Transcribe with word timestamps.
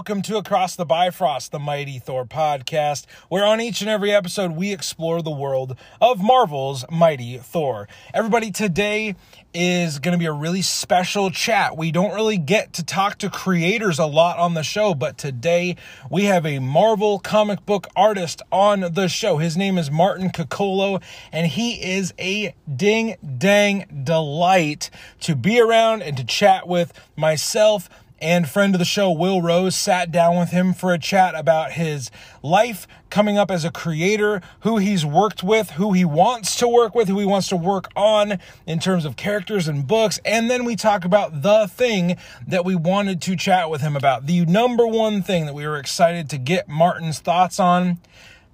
welcome 0.00 0.22
to 0.22 0.38
Across 0.38 0.76
the 0.76 0.86
Bifrost, 0.86 1.52
the 1.52 1.58
Mighty 1.58 1.98
Thor 1.98 2.24
podcast, 2.24 3.04
where 3.28 3.44
on 3.44 3.60
each 3.60 3.82
and 3.82 3.90
every 3.90 4.10
episode 4.10 4.52
we 4.52 4.72
explore 4.72 5.20
the 5.20 5.30
world 5.30 5.76
of 6.00 6.22
Marvel's 6.22 6.86
Mighty 6.90 7.36
Thor. 7.36 7.86
Everybody, 8.14 8.50
today 8.50 9.14
is 9.52 9.98
going 9.98 10.12
to 10.12 10.18
be 10.18 10.24
a 10.24 10.32
really 10.32 10.62
special 10.62 11.30
chat. 11.30 11.76
We 11.76 11.92
don't 11.92 12.14
really 12.14 12.38
get 12.38 12.72
to 12.74 12.84
talk 12.84 13.18
to 13.18 13.28
creators 13.28 13.98
a 13.98 14.06
lot 14.06 14.38
on 14.38 14.54
the 14.54 14.62
show, 14.62 14.94
but 14.94 15.18
today 15.18 15.76
we 16.08 16.24
have 16.24 16.46
a 16.46 16.60
Marvel 16.60 17.18
comic 17.18 17.66
book 17.66 17.86
artist 17.94 18.40
on 18.50 18.80
the 18.92 19.08
show. 19.08 19.36
His 19.36 19.54
name 19.54 19.76
is 19.76 19.90
Martin 19.90 20.30
Coccolo, 20.30 21.00
and 21.30 21.46
he 21.46 21.72
is 21.72 22.14
a 22.18 22.54
ding 22.74 23.16
dang 23.36 24.02
delight 24.04 24.88
to 25.20 25.34
be 25.34 25.60
around 25.60 26.02
and 26.02 26.16
to 26.16 26.24
chat 26.24 26.66
with 26.66 26.94
myself 27.16 27.90
and 28.20 28.48
friend 28.48 28.74
of 28.74 28.78
the 28.78 28.84
show, 28.84 29.10
Will 29.10 29.42
Rose, 29.42 29.74
sat 29.74 30.10
down 30.10 30.38
with 30.38 30.50
him 30.50 30.72
for 30.72 30.92
a 30.92 30.98
chat 30.98 31.34
about 31.34 31.72
his 31.72 32.10
life 32.42 32.86
coming 33.08 33.38
up 33.38 33.50
as 33.50 33.64
a 33.64 33.70
creator, 33.70 34.40
who 34.60 34.78
he's 34.78 35.04
worked 35.04 35.42
with, 35.42 35.70
who 35.72 35.92
he 35.92 36.04
wants 36.04 36.56
to 36.56 36.68
work 36.68 36.94
with, 36.94 37.08
who 37.08 37.18
he 37.18 37.26
wants 37.26 37.48
to 37.48 37.56
work 37.56 37.90
on 37.96 38.38
in 38.66 38.78
terms 38.78 39.04
of 39.04 39.16
characters 39.16 39.66
and 39.68 39.86
books. 39.86 40.20
And 40.24 40.50
then 40.50 40.64
we 40.64 40.76
talk 40.76 41.04
about 41.04 41.42
the 41.42 41.66
thing 41.66 42.16
that 42.46 42.64
we 42.64 42.74
wanted 42.74 43.20
to 43.22 43.36
chat 43.36 43.70
with 43.70 43.80
him 43.80 43.96
about. 43.96 44.26
The 44.26 44.44
number 44.46 44.86
one 44.86 45.22
thing 45.22 45.46
that 45.46 45.54
we 45.54 45.66
were 45.66 45.78
excited 45.78 46.30
to 46.30 46.38
get 46.38 46.68
Martin's 46.68 47.18
thoughts 47.18 47.58
on 47.58 47.98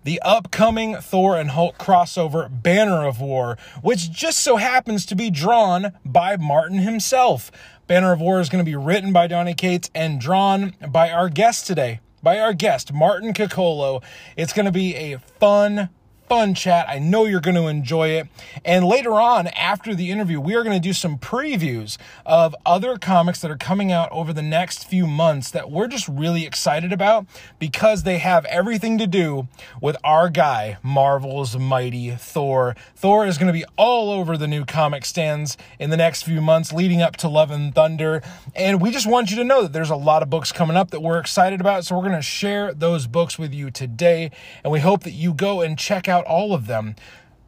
the 0.06 0.22
upcoming 0.22 0.94
Thor 0.94 1.36
and 1.36 1.50
Hulk 1.50 1.78
crossover 1.78 2.48
Banner 2.48 3.04
of 3.04 3.20
War, 3.20 3.58
which 3.82 4.08
just 4.12 4.38
so 4.38 4.54
happens 4.54 5.04
to 5.06 5.16
be 5.16 5.30
drawn 5.30 5.94
by 6.04 6.36
Martin 6.36 6.78
himself. 6.78 7.50
Banner 7.86 8.12
of 8.12 8.20
War 8.20 8.40
is 8.40 8.48
going 8.48 8.64
to 8.64 8.68
be 8.68 8.74
written 8.74 9.12
by 9.12 9.28
Donny 9.28 9.54
Cates 9.54 9.90
and 9.94 10.20
drawn 10.20 10.74
by 10.88 11.10
our 11.10 11.28
guest 11.28 11.68
today, 11.68 12.00
by 12.20 12.40
our 12.40 12.52
guest, 12.52 12.92
Martin 12.92 13.32
Coccolo. 13.32 14.02
It's 14.36 14.52
going 14.52 14.66
to 14.66 14.72
be 14.72 14.96
a 14.96 15.18
fun, 15.38 15.90
fun 16.28 16.55
chat. 16.55 16.88
I 16.88 16.98
know 16.98 17.24
you're 17.24 17.41
going 17.41 17.56
to 17.56 17.66
enjoy 17.66 18.08
it. 18.08 18.28
And 18.64 18.84
later 18.84 19.12
on, 19.12 19.46
after 19.48 19.94
the 19.94 20.10
interview, 20.10 20.41
we 20.41 20.55
are 20.55 20.62
going 20.62 20.77
to 20.77 20.88
do 20.88 20.92
some 20.92 21.19
previews 21.19 21.96
of 22.24 22.55
other 22.64 22.96
comics 22.96 23.41
that 23.41 23.50
are 23.50 23.56
coming 23.56 23.92
out 23.92 24.10
over 24.10 24.32
the 24.32 24.42
next 24.42 24.88
few 24.88 25.06
months 25.06 25.50
that 25.50 25.70
we're 25.70 25.88
just 25.88 26.08
really 26.08 26.44
excited 26.44 26.92
about 26.92 27.27
because 27.58 28.02
they 28.02 28.19
have 28.19 28.44
everything 28.47 28.98
to 28.98 29.06
do 29.06 29.48
with 29.80 29.97
our 30.02 30.28
guy, 30.28 30.78
Marvel's 30.82 31.56
Mighty 31.56 32.10
Thor. 32.10 32.74
Thor 32.94 33.27
is 33.27 33.38
going 33.38 33.48
to 33.48 33.52
be 33.52 33.64
all 33.77 34.10
over 34.10 34.36
the 34.36 34.48
new 34.48 34.64
comic 34.64 35.04
stands 35.04 35.56
in 35.78 35.91
the 35.91 35.97
next 35.97 36.24
few 36.24 36.41
months 36.41 36.72
leading 36.72 37.02
up 37.02 37.16
to 37.16 37.28
Love 37.28 37.50
and 37.50 37.74
Thunder. 37.74 38.22
And 38.54 38.80
we 38.80 38.91
just 38.91 39.06
want 39.06 39.30
you 39.30 39.36
to 39.36 39.44
know 39.44 39.62
that 39.62 39.72
there's 39.72 39.91
a 39.91 39.97
lot 39.97 40.22
of 40.22 40.30
books 40.30 40.52
coming 40.52 40.77
up 40.77 40.91
that 40.91 41.00
we're 41.00 41.19
excited 41.19 41.60
about. 41.60 41.84
So 41.84 41.97
we're 41.97 42.02
going 42.02 42.12
to 42.14 42.22
share 42.22 42.74
those 42.74 43.06
books 43.06 43.38
with 43.38 43.54
you 43.54 43.70
today. 43.70 44.30
And 44.64 44.72
we 44.72 44.80
hope 44.80 45.04
that 45.04 45.12
you 45.12 45.32
go 45.32 45.60
and 45.60 45.78
check 45.78 46.08
out 46.08 46.16
out 46.17 46.25
all 46.25 46.55
of 46.55 46.67
them. 46.67 46.97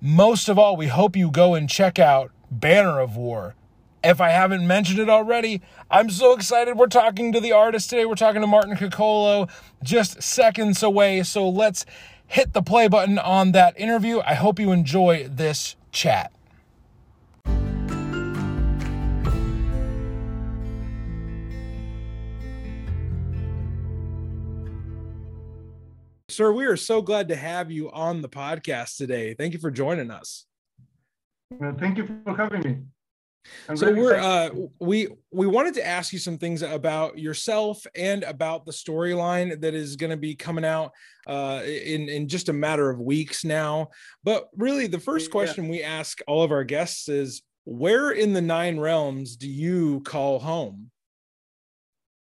Most 0.01 0.49
of 0.49 0.59
all, 0.59 0.77
we 0.77 0.89
hope 0.89 1.17
you 1.17 1.31
go 1.31 1.55
and 1.55 1.69
check 1.69 1.99
out 1.99 2.31
Banner 2.51 3.01
of 3.01 3.17
War. 3.17 3.55
If 4.05 4.21
I 4.21 4.29
haven't 4.29 4.67
mentioned 4.67 5.01
it 5.01 5.09
already, 5.09 5.61
I'm 5.91 6.09
so 6.09 6.33
excited. 6.33 6.77
We're 6.77 6.87
talking 6.87 7.33
to 7.33 7.41
the 7.41 7.53
artist 7.53 7.91
today. 7.91 8.05
We're 8.05 8.15
talking 8.15 8.41
to 8.43 8.47
Martin 8.47 8.77
Coccolo 8.77 9.49
just 9.83 10.23
seconds 10.23 10.83
away. 10.83 11.25
So 11.25 11.49
let's 11.49 11.85
hit 12.27 12.53
the 12.53 12.63
play 12.63 12.87
button 12.87 13.19
on 13.19 13.53
that 13.53 13.79
interview. 13.79 14.21
I 14.21 14.35
hope 14.35 14.61
you 14.61 14.71
enjoy 14.71 15.29
this 15.29 15.75
chat. 15.91 16.31
Sir, 26.39 26.53
we 26.53 26.67
are 26.67 26.77
so 26.77 27.03
glad 27.03 27.27
to 27.31 27.35
have 27.35 27.69
you 27.69 27.91
on 27.91 28.23
the 28.23 28.29
podcast 28.29 28.97
today. 28.97 29.35
Thank 29.35 29.55
you 29.55 29.59
for 29.59 29.73
joining 29.73 30.13
us. 30.13 30.47
Well, 31.51 31.75
thank 31.77 31.99
you 31.99 32.07
for 32.25 32.37
having 32.37 32.61
me. 32.61 32.77
I'm 33.69 33.77
so 33.77 33.93
we're 33.93 34.15
uh, 34.15 34.51
we 34.79 35.09
we 35.33 35.49
wanted 35.49 35.75
to 35.75 35.85
ask 35.85 36.13
you 36.13 36.21
some 36.21 36.39
things 36.39 36.63
about 36.63 37.19
yourself 37.19 37.85
and 37.97 38.23
about 38.23 38.67
the 38.67 38.71
storyline 38.71 39.61
that 39.61 39.75
is 39.75 39.97
going 39.97 40.11
to 40.11 40.17
be 40.17 40.37
coming 40.37 40.65
out 40.65 40.93
uh, 41.27 41.63
in 41.65 42.09
in 42.09 42.29
just 42.29 42.49
a 42.49 42.53
matter 42.53 42.89
of 42.89 43.01
weeks 43.01 43.45
now. 43.45 43.89
But 44.23 44.49
really, 44.57 44.87
the 44.87 45.01
first 45.01 45.33
question 45.33 45.65
yeah. 45.65 45.71
we 45.71 45.83
ask 45.83 46.21
all 46.29 46.45
of 46.45 46.53
our 46.53 46.63
guests 46.63 47.09
is, 47.09 47.43
where 47.65 48.13
in 48.13 48.33
the 48.33 48.41
nine 48.41 48.79
realms 48.79 49.35
do 49.35 49.49
you 49.49 50.03
call 50.03 50.39
home? 50.39 50.93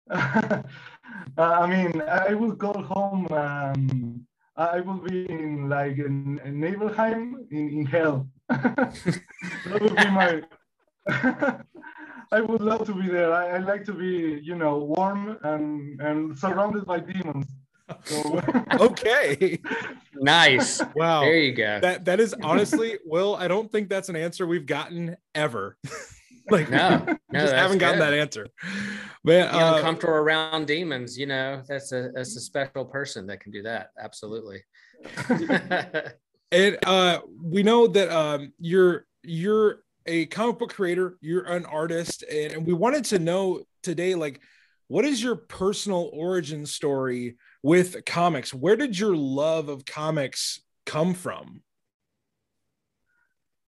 Uh, 1.37 1.41
I 1.41 1.67
mean, 1.67 2.01
I 2.01 2.33
will 2.33 2.53
go 2.53 2.73
home. 2.73 3.27
Um, 3.31 4.25
I 4.55 4.79
will 4.79 4.97
be 4.97 5.29
in 5.29 5.69
like 5.69 5.97
in, 5.97 6.39
in 6.43 6.59
Nibelheim 6.59 7.47
in, 7.51 7.69
in 7.69 7.85
hell. 7.85 8.27
that 8.49 9.79
would 9.79 9.95
be 9.95 10.09
my. 10.09 10.41
I 12.31 12.41
would 12.41 12.61
love 12.61 12.85
to 12.87 12.93
be 12.93 13.07
there. 13.07 13.33
I, 13.33 13.51
I, 13.51 13.57
like 13.59 13.85
to 13.85 13.93
be, 13.93 14.41
you 14.43 14.55
know, 14.55 14.79
warm 14.79 15.37
and 15.43 16.01
and 16.01 16.37
surrounded 16.37 16.85
by 16.85 16.99
demons. 16.99 17.45
So. 18.03 18.41
okay. 18.73 19.59
Nice. 20.15 20.81
Wow. 20.95 21.21
There 21.21 21.37
you 21.37 21.53
go. 21.53 21.79
That 21.79 22.05
that 22.05 22.19
is 22.19 22.35
honestly, 22.43 22.97
Will. 23.05 23.35
I 23.35 23.47
don't 23.47 23.71
think 23.71 23.89
that's 23.89 24.09
an 24.09 24.15
answer 24.15 24.45
we've 24.45 24.65
gotten 24.65 25.15
ever. 25.35 25.77
like 26.51 26.69
no, 26.69 27.03
no 27.31 27.39
just 27.39 27.53
haven't 27.53 27.79
gotten 27.79 27.99
that 27.99 28.13
answer. 28.13 28.47
Man, 29.23 29.47
uh, 29.47 29.75
uncomfortable 29.75 30.13
around 30.13 30.67
demons, 30.67 31.17
you 31.17 31.25
know, 31.25 31.61
that's 31.67 31.91
a 31.91 32.09
that's 32.13 32.35
a 32.37 32.41
special 32.41 32.85
person 32.85 33.27
that 33.27 33.39
can 33.41 33.51
do 33.51 33.63
that. 33.63 33.89
Absolutely. 33.99 34.63
and 36.51 36.77
uh, 36.85 37.19
we 37.41 37.63
know 37.63 37.87
that 37.87 38.09
um, 38.09 38.53
you're 38.59 39.05
you're 39.23 39.79
a 40.05 40.25
comic 40.27 40.59
book 40.59 40.73
creator, 40.73 41.17
you're 41.19 41.43
an 41.43 41.65
artist, 41.65 42.23
and, 42.23 42.53
and 42.53 42.65
we 42.65 42.73
wanted 42.73 43.05
to 43.05 43.19
know 43.19 43.63
today, 43.83 44.15
like, 44.15 44.39
what 44.87 45.03
is 45.03 45.21
your 45.21 45.35
personal 45.35 46.09
origin 46.13 46.65
story 46.65 47.35
with 47.61 48.05
comics? 48.05 48.53
Where 48.53 48.77
did 48.77 48.97
your 48.97 49.15
love 49.15 49.67
of 49.67 49.85
comics 49.85 50.61
come 50.85 51.13
from? 51.13 51.61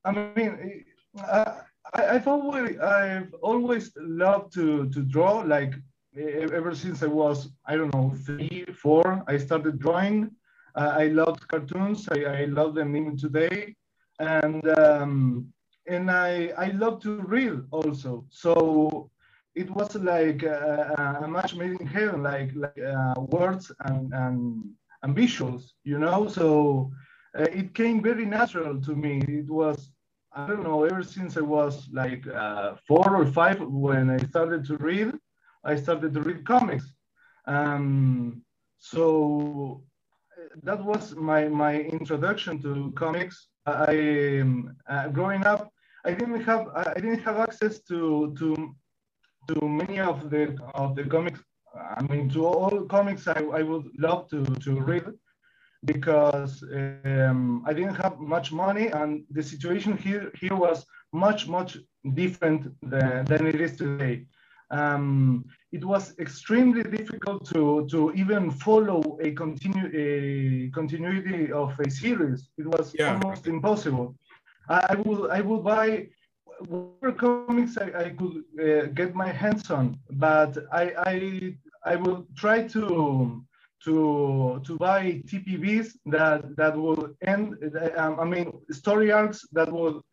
I 0.06 0.12
mean, 0.12 0.86
uh, 1.22 1.56
I, 1.94 2.02
have 2.14 2.28
always 2.28 2.80
I've 2.80 3.34
always 3.42 3.92
loved 3.98 4.54
to 4.54 4.90
to 4.90 5.02
draw. 5.04 5.40
Like 5.40 5.74
ever 6.18 6.76
since 6.76 7.04
I 7.04 7.08
was 7.08 7.50
I 7.66 7.76
don't 7.76 7.94
know 7.94 8.14
three 8.26 8.66
four, 8.74 9.24
I 9.28 9.38
started 9.38 9.80
drawing. 9.80 10.32
Uh, 10.76 10.94
I 10.98 11.08
loved 11.08 11.48
cartoons. 11.48 12.08
I, 12.10 12.24
I 12.42 12.46
love 12.46 12.76
them 12.76 12.96
even 12.96 13.18
today, 13.18 13.76
and 14.20 14.68
um, 14.78 15.52
and 15.88 16.12
I 16.12 16.54
I 16.58 16.68
love 16.72 17.02
to 17.02 17.22
read 17.22 17.62
also. 17.72 18.26
So 18.30 19.10
it 19.56 19.70
was 19.72 19.96
like 19.96 20.44
a, 20.44 21.20
a 21.24 21.28
match 21.28 21.56
made 21.56 21.80
in 21.80 21.88
heaven, 21.88 22.24
like 22.24 22.52
like 22.56 22.80
uh, 22.80 23.16
words 23.18 23.72
and 23.86 24.14
and 24.14 24.64
and 25.04 25.16
visuals, 25.16 25.72
you 25.84 25.98
know. 25.98 26.28
So 26.28 26.92
uh, 27.38 27.48
it 27.52 27.74
came 27.74 28.02
very 28.02 28.26
natural 28.26 28.80
to 28.82 28.96
me. 28.96 29.22
It 29.28 29.50
was 29.50 29.92
I 30.34 30.48
don't 30.48 30.64
know, 30.64 30.84
ever 30.84 31.04
since 31.04 31.38
I 31.38 31.42
was 31.42 31.90
like 31.92 32.28
uh, 32.28 32.76
four 32.88 33.16
or 33.16 33.26
five, 33.26 33.60
when 33.62 34.10
I 34.10 34.18
started 34.18 34.64
to 34.66 34.78
read, 34.78 35.14
I 35.64 35.76
started 35.76 36.14
to 36.14 36.22
read 36.22 36.46
comics. 36.46 36.86
Um, 37.46 38.44
so 38.78 39.84
that 40.64 40.84
was 40.84 41.16
my, 41.16 41.48
my 41.48 41.76
introduction 41.82 42.62
to 42.62 42.92
comics. 42.96 43.48
I, 43.66 44.44
uh, 44.88 45.08
growing 45.10 45.46
up, 45.46 45.72
I 46.06 46.12
didn't 46.14 46.42
have 46.42 46.68
I 46.74 46.94
didn't 46.94 47.20
have 47.20 47.38
access 47.38 47.82
to 47.90 48.34
to 48.40 48.76
to 49.50 49.68
many 49.68 50.00
of 50.00 50.30
the 50.30 50.58
of 50.74 50.96
the 50.96 51.04
comics. 51.04 51.42
I 51.76 52.02
mean, 52.04 52.30
to 52.30 52.46
all 52.46 52.86
comics 52.86 53.28
I, 53.28 53.42
I 53.60 53.62
would 53.64 53.88
love 53.98 54.30
to 54.30 54.44
to 54.66 54.80
read, 54.80 55.06
because 55.86 56.64
um, 57.06 57.64
I 57.66 57.74
didn't 57.74 57.96
have 57.96 58.20
much 58.20 58.52
money 58.52 58.88
and 58.88 59.24
the 59.32 59.44
situation 59.44 59.98
here 59.98 60.32
here 60.40 60.56
was 60.56 60.86
much 61.14 61.48
much 61.48 61.78
different 62.14 62.74
than, 62.82 63.26
than 63.26 63.48
it 63.48 63.60
is 63.62 63.78
today. 63.78 64.26
Um, 64.72 65.46
it 65.72 65.84
was 65.84 66.14
extremely 66.20 66.84
difficult 66.84 67.46
to 67.54 67.88
to 67.90 68.12
even 68.14 68.52
follow 68.52 69.18
a 69.22 69.32
continue 69.32 69.90
a 69.94 70.70
continuity 70.72 71.52
of 71.52 71.80
a 71.80 71.90
series. 71.90 72.50
It 72.58 72.68
was 72.68 72.94
yeah. 72.94 73.14
almost 73.14 73.48
impossible. 73.48 74.16
I, 74.68 74.88
I 74.90 74.96
will 74.96 75.32
I 75.32 75.42
will 75.42 75.62
buy 75.62 76.08
whatever 76.68 77.14
comics 77.14 77.78
I, 77.78 77.88
I 78.06 78.10
could 78.10 78.44
uh, 78.60 78.88
get 78.94 79.16
my 79.16 79.32
hands 79.32 79.72
on, 79.72 79.98
but 80.12 80.58
I 80.72 80.84
I 81.14 81.56
I 81.86 81.96
will 81.96 82.28
try 82.36 82.68
to 82.68 83.44
to 83.86 84.62
to 84.66 84.78
buy 84.78 85.22
TPBs 85.26 85.98
that 86.08 86.56
that 86.58 86.78
will 86.78 87.10
end. 87.22 87.56
Um, 87.98 88.20
I 88.20 88.26
mean, 88.26 88.52
story 88.72 89.12
arcs 89.12 89.48
that 89.52 89.72
will 89.72 90.04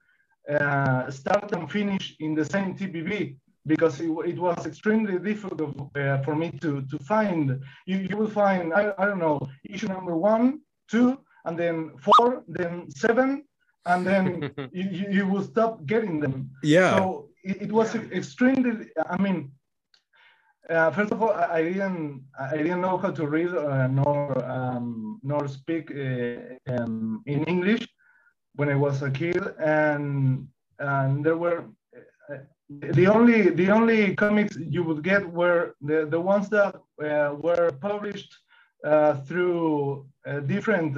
uh, 0.48 1.10
start 1.10 1.52
and 1.52 1.70
finish 1.70 2.16
in 2.20 2.34
the 2.34 2.44
same 2.44 2.76
TPB 2.76 3.36
because 3.66 4.00
it, 4.00 4.10
it 4.24 4.38
was 4.38 4.66
extremely 4.66 5.18
difficult 5.18 5.90
uh, 5.96 6.22
for 6.22 6.34
me 6.34 6.50
to 6.62 6.82
to 6.82 6.98
find. 6.98 7.60
You 7.86 7.98
you 8.08 8.16
will 8.16 8.30
find 8.30 8.72
I, 8.72 8.92
I 8.98 9.04
don't 9.06 9.18
know 9.18 9.40
issue 9.64 9.88
number 9.88 10.16
one, 10.16 10.60
two, 10.88 11.18
and 11.44 11.58
then 11.58 11.92
four, 11.98 12.44
then 12.46 12.90
seven, 12.90 13.44
and 13.86 14.06
then 14.06 14.52
you, 14.72 15.06
you 15.10 15.26
will 15.26 15.42
stop 15.42 15.84
getting 15.86 16.20
them. 16.20 16.50
Yeah. 16.62 16.96
So 16.96 17.28
it, 17.42 17.62
it 17.62 17.72
was 17.72 17.94
extremely. 17.94 18.90
I 19.08 19.16
mean, 19.20 19.52
uh, 20.70 20.90
first 20.90 21.12
of 21.12 21.22
all, 21.22 21.30
I 21.30 21.62
didn't 21.62 22.24
I 22.38 22.56
didn't 22.56 22.80
know 22.80 22.96
how 22.96 23.10
to 23.10 23.26
read 23.26 23.54
uh, 23.54 23.86
nor 23.86 24.44
um, 24.44 25.20
nor 25.22 25.46
speak 25.48 25.90
uh, 25.90 26.72
um, 26.72 27.22
in 27.26 27.44
English 27.44 27.86
when 28.56 28.68
I 28.68 28.74
was 28.74 29.02
a 29.02 29.10
kid, 29.10 29.42
and 29.58 30.48
and 30.78 31.24
there 31.24 31.36
were 31.36 31.64
uh, 32.30 32.38
the 32.68 33.06
only 33.06 33.50
the 33.50 33.70
only 33.70 34.14
comics 34.16 34.56
you 34.56 34.82
would 34.82 35.04
get 35.04 35.24
were 35.30 35.74
the 35.80 36.06
the 36.06 36.20
ones 36.20 36.48
that 36.48 36.74
uh, 37.02 37.34
were 37.38 37.70
published 37.80 38.34
uh, 38.84 39.14
through 39.26 40.06
different 40.46 40.96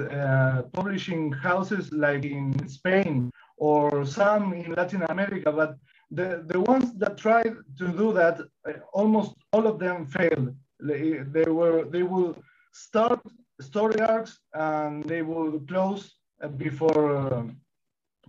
publishing 0.73 1.31
houses 1.31 1.91
like 1.91 2.25
in 2.25 2.67
Spain 2.67 3.29
or 3.57 4.03
some 4.03 4.53
in 4.53 4.73
Latin 4.73 5.03
America, 5.03 5.51
but 5.51 5.77
the, 6.11 6.43
the 6.47 6.59
ones 6.59 6.93
that 6.95 7.17
tried 7.17 7.55
to 7.77 7.87
do 7.87 8.13
that, 8.13 8.39
uh, 8.67 8.73
almost 8.93 9.35
all 9.53 9.67
of 9.67 9.79
them 9.79 10.05
failed. 10.05 10.55
They, 10.79 11.19
they 11.35 11.45
were 11.45 11.85
they 11.85 12.03
will 12.03 12.37
start 12.71 13.19
story 13.59 13.99
arcs 13.99 14.39
and 14.53 15.03
they 15.03 15.21
will 15.21 15.59
close 15.67 16.15
uh, 16.41 16.47
before 16.47 17.17
uh, 17.17 17.43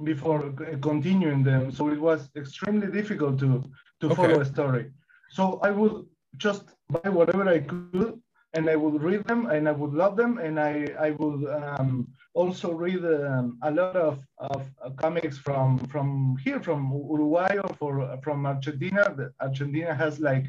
before 0.03 0.53
continuing 0.83 1.43
them. 1.45 1.71
So 1.71 1.89
it 1.89 2.01
was 2.01 2.29
extremely 2.37 2.89
difficult 2.89 3.39
to 3.41 3.63
to 4.01 4.07
okay. 4.07 4.15
follow 4.15 4.41
a 4.41 4.45
story. 4.45 4.91
So 5.31 5.61
I 5.63 5.71
would 5.71 6.07
just 6.37 6.65
buy 6.89 7.09
whatever 7.09 7.49
I 7.49 7.61
could 7.61 8.21
and 8.55 8.69
I 8.69 8.77
would 8.77 9.03
read 9.03 9.25
them 9.25 9.47
and 9.47 9.69
I 9.69 9.73
would 9.73 9.93
love 9.93 10.17
them 10.17 10.39
and 10.39 10.59
I 10.59 10.89
I 10.99 11.11
would 11.13 11.49
um, 11.49 12.09
also 12.35 12.73
read 12.73 13.05
um, 13.05 13.59
a 13.63 13.71
lot 13.71 13.97
of, 13.97 14.25
of 14.39 14.63
uh, 14.85 14.91
comics 14.91 15.39
from 15.39 15.79
from 15.93 16.37
here 16.45 16.61
from 16.61 16.93
Uruguay 16.93 17.57
or 17.63 17.75
for, 17.75 18.19
from 18.23 18.47
Argentina. 18.47 19.03
Argentina 19.41 19.95
has 19.95 20.21
like 20.21 20.47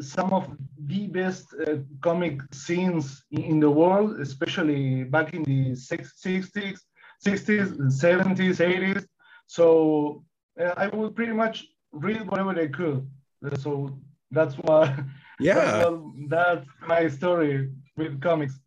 some 0.00 0.32
of 0.32 0.56
the 0.86 1.06
best 1.06 1.54
uh, 1.66 1.76
comic 2.00 2.40
scenes 2.52 3.22
in 3.30 3.60
the 3.60 3.70
world, 3.70 4.18
especially 4.20 5.04
back 5.04 5.34
in 5.34 5.42
the 5.44 5.72
60s, 5.72 6.48
60s, 6.54 6.80
70s, 7.26 8.56
80s. 8.56 9.04
So 9.46 10.24
uh, 10.58 10.72
I 10.76 10.86
would 10.88 11.14
pretty 11.14 11.32
much 11.32 11.66
read 11.92 12.26
whatever 12.30 12.58
I 12.58 12.68
could. 12.68 13.06
So 13.58 13.98
that's 14.30 14.54
why. 14.54 15.04
Yeah. 15.40 15.78
Well, 15.78 16.12
that's 16.28 16.66
my 16.86 17.08
story 17.08 17.70
with 17.96 18.20
comics. 18.20 18.58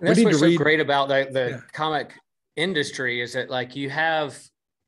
that's 0.00 0.22
what's 0.22 0.40
so 0.40 0.56
great 0.56 0.80
about 0.80 1.08
the, 1.08 1.28
the 1.30 1.50
yeah. 1.50 1.60
comic 1.72 2.14
industry 2.56 3.20
is 3.20 3.32
that 3.34 3.50
like 3.50 3.76
you 3.76 3.88
have, 3.90 4.36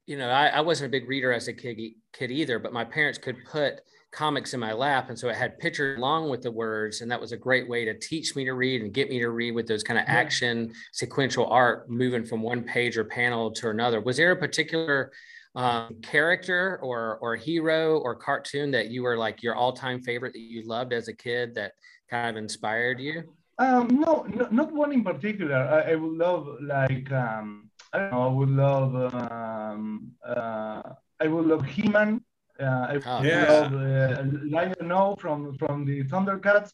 you 0.06 0.18
know, 0.18 0.28
I, 0.28 0.48
I 0.48 0.60
wasn't 0.60 0.88
a 0.88 0.90
big 0.90 1.08
reader 1.08 1.32
as 1.32 1.48
a 1.48 1.52
kid, 1.52 1.78
kid 2.12 2.30
either, 2.30 2.58
but 2.58 2.72
my 2.72 2.84
parents 2.84 3.18
could 3.18 3.36
put 3.44 3.80
comics 4.12 4.52
in 4.52 4.60
my 4.60 4.72
lap. 4.72 5.08
And 5.08 5.18
so 5.18 5.28
it 5.30 5.36
had 5.36 5.58
pictures 5.58 5.96
along 5.96 6.28
with 6.28 6.42
the 6.42 6.50
words. 6.50 7.00
And 7.00 7.10
that 7.10 7.20
was 7.20 7.32
a 7.32 7.36
great 7.36 7.68
way 7.68 7.86
to 7.86 7.98
teach 7.98 8.36
me 8.36 8.44
to 8.44 8.52
read 8.52 8.82
and 8.82 8.92
get 8.92 9.08
me 9.08 9.18
to 9.20 9.30
read 9.30 9.52
with 9.52 9.66
those 9.66 9.82
kind 9.82 9.98
of 9.98 10.04
action 10.06 10.72
sequential 10.92 11.46
art 11.46 11.90
moving 11.90 12.24
from 12.24 12.42
one 12.42 12.62
page 12.62 12.98
or 12.98 13.04
panel 13.04 13.50
to 13.52 13.70
another. 13.70 14.00
Was 14.00 14.18
there 14.18 14.32
a 14.32 14.36
particular 14.36 15.12
um, 15.54 15.96
character 16.02 16.78
or 16.82 17.18
or 17.20 17.36
hero 17.36 17.98
or 17.98 18.14
cartoon 18.14 18.70
that 18.70 18.88
you 18.88 19.02
were 19.02 19.16
like 19.16 19.42
your 19.42 19.54
all-time 19.54 20.02
favorite 20.02 20.32
that 20.32 20.40
you 20.40 20.62
loved 20.66 20.92
as 20.92 21.08
a 21.08 21.12
kid 21.12 21.54
that 21.54 21.72
kind 22.10 22.36
of 22.36 22.42
inspired 22.42 23.00
you? 23.00 23.22
Um, 23.58 23.88
no, 23.88 24.24
no, 24.28 24.48
not 24.50 24.72
one 24.72 24.92
in 24.92 25.04
particular. 25.04 25.54
I, 25.56 25.92
I 25.92 25.94
would 25.94 26.16
love 26.16 26.48
like 26.62 27.12
um, 27.12 27.70
I 27.92 27.98
don't 27.98 28.10
know. 28.10 28.22
I 28.22 28.32
would 28.32 28.48
love 28.48 29.14
um, 29.14 30.12
uh, 30.26 30.82
I 31.20 31.26
would 31.28 31.46
love 31.46 31.64
He-Man. 31.64 32.24
Uh, 32.58 32.86
I 32.88 32.92
would 32.94 33.04
oh, 33.06 33.22
yeah. 33.22 33.52
love 33.52 33.72
uh, 33.74 34.22
Lion-O 34.48 35.16
from 35.16 35.56
from 35.58 35.84
the 35.84 36.04
Thundercats. 36.04 36.72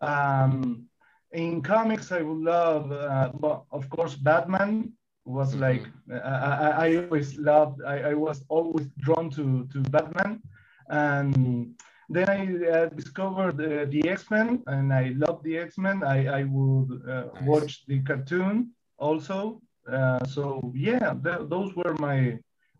Um, 0.00 0.88
in 1.32 1.60
comics, 1.60 2.10
I 2.10 2.22
would 2.22 2.38
love, 2.38 2.90
uh, 2.90 3.30
well, 3.34 3.66
of 3.70 3.90
course, 3.90 4.14
Batman 4.14 4.92
was 5.28 5.52
mm-hmm. 5.52 5.60
like 5.60 5.84
I, 6.24 6.86
I, 6.86 6.96
always 6.96 7.36
loved. 7.36 7.82
I, 7.84 8.10
I 8.10 8.14
was 8.14 8.44
always 8.48 8.86
drawn 8.98 9.30
to 9.30 9.66
to 9.72 9.80
Batman, 9.90 10.40
and 10.88 11.76
then 12.08 12.28
I 12.28 12.42
uh, 12.70 12.86
discovered 12.86 13.60
uh, 13.60 13.84
the 13.90 14.08
X 14.08 14.30
Men, 14.30 14.62
and 14.66 14.92
I 14.92 15.14
loved 15.16 15.44
the 15.44 15.58
X 15.58 15.76
Men. 15.76 16.02
I, 16.02 16.40
I 16.40 16.42
would 16.44 17.02
uh, 17.06 17.24
nice. 17.34 17.42
watch 17.42 17.86
the 17.86 18.00
cartoon 18.00 18.70
also. 18.96 19.60
Uh, 19.86 20.24
so 20.24 20.72
yeah, 20.74 21.14
th- 21.22 21.48
those 21.48 21.74
were 21.76 21.94
my 21.98 22.38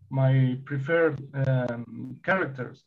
my 0.09 0.57
preferred 0.65 1.21
um, 1.33 2.19
characters. 2.23 2.83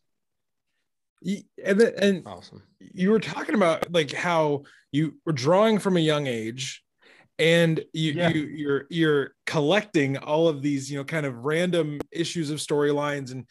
And 1.65 1.81
and 1.81 2.26
awesome. 2.26 2.62
you 2.81 3.11
were 3.12 3.20
talking 3.20 3.55
about 3.55 3.93
like 3.93 4.12
how 4.12 4.65
you 4.91 5.15
were 5.25 5.32
drawing 5.32 5.79
from 5.79 5.97
a 5.97 6.00
young 6.00 6.26
age, 6.26 6.82
and 7.38 7.82
you, 7.93 8.12
yeah. 8.12 8.29
you 8.29 8.43
you're 8.43 8.87
you're 8.90 9.34
collecting 9.46 10.17
all 10.19 10.49
of 10.49 10.62
these 10.62 10.90
you 10.90 10.99
know 10.99 11.05
kind 11.05 11.26
of 11.26 11.44
random 11.44 12.00
issues 12.11 12.50
of 12.50 12.58
storylines 12.58 13.32
and 13.32 13.46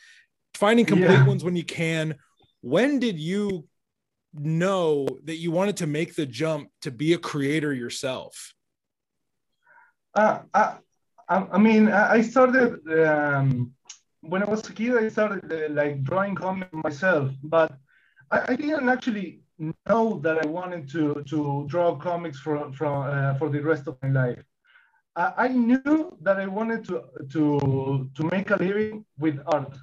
finding 0.54 0.86
complete 0.86 1.10
yeah. 1.10 1.26
ones 1.26 1.44
when 1.44 1.56
you 1.56 1.64
can 1.64 2.16
when 2.62 3.00
did 3.00 3.20
you 3.20 3.68
know 4.34 5.08
that 5.26 5.38
you 5.38 5.52
wanted 5.52 5.78
to 5.78 5.88
make 5.88 6.16
the 6.16 6.26
jump 6.26 6.70
to 6.82 6.92
be 6.92 7.14
a 7.14 7.18
creator 7.18 7.74
yourself? 7.74 8.54
Uh, 10.14 10.40
I, 10.54 10.78
I 11.28 11.58
mean, 11.58 11.90
I 11.90 12.22
started 12.22 12.80
um, 13.08 13.72
when 14.22 14.44
I 14.44 14.50
was 14.50 14.68
a 14.70 14.74
kid. 14.74 14.98
I 14.98 15.10
started 15.10 15.52
uh, 15.52 15.74
like 15.74 16.04
drawing 16.04 16.36
comics 16.36 16.74
myself, 16.74 17.32
but 17.44 17.74
I, 18.30 18.54
I, 18.54 18.56
didn't 18.56 18.90
actually 18.90 19.41
know 19.62 20.20
that 20.24 20.38
I 20.44 20.48
wanted 20.48 20.90
to 20.96 21.24
to 21.32 21.66
draw 21.68 21.96
comics 21.96 22.40
for 22.40 22.72
for 22.74 22.92
uh, 23.10 23.34
for 23.40 23.50
the 23.50 23.62
rest 23.62 23.88
of 23.88 23.96
my 24.04 24.10
life. 24.10 24.44
I, 25.16 25.34
I 25.46 25.48
knew 25.50 26.18
that 26.22 26.38
I 26.40 26.48
wanted 26.48 26.86
to 26.90 26.96
to 27.34 28.10
to 28.16 28.24
make 28.34 28.50
a 28.52 28.58
living 28.58 29.06
with 29.18 29.38
art. 29.46 29.74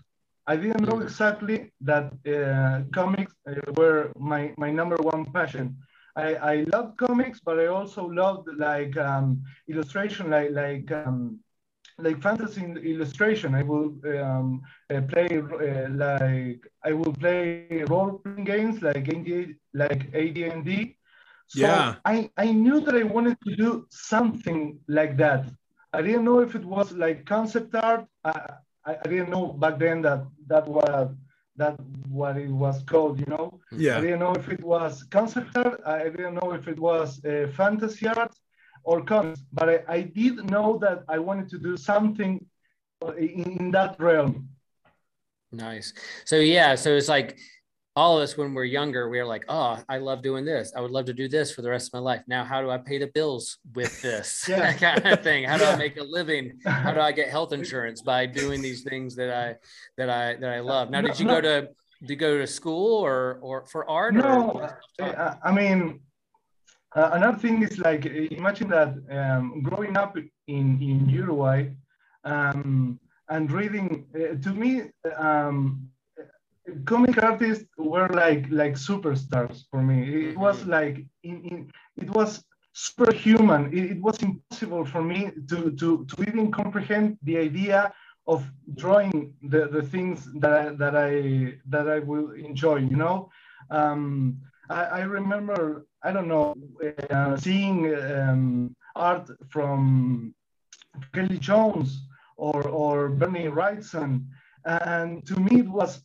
I 0.46 0.56
didn't 0.56 0.84
know 0.88 1.00
exactly 1.00 1.72
that 1.82 2.06
uh, 2.26 2.82
comics 2.92 3.34
uh, 3.46 3.54
were 3.76 4.10
my, 4.18 4.54
my 4.56 4.70
number 4.70 4.96
one 4.96 5.26
passion. 5.32 5.76
I, 6.16 6.34
I 6.52 6.54
loved 6.72 6.96
comics, 6.96 7.40
but 7.40 7.58
I 7.60 7.66
also 7.66 8.06
loved 8.06 8.48
like 8.56 8.96
um, 8.96 9.42
illustration, 9.68 10.30
like 10.30 10.50
like 10.52 10.90
um, 10.90 11.38
like 11.98 12.22
fantasy 12.22 12.62
illustration. 12.64 13.54
I 13.54 13.62
will 13.62 13.92
um, 14.18 14.62
uh, 14.90 15.00
play 15.02 15.28
uh, 15.38 15.88
like 15.90 16.66
I 16.84 16.92
will 16.92 17.12
play 17.12 17.84
role 17.88 18.18
playing 18.18 18.44
games 18.44 18.82
like 18.82 19.08
AD, 19.08 19.56
like 19.74 20.14
AD&D. 20.14 20.96
So 21.48 21.60
yeah. 21.60 21.96
I, 22.04 22.30
I 22.36 22.52
knew 22.52 22.80
that 22.80 22.94
I 22.94 23.02
wanted 23.04 23.38
to 23.46 23.56
do 23.56 23.86
something 23.90 24.78
like 24.86 25.16
that. 25.16 25.46
I 25.92 26.02
didn't 26.02 26.24
know 26.24 26.40
if 26.40 26.54
it 26.54 26.64
was 26.64 26.92
like 26.92 27.24
concept 27.24 27.74
art. 27.74 28.06
I, 28.24 28.52
I 28.84 28.94
didn't 29.04 29.30
know 29.30 29.46
back 29.48 29.78
then 29.78 30.02
that 30.02 30.26
that 30.46 30.68
was 30.68 31.14
that 31.56 31.76
what 32.08 32.36
it 32.36 32.50
was 32.50 32.82
called, 32.84 33.18
you 33.18 33.26
know. 33.26 33.60
Yeah. 33.72 33.98
I 33.98 34.00
didn't 34.02 34.20
know 34.20 34.34
if 34.34 34.48
it 34.48 34.62
was 34.62 35.02
concept 35.04 35.56
art. 35.56 35.80
I 35.84 36.04
didn't 36.04 36.34
know 36.34 36.52
if 36.52 36.68
it 36.68 36.78
was 36.78 37.24
uh, 37.24 37.48
fantasy 37.56 38.06
art 38.06 38.34
or 38.88 39.02
comics, 39.02 39.42
but 39.52 39.68
I, 39.68 39.96
I, 39.96 40.00
did 40.00 40.50
know 40.50 40.78
that 40.78 41.04
I 41.10 41.18
wanted 41.18 41.50
to 41.50 41.58
do 41.58 41.76
something 41.76 42.42
uh, 43.04 43.12
in, 43.12 43.58
in 43.60 43.70
that 43.72 44.00
realm. 44.00 44.48
Nice. 45.52 45.92
So 46.24 46.36
yeah, 46.36 46.74
so 46.74 46.96
it's 46.96 47.08
like 47.08 47.38
all 47.94 48.16
of 48.16 48.22
us 48.22 48.38
when 48.38 48.54
we're 48.54 48.64
younger, 48.64 49.10
we're 49.10 49.26
like, 49.26 49.44
oh, 49.50 49.78
I 49.90 49.98
love 49.98 50.22
doing 50.22 50.46
this. 50.46 50.72
I 50.74 50.80
would 50.80 50.90
love 50.90 51.04
to 51.04 51.12
do 51.12 51.28
this 51.28 51.52
for 51.52 51.60
the 51.60 51.68
rest 51.68 51.88
of 51.88 51.92
my 51.92 51.98
life. 51.98 52.22
Now, 52.26 52.44
how 52.44 52.62
do 52.62 52.70
I 52.70 52.78
pay 52.78 52.96
the 52.96 53.08
bills 53.08 53.58
with 53.74 54.00
this 54.00 54.46
yeah. 54.48 54.72
kind 54.84 55.04
of 55.04 55.22
thing? 55.22 55.44
How 55.44 55.58
do 55.58 55.64
yeah. 55.64 55.72
I 55.72 55.76
make 55.76 55.98
a 55.98 56.04
living? 56.04 56.58
How 56.64 56.92
do 56.92 57.00
I 57.00 57.12
get 57.12 57.28
health 57.28 57.52
insurance 57.52 58.00
by 58.00 58.24
doing 58.24 58.62
these 58.62 58.84
things 58.84 59.14
that 59.16 59.30
I 59.30 59.56
that 59.98 60.08
I 60.08 60.36
that 60.36 60.50
I 60.50 60.60
love? 60.60 60.88
Now, 60.88 61.02
did 61.02 61.20
you 61.20 61.26
go 61.26 61.42
to 61.42 61.68
did 62.00 62.10
you 62.10 62.16
go 62.16 62.38
to 62.38 62.46
school 62.46 63.04
or 63.04 63.38
or 63.42 63.66
for 63.66 63.88
art? 63.90 64.14
No, 64.14 64.52
or 64.52 65.38
I 65.44 65.52
mean, 65.52 66.00
uh, 66.94 67.10
another 67.12 67.38
thing 67.38 67.62
is 67.62 67.78
like 67.78 68.06
imagine 68.06 68.68
that 68.68 68.94
um, 69.10 69.62
growing 69.62 69.96
up 69.96 70.16
in 70.16 70.80
in 70.80 71.08
Uruguay 71.08 71.70
um, 72.24 72.98
and 73.28 73.50
reading 73.52 74.06
uh, 74.14 74.40
to 74.42 74.50
me. 74.52 74.90
Um, 75.16 75.90
comic 76.84 77.22
artists 77.22 77.68
were 77.76 78.08
like 78.08 78.46
like 78.50 78.74
superstars 78.74 79.64
for 79.70 79.82
me. 79.82 80.02
It 80.02 80.08
mm-hmm. 80.08 80.40
was 80.40 80.64
like 80.66 81.06
in, 81.22 81.44
in, 81.44 81.70
it 81.96 82.10
was 82.10 82.44
superhuman. 82.72 83.72
It, 83.72 83.92
it, 83.92 84.00
was 84.00 84.22
impossible 84.22 84.84
for 84.84 85.02
me 85.02 85.30
to, 85.48 85.70
to 85.72 86.04
to 86.04 86.22
even 86.22 86.50
comprehend 86.50 87.18
the 87.22 87.38
idea 87.38 87.92
of 88.26 88.46
drawing 88.74 89.34
the, 89.42 89.68
the 89.68 89.82
things 89.82 90.28
that 90.34 90.52
I, 90.52 90.68
that 90.74 90.94
I 90.94 91.54
that 91.68 91.88
I 91.88 91.98
will 92.00 92.32
enjoy. 92.32 92.76
You 92.76 92.96
know, 92.96 93.30
um, 93.70 94.40
I, 94.68 94.84
I, 94.84 95.00
remember 95.00 95.86
I 96.02 96.12
don't 96.12 96.28
know 96.28 96.54
uh, 97.10 97.36
seeing 97.36 97.94
um, 97.94 98.76
art 98.94 99.28
from 99.48 100.34
Kelly 101.12 101.38
Jones 101.38 102.02
or 102.36 102.68
or 102.68 103.08
Bernie 103.08 103.48
Wrightson, 103.48 104.26
and 104.64 105.26
to 105.26 105.40
me 105.40 105.60
it 105.60 105.68
was 105.68 106.02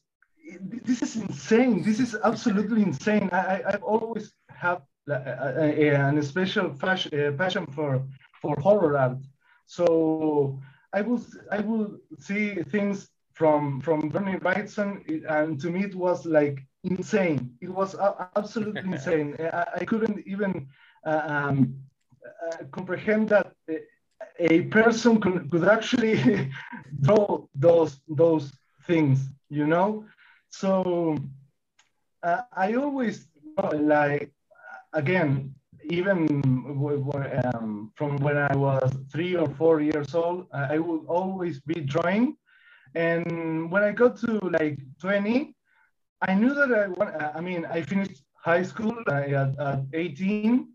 this 0.61 1.01
is 1.01 1.15
insane. 1.15 1.83
This 1.83 1.99
is 1.99 2.15
absolutely 2.23 2.81
insane. 2.81 3.29
I, 3.31 3.61
I 3.67 3.71
have 3.71 3.83
always 3.83 4.33
had 4.49 4.81
a, 5.07 5.13
a, 5.13 6.17
a, 6.17 6.23
special 6.23 6.73
fashion, 6.73 7.37
passion 7.37 7.65
for 7.67 8.03
for 8.41 8.55
horror 8.59 8.97
art. 8.97 9.19
So 9.65 10.59
I 10.91 11.01
will 11.01 11.21
I 11.51 11.59
will 11.59 11.97
see 12.19 12.55
things 12.63 13.09
from 13.33 13.81
from 13.81 14.09
Bernie 14.09 14.37
Wrightson, 14.37 14.89
and 15.29 15.59
to 15.61 15.69
me 15.69 15.83
it 15.83 15.95
was 15.95 16.25
like 16.25 16.59
insane. 16.83 17.55
It 17.61 17.69
was 17.69 17.95
absolutely 18.35 18.81
insane. 18.91 19.35
I, 19.39 19.65
I, 19.81 19.85
couldn't 19.85 20.25
even 20.27 20.67
uh, 21.05 21.21
um, 21.25 21.75
uh, 22.45 22.65
comprehend 22.71 23.29
that 23.29 23.53
a 24.39 24.61
person 24.63 25.19
could, 25.21 25.49
could 25.51 25.67
actually 25.67 26.51
draw 27.01 27.45
those 27.55 27.99
those 28.07 28.51
things. 28.85 29.19
You 29.49 29.67
know, 29.67 30.05
so 30.49 31.17
uh, 32.23 32.41
I 32.55 32.73
always 32.73 33.27
like 33.73 34.31
again 34.93 35.53
even 35.89 36.41
um, 37.53 37.91
from 37.95 38.17
when 38.17 38.37
I 38.37 38.55
was 38.55 38.95
three 39.11 39.35
or 39.35 39.49
four 39.49 39.81
years 39.81 40.15
old, 40.15 40.47
I 40.53 40.79
would 40.79 41.05
always 41.07 41.59
be 41.59 41.81
drawing. 41.81 42.37
And 42.95 43.71
when 43.71 43.83
I 43.83 43.91
got 43.91 44.17
to 44.19 44.39
like 44.59 44.79
20, 45.01 45.55
I 46.27 46.33
knew 46.33 46.53
that 46.53 46.71
I 46.73 46.87
want, 46.87 47.15
I 47.37 47.41
mean, 47.41 47.65
I 47.65 47.81
finished 47.81 48.23
high 48.35 48.63
school 48.63 48.95
at, 49.07 49.59
at 49.59 49.79
18 49.93 50.67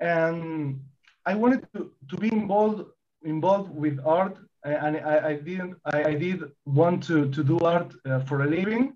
and 0.00 0.80
I 1.26 1.34
wanted 1.34 1.66
to, 1.74 1.92
to 2.10 2.16
be 2.16 2.32
involved 2.32 2.84
involved 3.22 3.74
with 3.74 3.98
art 4.04 4.36
and 4.64 4.96
I, 4.98 5.28
I 5.30 5.34
didn't 5.36 5.76
I, 5.86 6.04
I, 6.04 6.14
did 6.14 6.42
want 6.66 7.02
to, 7.04 7.30
to 7.30 7.42
do 7.42 7.58
art 7.60 7.94
uh, 8.04 8.20
for 8.20 8.42
a 8.42 8.46
living 8.46 8.94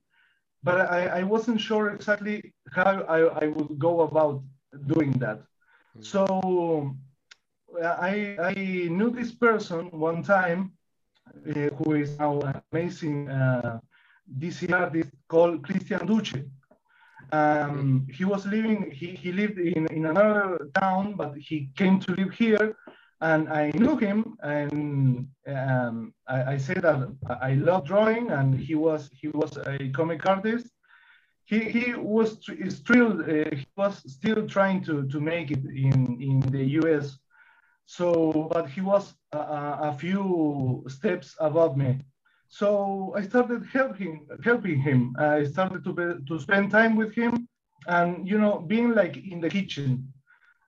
but 0.62 0.80
I, 0.80 1.20
I 1.20 1.22
wasn't 1.22 1.60
sure 1.60 1.90
exactly 1.94 2.52
how 2.72 3.02
I, 3.16 3.44
I 3.44 3.46
would 3.46 3.78
go 3.78 4.00
about 4.00 4.42
doing 4.86 5.12
that. 5.12 5.40
Mm. 5.96 6.04
So 6.04 6.96
I, 7.82 8.36
I 8.40 8.54
knew 8.96 9.10
this 9.10 9.32
person 9.32 9.90
one 9.90 10.22
time 10.22 10.72
uh, 11.48 11.70
who 11.76 11.94
is 11.94 12.18
now 12.18 12.40
an 12.40 12.60
amazing 12.72 13.28
uh, 13.28 13.80
DC 14.38 14.72
artist 14.72 15.10
called 15.28 15.62
Christian 15.62 16.06
Duce. 16.06 16.34
Um, 17.32 18.06
he 18.10 18.24
was 18.24 18.46
living, 18.46 18.90
he, 18.90 19.08
he 19.08 19.32
lived 19.32 19.58
in, 19.58 19.86
in 19.88 20.06
another 20.06 20.70
town, 20.74 21.14
but 21.14 21.36
he 21.36 21.70
came 21.76 22.00
to 22.00 22.12
live 22.12 22.32
here 22.32 22.76
and 23.20 23.48
I 23.48 23.70
knew 23.74 23.96
him 23.96 24.36
and 24.42 25.28
um, 25.46 26.14
I, 26.26 26.54
I 26.54 26.56
said 26.56 26.82
that 26.82 27.08
I 27.42 27.54
love 27.54 27.84
drawing 27.84 28.30
and 28.30 28.58
he 28.58 28.74
was, 28.74 29.10
he 29.12 29.28
was 29.28 29.56
a 29.58 29.90
comic 29.90 30.24
artist 30.24 30.68
he, 31.48 31.60
he 31.60 31.94
was 31.94 32.38
still 32.68 33.22
uh, 33.22 33.56
he 33.56 33.66
was 33.74 34.02
still 34.12 34.46
trying 34.46 34.84
to, 34.84 35.08
to 35.08 35.18
make 35.18 35.50
it 35.50 35.64
in, 35.64 36.20
in 36.20 36.40
the 36.40 36.64
US. 36.80 37.18
So, 37.86 38.48
but 38.52 38.68
he 38.68 38.82
was 38.82 39.14
a, 39.32 39.38
a 39.38 39.96
few 39.98 40.84
steps 40.88 41.34
above 41.40 41.74
me. 41.78 42.00
So 42.48 43.12
I 43.16 43.22
started 43.22 43.66
helping 43.72 44.26
helping 44.44 44.80
him. 44.80 45.14
I 45.18 45.44
started 45.44 45.84
to 45.84 45.92
be, 45.92 46.06
to 46.28 46.40
spend 46.40 46.70
time 46.70 46.96
with 46.96 47.14
him, 47.14 47.48
and 47.86 48.26
you 48.26 48.38
know, 48.38 48.58
being 48.58 48.94
like 48.94 49.16
in 49.16 49.40
the 49.40 49.50
kitchen. 49.50 50.12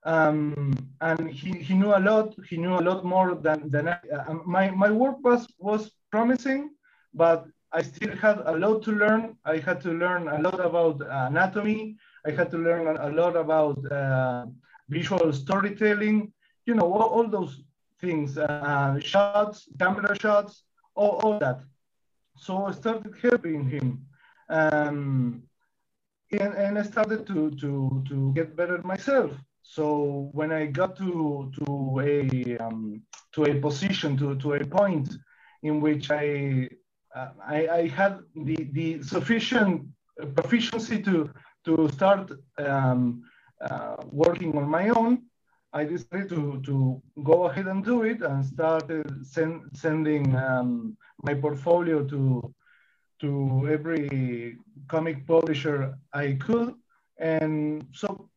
Um, 0.05 0.73
and 1.03 1.29
he, 1.31 1.53
he 1.53 1.75
knew 1.75 1.95
a 1.95 2.01
lot. 2.01 2.35
He 2.49 2.57
knew 2.57 2.75
a 2.75 2.85
lot 2.89 3.05
more 3.05 3.35
than 3.35 3.69
than 3.71 3.89
I. 3.89 3.99
Uh, 4.15 4.35
my 4.47 4.71
my 4.71 4.91
work 4.91 5.19
was 5.23 5.47
was 5.59 5.91
promising, 6.11 6.71
but 7.15 7.47
I 7.73 7.83
still 7.83 8.17
had 8.17 8.39
a 8.45 8.57
lot 8.57 8.83
to 8.85 8.93
learn. 8.93 9.37
I 9.45 9.59
had 9.59 9.81
to 9.83 9.93
learn 9.93 10.29
a 10.29 10.41
lot 10.41 10.59
about 10.61 11.01
anatomy. 11.01 11.97
I 12.27 12.31
had 12.33 12.51
to 12.51 12.59
learn 12.59 12.97
a 12.97 13.09
lot 13.11 13.37
about 13.37 13.79
uh, 13.91 14.47
visual 14.89 15.33
storytelling, 15.33 16.33
you 16.67 16.75
know, 16.75 16.93
all, 16.93 17.09
all 17.15 17.29
those 17.29 17.63
things, 18.01 18.37
uh, 18.37 18.99
shots, 19.01 19.69
camera 19.79 20.19
shots, 20.19 20.65
all, 20.95 21.21
all, 21.23 21.39
that. 21.39 21.61
So 22.41 22.65
I 22.65 22.73
started 22.73 23.15
helping 23.21 23.69
him. 23.69 24.07
Um, 24.49 25.43
and, 26.33 26.55
and 26.55 26.79
I 26.79 26.83
started 26.83 27.27
to, 27.27 27.51
to, 27.51 28.03
to 28.09 28.33
get 28.35 28.57
better 28.57 28.79
myself. 28.83 29.33
So 29.63 30.31
when 30.33 30.51
I 30.51 30.67
got 30.67 30.97
to, 30.97 31.53
to, 31.59 32.01
a, 32.03 32.57
um, 32.59 33.03
to 33.35 33.45
a 33.45 33.61
position, 33.61 34.17
to, 34.17 34.37
to 34.37 34.55
a 34.55 34.65
point 34.65 35.11
in 35.63 35.81
which 35.81 36.11
I 36.11 36.69
uh, 37.15 37.31
I, 37.45 37.69
I, 37.69 37.89
had 37.89 38.21
the, 38.37 38.69
the 38.73 39.03
sufficient 39.03 39.89
proficiency 40.37 41.03
to, 41.03 41.29
to 41.65 41.89
start 41.93 42.31
um, 42.59 43.23
uh, 43.61 43.97
working 44.13 44.57
on 44.57 44.69
my 44.69 44.91
own. 44.91 45.23
I 45.73 45.85
decided 45.85 46.29
to, 46.31 46.61
to 46.65 47.01
go 47.23 47.45
ahead 47.45 47.67
and 47.67 47.85
do 47.85 48.03
it 48.03 48.23
and 48.23 48.45
started 48.45 49.25
send, 49.25 49.63
sending 49.73 50.35
um, 50.35 50.97
my 51.23 51.35
portfolio 51.35 52.05
to, 52.05 52.55
to 53.21 53.69
every 53.71 54.57
comic 54.89 55.27
publisher 55.27 55.97
I 56.13 56.39
could. 56.41 56.75
And 57.19 57.87
so 57.93 58.31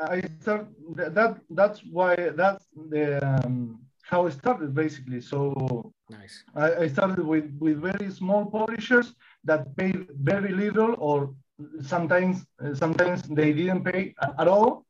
I 0.00 0.22
start 0.40 0.66
that 0.96 1.40
that's 1.50 1.80
why 1.84 2.16
that's 2.16 2.64
the 2.90 3.24
um, 3.24 3.80
how 4.02 4.26
I 4.26 4.30
started 4.30 4.74
basically. 4.74 5.20
So 5.20 5.92
nice. 6.10 6.44
I, 6.54 6.74
I, 6.84 6.88
started 6.88 7.24
with, 7.24 7.56
with 7.58 7.80
very 7.80 8.10
small 8.10 8.46
publishers 8.46 9.14
that 9.44 9.76
paid 9.76 10.06
very 10.14 10.52
little 10.52 10.94
or 10.98 11.34
sometimes 11.82 12.44
sometimes 12.74 13.22
they 13.22 13.52
didn't 13.52 13.84
pay 13.84 14.14
at 14.38 14.48
all. 14.48 14.84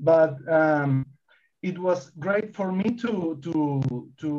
But 0.00 0.36
um, 0.48 1.06
it 1.70 1.78
was 1.78 2.10
great 2.26 2.54
for 2.58 2.68
me 2.80 2.88
to 3.04 3.12
to 3.44 3.54
to 4.22 4.30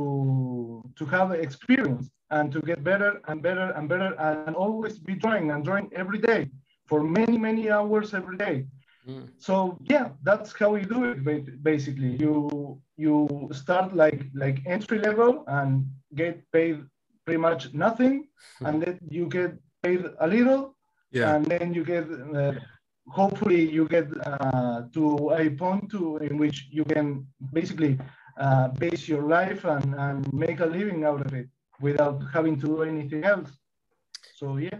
to 0.97 1.05
have 1.05 1.31
experience 1.31 2.05
and 2.29 2.51
to 2.51 2.59
get 2.69 2.83
better 2.83 3.11
and 3.27 3.41
better 3.41 3.67
and 3.75 3.89
better 3.89 4.11
and 4.27 4.55
always 4.55 4.95
be 4.99 5.15
drawing 5.15 5.51
and 5.51 5.63
drawing 5.63 5.87
every 6.01 6.19
day 6.19 6.41
for 6.89 6.99
many 7.03 7.37
many 7.37 7.69
hours 7.69 8.13
every 8.13 8.37
day 8.37 8.65
Mm. 9.07 9.29
So 9.37 9.77
yeah, 9.83 10.09
that's 10.23 10.53
how 10.57 10.75
you 10.75 10.85
do 10.85 11.03
it. 11.05 11.63
Basically, 11.63 12.15
you 12.17 12.81
you 12.97 13.49
start 13.53 13.95
like 13.95 14.25
like 14.33 14.61
entry 14.65 14.99
level 14.99 15.43
and 15.47 15.85
get 16.15 16.41
paid 16.51 16.83
pretty 17.23 17.37
much 17.37 17.73
nothing, 17.73 18.27
and 18.65 18.81
then 18.81 18.99
you 19.09 19.27
get 19.27 19.53
paid 19.83 20.05
a 20.19 20.27
little, 20.27 20.75
yeah. 21.11 21.35
and 21.35 21.45
then 21.45 21.73
you 21.73 21.83
get 21.85 22.05
uh, 22.09 22.53
hopefully 23.07 23.69
you 23.69 23.87
get 23.87 24.07
uh, 24.25 24.83
to 24.93 25.31
a 25.31 25.49
point 25.49 25.89
to 25.91 26.17
in 26.17 26.37
which 26.37 26.67
you 26.71 26.83
can 26.83 27.25
basically 27.53 27.97
uh, 28.37 28.69
base 28.69 29.07
your 29.07 29.23
life 29.23 29.65
and, 29.65 29.95
and 29.95 30.33
make 30.33 30.59
a 30.59 30.65
living 30.65 31.03
out 31.03 31.25
of 31.25 31.33
it 31.33 31.47
without 31.79 32.21
having 32.33 32.59
to 32.59 32.67
do 32.67 32.81
anything 32.83 33.23
else. 33.23 33.49
So 34.35 34.57
yeah. 34.57 34.79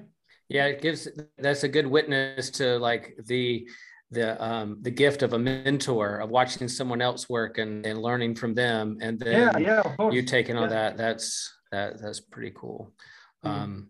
Yeah, 0.50 0.66
it 0.66 0.82
gives 0.82 1.08
that's 1.38 1.64
a 1.64 1.68
good 1.68 1.88
witness 1.88 2.52
to 2.52 2.78
like 2.78 3.16
the 3.26 3.68
the 4.12 4.44
um, 4.44 4.78
the 4.82 4.92
gift 4.92 5.24
of 5.24 5.34
a 5.34 5.40
mentor 5.40 6.18
of 6.18 6.30
watching 6.30 6.68
someone 6.68 7.02
else 7.02 7.28
work 7.28 7.58
and, 7.58 7.86
and 7.86 8.02
learning 8.02 8.36
from 8.36 8.54
them 8.54 8.98
and 9.02 9.20
then 9.20 9.52
yeah, 9.60 9.84
yeah, 9.98 10.10
you 10.12 10.22
taking 10.22 10.56
on 10.56 10.70
that 10.70 10.96
that's 10.96 11.52
that 11.72 12.00
that's 12.00 12.20
pretty 12.20 12.52
cool 12.56 12.94
mm-hmm. 13.44 13.62
um, 13.64 13.90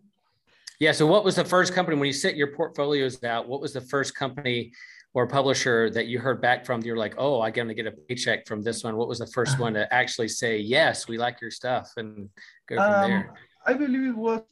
yeah 0.80 0.92
so 0.92 1.06
what 1.06 1.24
was 1.24 1.36
the 1.36 1.44
first 1.44 1.72
company 1.72 1.96
when 1.96 2.06
you 2.06 2.12
set 2.12 2.36
your 2.36 2.48
portfolios 2.48 3.22
out 3.24 3.48
what 3.48 3.60
was 3.60 3.72
the 3.72 3.80
first 3.80 4.14
company 4.14 4.72
or 5.14 5.26
publisher 5.26 5.88
that 5.90 6.06
you 6.06 6.18
heard 6.18 6.40
back 6.40 6.64
from 6.64 6.82
you're 6.82 6.96
like 6.96 7.14
oh 7.18 7.40
i'm 7.40 7.52
going 7.52 7.68
to 7.68 7.74
get 7.74 7.86
a 7.86 7.92
paycheck 7.92 8.46
from 8.46 8.62
this 8.62 8.84
one 8.84 8.96
what 8.96 9.08
was 9.08 9.18
the 9.18 9.26
first 9.28 9.58
one 9.58 9.74
to 9.74 9.92
actually 9.92 10.28
say 10.28 10.58
yes 10.58 11.08
we 11.08 11.16
like 11.18 11.40
your 11.40 11.50
stuff 11.50 11.92
and 11.96 12.28
go 12.68 12.76
from 12.76 12.92
um, 12.92 13.10
there 13.10 13.34
i 13.66 13.72
believe 13.72 14.08
it 14.08 14.16
was 14.16 14.42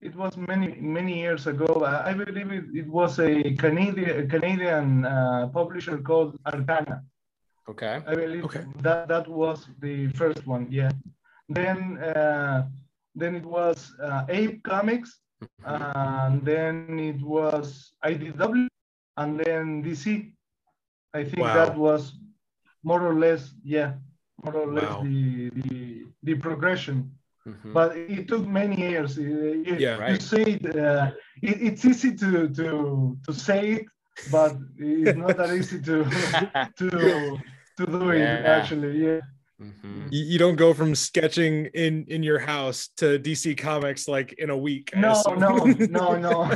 it 0.00 0.16
was 0.16 0.36
many 0.36 0.74
many 0.80 1.18
years 1.20 1.46
ago. 1.46 1.84
I 1.84 2.14
believe 2.14 2.50
it, 2.50 2.64
it 2.72 2.88
was 2.88 3.18
a 3.18 3.54
Canadian 3.54 4.28
Canadian 4.28 5.04
uh, 5.04 5.48
publisher 5.52 5.98
called 5.98 6.38
Arcana. 6.46 7.02
Okay. 7.68 8.00
I 8.06 8.14
believe 8.14 8.44
okay. 8.44 8.64
that 8.80 9.08
that 9.08 9.28
was 9.28 9.68
the 9.80 10.08
first 10.12 10.46
one. 10.46 10.66
Yeah. 10.70 10.90
Then 11.48 11.98
uh, 11.98 12.68
then 13.14 13.34
it 13.36 13.44
was 13.44 13.92
uh, 14.02 14.24
Ape 14.28 14.62
Comics. 14.62 15.20
And 15.64 16.44
then 16.44 16.98
it 16.98 17.20
was 17.22 17.92
IDW, 18.04 18.68
and 19.16 19.40
then 19.40 19.82
DC. 19.82 20.32
I 21.12 21.24
think 21.24 21.42
wow. 21.42 21.54
that 21.54 21.76
was 21.76 22.14
more 22.82 23.02
or 23.06 23.14
less 23.14 23.52
yeah, 23.64 23.94
more 24.44 24.54
or 24.54 24.72
less 24.72 24.90
wow. 24.90 25.02
the, 25.02 25.50
the 25.50 26.06
the 26.22 26.34
progression. 26.36 27.12
Mm-hmm. 27.46 27.72
But 27.72 27.96
it 27.96 28.28
took 28.28 28.46
many 28.46 28.78
years. 28.78 29.16
You, 29.16 29.64
yeah, 29.66 29.96
right. 29.96 30.12
you 30.12 30.20
say 30.20 30.42
it, 30.42 30.76
uh, 30.76 31.10
it, 31.42 31.62
it's 31.62 31.84
easy 31.84 32.14
to 32.16 32.48
to 32.48 33.16
to 33.26 33.32
say 33.32 33.70
it, 33.72 33.86
but 34.30 34.56
it's 34.76 35.18
not 35.18 35.36
that 35.36 35.54
easy 35.54 35.80
to 35.82 36.04
to 36.78 36.90
to 37.78 37.86
do 37.86 38.10
it 38.10 38.44
actually. 38.44 39.04
Yeah. 39.04 39.20
Mm-hmm. 39.60 40.06
You, 40.10 40.24
you, 40.24 40.38
don't 40.38 40.56
go 40.56 40.72
from 40.72 40.94
sketching 40.94 41.66
in 41.74 42.06
in 42.08 42.22
your 42.22 42.38
house 42.38 42.88
to 42.96 43.18
DC 43.18 43.58
Comics 43.58 44.08
like 44.08 44.32
in 44.38 44.48
a 44.48 44.56
week. 44.56 44.90
No, 44.96 45.22
no, 45.36 45.64
no, 45.98 46.16
no. 46.28 46.48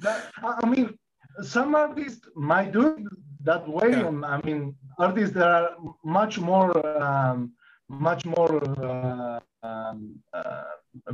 that, 0.00 0.24
I 0.42 0.66
mean, 0.66 0.98
some 1.42 1.74
artists 1.76 2.26
might 2.34 2.72
do 2.72 2.88
it 2.88 3.04
that 3.44 3.68
way. 3.68 3.90
Yeah. 3.90 4.10
I 4.26 4.40
mean, 4.44 4.74
artists 4.98 5.34
that 5.34 5.48
are 5.48 5.70
much 6.04 6.40
more, 6.40 6.72
um, 7.00 7.52
much 7.88 8.24
more 8.24 8.52
uh, 8.80 9.40
um, 9.62 10.18
uh, 10.32 10.64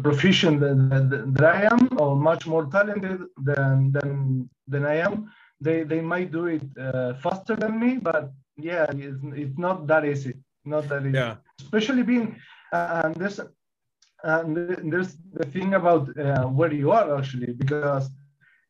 proficient 0.02 0.61
than, 0.61 0.88
than, 0.88 1.35
than, 1.35 1.44
I 1.44 1.64
am, 1.64 1.88
or 1.99 2.16
much 2.16 2.47
more 2.47 2.64
talented 2.66 3.20
than 3.37 3.92
than 3.92 4.49
than 4.66 4.87
I 4.87 4.97
am. 4.97 5.30
They 5.61 5.82
they 5.82 6.00
might 6.00 6.30
do 6.32 6.47
it 6.47 6.64
uh, 6.80 7.14
faster 7.14 7.54
than 7.54 7.78
me, 7.78 7.99
but 7.99 8.32
yeah, 8.56 8.87
it's, 8.90 9.20
it's 9.35 9.58
not 9.58 9.87
that 9.88 10.04
easy. 10.04 10.35
Not 10.64 10.88
that 10.88 11.02
easy. 11.06 11.14
Yeah. 11.14 11.36
Especially 11.60 12.02
being 12.02 12.36
uh, 12.72 13.02
and 13.04 13.14
there's 13.14 13.40
and 14.24 14.56
there's 14.92 15.16
the 15.32 15.46
thing 15.46 15.74
about 15.74 16.18
uh, 16.18 16.44
where 16.46 16.72
you 16.72 16.90
are 16.90 17.16
actually 17.16 17.52
because 17.52 18.10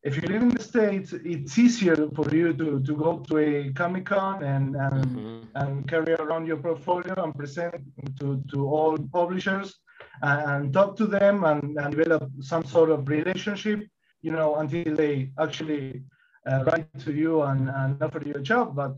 if 0.05 0.17
you 0.17 0.23
live 0.29 0.43
in 0.43 0.51
the 0.51 0.63
states, 0.63 1.13
it's 1.13 1.59
easier 1.59 1.97
for 2.15 2.29
you 2.35 2.53
to, 2.53 2.81
to 2.81 2.97
go 2.97 3.19
to 3.29 3.39
a 3.39 3.73
Comic 3.73 4.07
Con 4.07 4.45
and 4.45 4.77
and, 4.77 5.05
mm-hmm. 5.05 5.39
and 5.57 5.89
carry 5.89 6.15
around 6.15 6.47
your 6.47 6.59
portfolio 6.59 7.15
and 7.25 7.35
present 7.35 7.83
to, 8.21 8.43
to 8.51 8.69
all 8.69 8.97
publishers 9.13 9.75
and, 10.23 10.51
and 10.51 10.73
talk 10.73 10.97
to 10.97 11.07
them 11.07 11.45
and, 11.45 11.77
and 11.79 11.97
develop 11.97 12.31
some 12.41 12.65
sort 12.65 12.91
of 12.91 13.09
relationship, 13.09 13.81
you 14.23 14.31
know, 14.31 14.57
until 14.57 14.95
they 14.95 15.31
actually 15.41 16.03
uh, 16.47 16.65
write 16.65 16.99
to 17.01 17.13
you 17.13 17.43
and, 17.43 17.69
and 17.69 18.03
offer 18.03 18.23
you 18.25 18.35
a 18.35 18.41
job. 18.41 18.77
But 18.77 18.97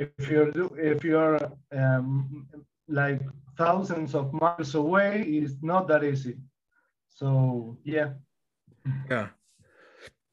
if 0.00 0.28
you're 0.30 0.50
if 0.78 1.04
you're 1.04 1.38
um, 1.76 2.46
like 2.88 3.20
thousands 3.58 4.14
of 4.14 4.32
miles 4.32 4.74
away, 4.74 5.22
it's 5.22 5.54
not 5.62 5.88
that 5.88 6.02
easy. 6.04 6.36
So 7.08 7.78
yeah. 7.84 8.10
Yeah. 9.10 9.28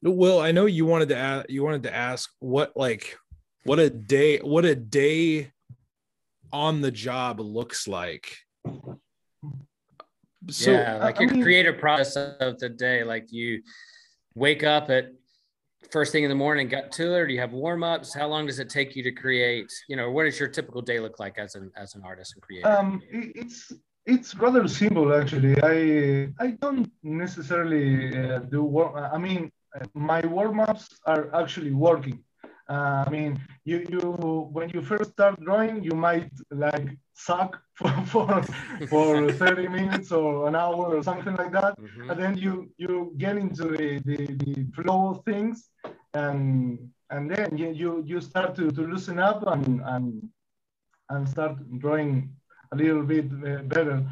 Well, 0.02 0.40
I 0.40 0.52
know 0.52 0.66
you 0.66 0.86
wanted 0.86 1.10
to 1.10 1.16
ask, 1.16 1.50
you 1.50 1.62
wanted 1.62 1.82
to 1.82 1.94
ask 1.94 2.30
what 2.38 2.72
like 2.76 3.16
what 3.64 3.78
a 3.78 3.90
day 3.90 4.38
what 4.38 4.64
a 4.64 4.74
day 4.74 5.52
on 6.50 6.80
the 6.80 6.90
job 6.90 7.40
looks 7.40 7.86
like. 7.86 8.36
So, 10.50 10.70
yeah, 10.70 10.96
like 10.96 11.20
your 11.20 11.28
creative 11.28 11.78
process 11.78 12.16
of 12.40 12.58
the 12.58 12.70
day, 12.70 13.04
like 13.04 13.30
you 13.30 13.62
wake 14.34 14.62
up 14.62 14.88
at 14.88 15.12
first 15.90 16.12
thing 16.12 16.24
in 16.24 16.28
the 16.28 16.34
morning, 16.34 16.68
got 16.68 16.92
to 16.92 17.14
it, 17.14 17.18
or 17.18 17.26
do 17.26 17.34
you 17.34 17.40
have 17.40 17.52
warm 17.52 17.82
ups? 17.82 18.14
How 18.14 18.26
long 18.26 18.46
does 18.46 18.58
it 18.58 18.68
take 18.68 18.94
you 18.96 19.02
to 19.02 19.12
create? 19.12 19.70
You 19.88 19.96
know, 19.96 20.10
what 20.10 20.24
does 20.24 20.38
your 20.38 20.48
typical 20.48 20.82
day 20.82 21.00
look 21.00 21.18
like 21.18 21.38
as 21.38 21.54
an 21.54 21.70
as 21.76 21.94
an 21.94 22.02
artist 22.04 22.34
and 22.34 22.42
creator? 22.42 22.68
Um, 22.68 23.02
it's 23.10 23.72
it's 24.06 24.34
rather 24.34 24.66
simple 24.68 25.12
actually. 25.14 25.54
I 25.62 26.32
I 26.38 26.50
don't 26.62 26.90
necessarily 27.02 28.16
uh, 28.16 28.38
do 28.40 28.62
work. 28.62 28.92
I 28.96 29.18
mean, 29.18 29.50
my 29.94 30.20
warm-ups 30.26 30.98
are 31.06 31.34
actually 31.34 31.72
working. 31.72 32.22
Uh, 32.68 33.04
I 33.06 33.10
mean, 33.10 33.40
you 33.64 33.86
you 33.88 34.00
when 34.52 34.68
you 34.70 34.82
first 34.82 35.12
start 35.12 35.40
drawing, 35.40 35.82
you 35.82 35.92
might 35.92 36.30
like 36.50 36.88
suck 37.18 37.60
for 37.74 37.90
for, 38.06 38.42
for 38.88 39.32
30 39.32 39.68
minutes 39.68 40.12
or 40.12 40.48
an 40.48 40.54
hour 40.54 40.96
or 40.96 41.02
something 41.02 41.34
like 41.36 41.52
that, 41.52 41.78
mm-hmm. 41.78 42.10
and 42.10 42.20
then 42.20 42.36
you 42.36 42.70
you 42.78 43.12
get 43.18 43.36
into 43.36 43.64
the, 43.64 43.98
the, 44.04 44.18
the 44.44 44.66
flow 44.74 45.10
of 45.10 45.24
things, 45.24 45.68
and 46.14 46.78
and 47.10 47.30
then 47.30 47.56
you 47.56 48.04
you, 48.06 48.20
start 48.20 48.54
to, 48.56 48.70
to 48.70 48.82
loosen 48.82 49.18
up 49.18 49.46
and 49.46 49.80
and 49.84 50.28
and 51.10 51.28
start 51.28 51.56
drawing 51.78 52.30
a 52.72 52.76
little 52.76 53.02
bit 53.02 53.26
uh, 53.32 53.62
better. 53.62 54.04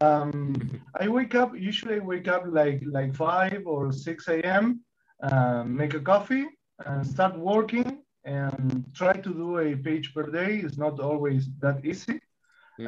Um, 0.00 0.54
I 1.00 1.08
wake 1.08 1.34
up 1.34 1.50
usually 1.56 1.96
I 1.96 2.04
wake 2.12 2.28
up 2.28 2.44
like 2.46 2.82
like 2.86 3.14
5 3.14 3.62
or 3.66 3.92
6 3.92 4.28
a.m 4.28 4.80
um, 5.22 5.76
make 5.76 5.94
a 5.94 6.00
coffee 6.00 6.46
and 6.86 7.06
start 7.06 7.38
working 7.38 8.02
and 8.24 8.84
try 8.94 9.12
to 9.12 9.34
do 9.34 9.58
a 9.58 9.76
page 9.76 10.14
per 10.14 10.30
day 10.30 10.56
is 10.56 10.78
not 10.78 11.00
always 11.00 11.48
that 11.60 11.84
easy. 11.84 12.20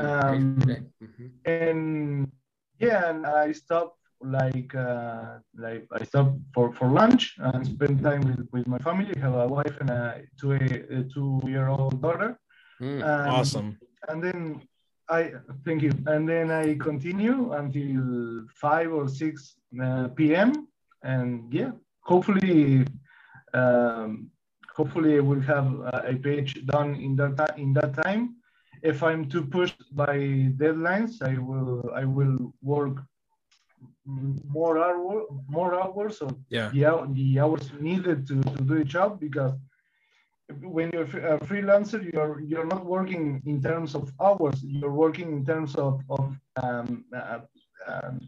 Um, 0.00 0.57
mm-hmm. 1.02 1.26
And 1.44 2.33
yeah, 2.78 3.11
and 3.11 3.26
I 3.26 3.52
stop 3.52 3.96
like 4.20 4.74
uh, 4.74 5.38
like 5.57 5.87
I 5.92 6.05
stop 6.05 6.35
for, 6.55 6.72
for 6.72 6.88
lunch 6.88 7.35
and 7.38 7.66
spend 7.66 8.02
time 8.02 8.22
with, 8.22 8.48
with 8.52 8.66
my 8.66 8.78
family. 8.78 9.12
I 9.16 9.20
have 9.20 9.35
a 9.35 9.46
wife 9.46 9.76
and 9.81 9.90
a 9.90 10.22
two 10.38 10.52
a, 10.52 11.05
two 11.12 11.40
year 11.44 11.68
old 11.68 12.00
daughter. 12.00 12.38
Mm, 12.81 13.02
awesome. 13.05 13.78
And 14.09 14.22
then 14.22 14.62
I 15.09 15.33
thank 15.64 15.83
you. 15.83 15.92
And 16.07 16.28
then 16.28 16.50
I 16.50 16.74
continue 16.74 17.52
until 17.52 18.46
five 18.55 18.92
or 18.92 19.09
six 19.09 19.55
uh, 19.83 20.09
p.m. 20.09 20.68
And 21.02 21.52
yeah, 21.52 21.72
hopefully, 22.00 22.87
um, 23.55 24.31
hopefully 24.74 25.20
we'll 25.20 25.40
have 25.42 25.68
a 25.92 26.16
page 26.20 26.64
done 26.66 26.94
in 26.94 27.16
that 27.16 27.59
in 27.59 27.72
that 27.74 27.94
time. 27.94 28.37
If 28.83 29.03
I'm 29.03 29.29
too 29.29 29.45
pushed 29.45 29.95
by 29.95 30.16
deadlines, 30.62 31.23
I 31.23 31.38
will 31.38 31.90
I 31.95 32.05
will 32.05 32.53
work 32.62 32.97
more 34.05 34.79
hours 34.79 35.27
more 35.49 35.75
hours 35.81 36.21
or 36.21 36.31
yeah. 36.49 36.71
the, 36.71 37.09
the 37.12 37.40
hours 37.40 37.71
needed 37.81 38.27
to, 38.27 38.42
to 38.42 38.62
do 38.62 38.77
a 38.79 38.85
job 38.85 39.21
because 39.21 39.53
when 40.61 40.90
you're 40.92 41.05
a 41.05 41.38
freelancer 41.40 42.01
you're 42.12 42.40
you're 42.40 42.66
not 42.66 42.85
working 42.85 43.42
in 43.47 43.62
terms 43.62 43.95
of 43.95 44.12
hours. 44.21 44.62
You're 44.62 44.92
working 44.92 45.33
in 45.33 45.47
terms 45.47 45.77
of, 45.77 46.01
of 46.11 46.37
um, 46.62 47.05
uh, 47.14 47.40
um, 47.87 48.21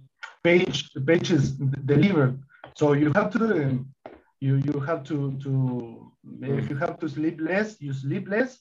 page 0.42 0.90
pages 1.06 1.50
delivered. 1.52 2.38
So 2.76 2.92
you 2.92 3.12
have 3.14 3.30
to 3.32 3.84
you 4.40 4.56
you 4.56 4.80
have 4.80 5.04
to 5.04 5.36
to 5.42 6.12
if 6.42 6.70
you 6.70 6.76
have 6.76 6.98
to 7.00 7.08
sleep 7.08 7.40
less, 7.40 7.80
you 7.80 7.92
sleep 7.92 8.28
less, 8.28 8.60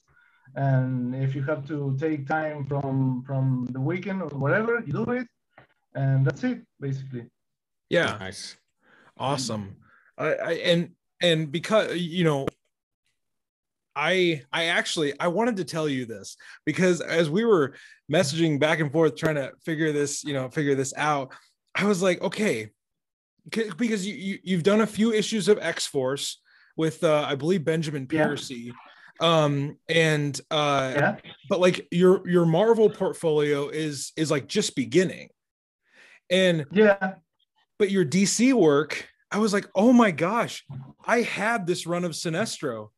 and 0.55 1.15
if 1.15 1.35
you 1.35 1.43
have 1.43 1.67
to 1.67 1.95
take 1.99 2.27
time 2.27 2.65
from 2.65 3.23
from 3.25 3.67
the 3.71 3.79
weekend 3.79 4.21
or 4.21 4.29
whatever, 4.29 4.83
you 4.85 4.93
do 4.93 5.11
it, 5.11 5.27
and 5.95 6.25
that's 6.25 6.43
it 6.43 6.61
basically. 6.79 7.25
Yeah, 7.89 8.17
nice, 8.19 8.57
awesome. 9.17 9.75
I, 10.17 10.33
I 10.33 10.51
and 10.53 10.91
and 11.21 11.51
because 11.51 11.95
you 11.97 12.23
know 12.23 12.47
I 13.95 14.43
I 14.51 14.65
actually 14.65 15.13
I 15.19 15.27
wanted 15.27 15.57
to 15.57 15.63
tell 15.63 15.87
you 15.87 16.05
this 16.05 16.37
because 16.65 17.01
as 17.01 17.29
we 17.29 17.45
were 17.45 17.75
messaging 18.11 18.59
back 18.59 18.79
and 18.79 18.91
forth 18.91 19.15
trying 19.15 19.35
to 19.35 19.51
figure 19.63 19.91
this, 19.91 20.23
you 20.23 20.33
know, 20.33 20.49
figure 20.49 20.75
this 20.75 20.93
out, 20.97 21.33
I 21.75 21.85
was 21.85 22.01
like, 22.01 22.21
okay, 22.21 22.69
because 23.49 24.05
you, 24.05 24.39
you 24.43 24.55
have 24.55 24.63
done 24.63 24.81
a 24.81 24.87
few 24.87 25.11
issues 25.11 25.47
of 25.47 25.59
X 25.59 25.85
Force 25.85 26.41
with 26.75 27.03
uh, 27.03 27.25
I 27.27 27.35
believe 27.35 27.63
Benjamin 27.63 28.07
Percy. 28.07 28.55
Yeah. 28.55 28.71
Um 29.19 29.77
and 29.87 30.39
uh 30.49 30.93
yeah. 30.95 31.15
but 31.49 31.59
like 31.59 31.87
your 31.91 32.27
your 32.27 32.45
Marvel 32.45 32.89
portfolio 32.89 33.69
is 33.69 34.11
is 34.17 34.31
like 34.31 34.47
just 34.47 34.75
beginning. 34.75 35.29
And 36.29 36.65
yeah, 36.71 37.15
but 37.77 37.91
your 37.91 38.05
DC 38.05 38.53
work, 38.53 39.07
I 39.31 39.37
was 39.37 39.53
like, 39.53 39.67
oh 39.75 39.93
my 39.93 40.11
gosh, 40.11 40.65
I 41.05 41.21
had 41.21 41.67
this 41.67 41.85
run 41.85 42.05
of 42.05 42.13
Sinestro. 42.13 42.89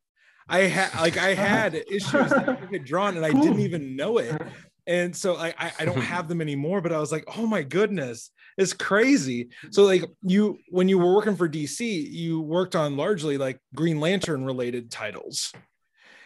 I 0.47 0.59
had 0.59 0.93
like 1.01 1.17
I 1.17 1.33
had 1.33 1.75
issues 1.75 2.29
that 2.29 2.49
I 2.49 2.65
had 2.71 2.85
drawn 2.85 3.17
and 3.17 3.25
I 3.25 3.31
didn't 3.31 3.59
even 3.59 3.95
know 3.95 4.19
it 4.19 4.39
and 4.87 5.15
so 5.15 5.33
like 5.33 5.55
I, 5.59 5.71
I 5.79 5.85
don't 5.85 6.01
have 6.01 6.27
them 6.27 6.41
anymore 6.41 6.81
but 6.81 6.91
i 6.91 6.99
was 6.99 7.11
like 7.11 7.23
oh 7.37 7.45
my 7.45 7.63
goodness 7.63 8.31
it's 8.57 8.73
crazy 8.73 9.49
so 9.71 9.83
like 9.83 10.03
you 10.21 10.59
when 10.69 10.87
you 10.87 10.97
were 10.97 11.13
working 11.13 11.35
for 11.35 11.49
dc 11.49 11.79
you 11.79 12.41
worked 12.41 12.75
on 12.75 12.97
largely 12.97 13.37
like 13.37 13.59
green 13.73 13.99
lantern 13.99 14.45
related 14.45 14.91
titles 14.91 15.51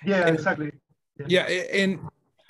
yeah 0.06 0.28
and, 0.28 0.36
exactly 0.36 0.72
yeah. 1.18 1.46
yeah 1.48 1.64
and 1.74 2.00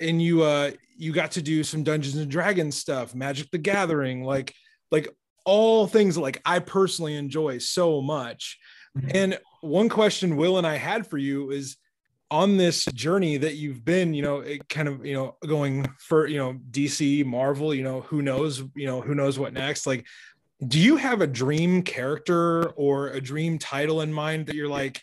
and 0.00 0.22
you 0.22 0.42
uh 0.42 0.70
you 0.96 1.12
got 1.12 1.32
to 1.32 1.42
do 1.42 1.64
some 1.64 1.82
dungeons 1.82 2.16
and 2.16 2.30
dragons 2.30 2.76
stuff 2.76 3.14
magic 3.14 3.50
the 3.50 3.58
gathering 3.58 4.22
like 4.22 4.54
like 4.90 5.08
all 5.44 5.86
things 5.86 6.16
like 6.16 6.40
i 6.44 6.58
personally 6.58 7.16
enjoy 7.16 7.58
so 7.58 8.00
much 8.00 8.58
mm-hmm. 8.96 9.08
and 9.14 9.38
one 9.60 9.88
question 9.88 10.36
will 10.36 10.58
and 10.58 10.66
i 10.66 10.76
had 10.76 11.06
for 11.06 11.18
you 11.18 11.50
is 11.50 11.76
on 12.30 12.56
this 12.56 12.84
journey 12.86 13.36
that 13.38 13.56
you've 13.56 13.84
been, 13.84 14.14
you 14.14 14.22
know, 14.22 14.38
it 14.38 14.68
kind 14.68 14.86
of, 14.86 15.04
you 15.04 15.14
know, 15.14 15.36
going 15.46 15.86
for, 15.98 16.26
you 16.26 16.38
know, 16.38 16.54
DC, 16.70 17.24
Marvel, 17.24 17.74
you 17.74 17.82
know, 17.82 18.02
who 18.02 18.22
knows, 18.22 18.62
you 18.76 18.86
know, 18.86 19.00
who 19.00 19.14
knows 19.14 19.38
what 19.38 19.52
next? 19.52 19.86
Like, 19.86 20.06
do 20.66 20.78
you 20.78 20.96
have 20.96 21.22
a 21.22 21.26
dream 21.26 21.82
character 21.82 22.70
or 22.70 23.08
a 23.08 23.20
dream 23.20 23.58
title 23.58 24.02
in 24.02 24.12
mind 24.12 24.46
that 24.46 24.54
you're 24.54 24.68
like, 24.68 25.02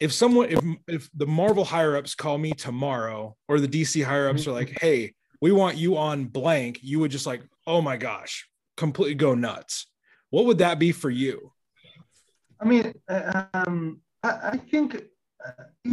if 0.00 0.12
someone, 0.12 0.48
if, 0.50 0.60
if 0.86 1.10
the 1.14 1.26
Marvel 1.26 1.64
higher 1.64 1.96
ups 1.96 2.14
call 2.14 2.38
me 2.38 2.52
tomorrow 2.52 3.36
or 3.48 3.60
the 3.60 3.68
DC 3.68 4.04
higher 4.04 4.28
ups 4.28 4.46
are 4.46 4.52
like, 4.52 4.78
hey, 4.80 5.14
we 5.40 5.52
want 5.52 5.76
you 5.76 5.96
on 5.96 6.26
blank, 6.26 6.80
you 6.82 7.00
would 7.00 7.10
just 7.10 7.26
like, 7.26 7.42
oh 7.66 7.80
my 7.80 7.96
gosh, 7.96 8.48
completely 8.76 9.14
go 9.14 9.34
nuts. 9.34 9.86
What 10.30 10.46
would 10.46 10.58
that 10.58 10.78
be 10.78 10.92
for 10.92 11.10
you? 11.10 11.52
I 12.60 12.64
mean, 12.64 12.92
uh, 13.08 13.44
um, 13.54 14.00
I, 14.22 14.50
I, 14.52 14.56
think, 14.56 15.02
uh, 15.44 15.90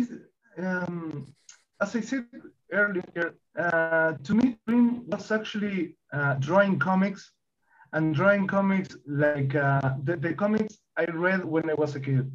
um, 0.57 1.33
as 1.81 1.95
I 1.95 2.01
said 2.01 2.25
earlier, 2.71 3.35
uh, 3.57 4.13
to 4.23 4.33
me, 4.33 4.57
dream 4.67 5.07
was 5.07 5.31
actually 5.31 5.97
uh, 6.11 6.35
drawing 6.35 6.79
comics 6.79 7.31
and 7.93 8.15
drawing 8.15 8.47
comics 8.47 8.95
like 9.07 9.55
uh, 9.55 9.93
the, 10.03 10.17
the 10.17 10.33
comics 10.33 10.79
I 10.97 11.05
read 11.05 11.45
when 11.45 11.69
I 11.69 11.75
was 11.75 11.95
a 11.95 11.99
kid. 11.99 12.31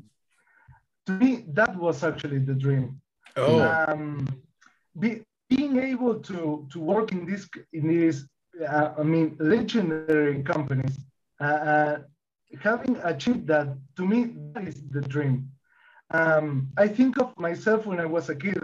To 1.10 1.24
me, 1.24 1.44
that 1.48 1.76
was 1.76 2.04
actually 2.04 2.38
the 2.38 2.54
dream. 2.54 3.00
Oh. 3.36 3.60
Um, 3.62 4.28
be, 4.98 5.22
being 5.48 5.78
able 5.78 6.14
to, 6.20 6.68
to 6.72 6.78
work 6.78 7.10
in 7.10 7.26
this, 7.26 7.48
in 7.72 7.88
these, 7.88 8.28
uh, 8.68 8.92
I 8.96 9.02
mean, 9.02 9.36
legendary 9.40 10.42
companies, 10.42 10.98
uh, 11.40 11.98
having 12.60 12.96
achieved 13.02 13.48
that, 13.48 13.76
to 13.96 14.06
me, 14.06 14.34
that 14.52 14.68
is 14.68 14.82
the 14.90 15.00
dream. 15.00 15.50
Um, 16.12 16.68
I 16.76 16.86
think 16.86 17.18
of 17.18 17.36
myself 17.38 17.86
when 17.86 17.98
I 17.98 18.06
was 18.06 18.28
a 18.28 18.36
kid, 18.36 18.62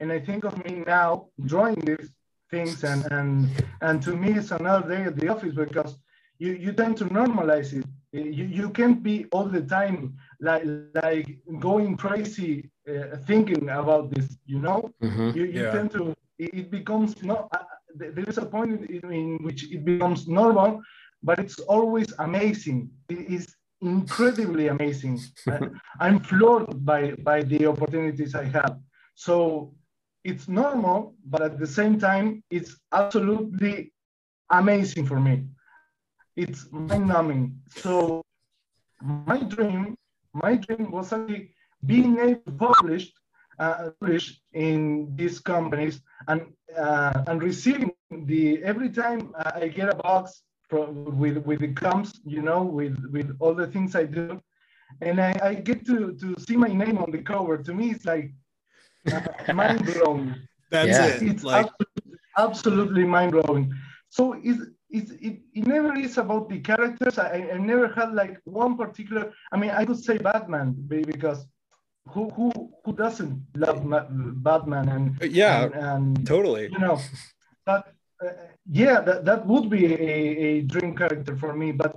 and 0.00 0.12
I 0.12 0.20
think 0.20 0.44
of 0.44 0.62
me 0.64 0.84
now 0.86 1.28
drawing 1.46 1.80
these 1.80 2.10
things, 2.50 2.84
and 2.84 3.04
and 3.12 3.48
and 3.80 4.02
to 4.02 4.16
me, 4.16 4.32
it's 4.32 4.52
another 4.52 4.88
day 4.88 5.02
at 5.04 5.16
the 5.16 5.28
office 5.28 5.54
because 5.54 5.98
you 6.38 6.52
you 6.52 6.72
tend 6.72 6.96
to 6.98 7.04
normalize 7.06 7.72
it. 7.72 7.86
You 8.12 8.44
you 8.44 8.70
can't 8.70 9.02
be 9.02 9.26
all 9.32 9.44
the 9.44 9.62
time 9.62 10.16
like 10.40 10.64
like 11.02 11.38
going 11.58 11.96
crazy 11.96 12.70
uh, 12.88 13.16
thinking 13.26 13.68
about 13.68 14.10
this. 14.14 14.36
You 14.46 14.60
know, 14.60 14.90
mm-hmm. 15.02 15.36
you 15.36 15.44
you 15.44 15.62
yeah. 15.62 15.72
tend 15.72 15.90
to 15.92 16.14
it, 16.38 16.54
it 16.54 16.70
becomes 16.70 17.22
not. 17.22 17.48
Uh, 17.52 17.64
there 17.94 18.28
is 18.28 18.38
a 18.38 18.46
point 18.46 18.88
in, 18.90 19.12
in 19.12 19.38
which 19.42 19.72
it 19.72 19.84
becomes 19.84 20.28
normal 20.28 20.82
but 21.22 21.38
it's 21.38 21.58
always 21.60 22.12
amazing. 22.18 22.90
It 23.08 23.30
is 23.30 23.54
incredibly 23.80 24.68
amazing. 24.68 25.20
I'm 26.00 26.20
floored 26.20 26.84
by, 26.84 27.12
by 27.12 27.42
the 27.42 27.66
opportunities 27.66 28.34
I 28.34 28.44
have. 28.44 28.78
So 29.14 29.74
it's 30.24 30.48
normal, 30.48 31.14
but 31.24 31.42
at 31.42 31.58
the 31.58 31.66
same 31.66 31.98
time, 31.98 32.42
it's 32.50 32.76
absolutely 32.92 33.92
amazing 34.50 35.06
for 35.06 35.20
me. 35.20 35.44
It's 36.38 36.70
mind 36.70 37.08
numbing. 37.08 37.58
So 37.74 38.22
my 39.02 39.38
dream, 39.38 39.96
my 40.32 40.54
dream 40.54 40.92
was 40.92 41.12
actually 41.12 41.50
being 41.84 42.18
able 42.20 42.42
to 42.46 42.52
publish, 42.52 43.10
uh, 43.58 43.90
publish 44.00 44.40
in 44.52 45.16
these 45.16 45.40
companies 45.40 46.00
and 46.28 46.42
uh, 46.76 47.24
and 47.26 47.42
receiving 47.42 47.90
the 48.30 48.62
every 48.62 48.90
time 48.90 49.34
I 49.34 49.66
get 49.66 49.88
a 49.88 49.96
box 49.96 50.42
with 50.70 51.38
with 51.38 51.58
the 51.58 51.72
comps, 51.72 52.12
you 52.24 52.42
know, 52.42 52.62
with 52.62 52.96
with 53.10 53.36
all 53.40 53.54
the 53.54 53.66
things 53.66 53.96
I 53.96 54.04
do, 54.04 54.40
and 55.00 55.20
I, 55.20 55.34
I 55.42 55.54
get 55.54 55.84
to 55.86 56.14
to 56.22 56.36
see 56.38 56.56
my 56.56 56.68
name 56.68 56.98
on 56.98 57.10
the 57.10 57.22
cover. 57.32 57.58
To 57.58 57.74
me, 57.74 57.90
it's 57.90 58.04
like 58.04 58.30
uh, 59.12 59.52
mind 59.52 59.84
blowing. 59.84 60.36
That's 60.70 60.98
yeah. 60.98 61.06
it. 61.06 61.22
It's 61.22 61.42
like... 61.42 61.66
absolutely, 61.66 62.18
absolutely 62.36 63.04
mind 63.04 63.32
blowing. 63.32 63.74
So 64.10 64.34
it's, 64.34 64.60
it's, 64.60 64.70
it, 64.90 65.40
it 65.54 65.66
never 65.66 65.94
is 65.96 66.18
about 66.18 66.48
the 66.48 66.60
characters. 66.60 67.18
I, 67.18 67.50
I 67.52 67.58
never 67.58 67.88
had 67.88 68.14
like 68.14 68.40
one 68.44 68.76
particular. 68.76 69.32
I 69.52 69.56
mean, 69.56 69.70
I 69.70 69.84
could 69.84 70.02
say 70.02 70.18
Batman 70.18 70.74
because 70.88 71.46
who 72.08 72.30
who 72.30 72.50
who 72.84 72.92
doesn't 72.92 73.42
love 73.54 73.84
Batman 74.42 74.88
and 74.88 75.32
yeah, 75.32 75.64
and, 75.64 75.74
and 75.74 76.26
totally. 76.26 76.68
You 76.72 76.78
know, 76.78 76.98
but 77.66 77.92
uh, 78.24 78.30
yeah, 78.70 79.00
that, 79.00 79.24
that 79.24 79.46
would 79.46 79.70
be 79.70 79.86
a, 79.86 79.96
a 79.96 80.62
dream 80.62 80.96
character 80.96 81.36
for 81.36 81.54
me. 81.54 81.72
But 81.72 81.96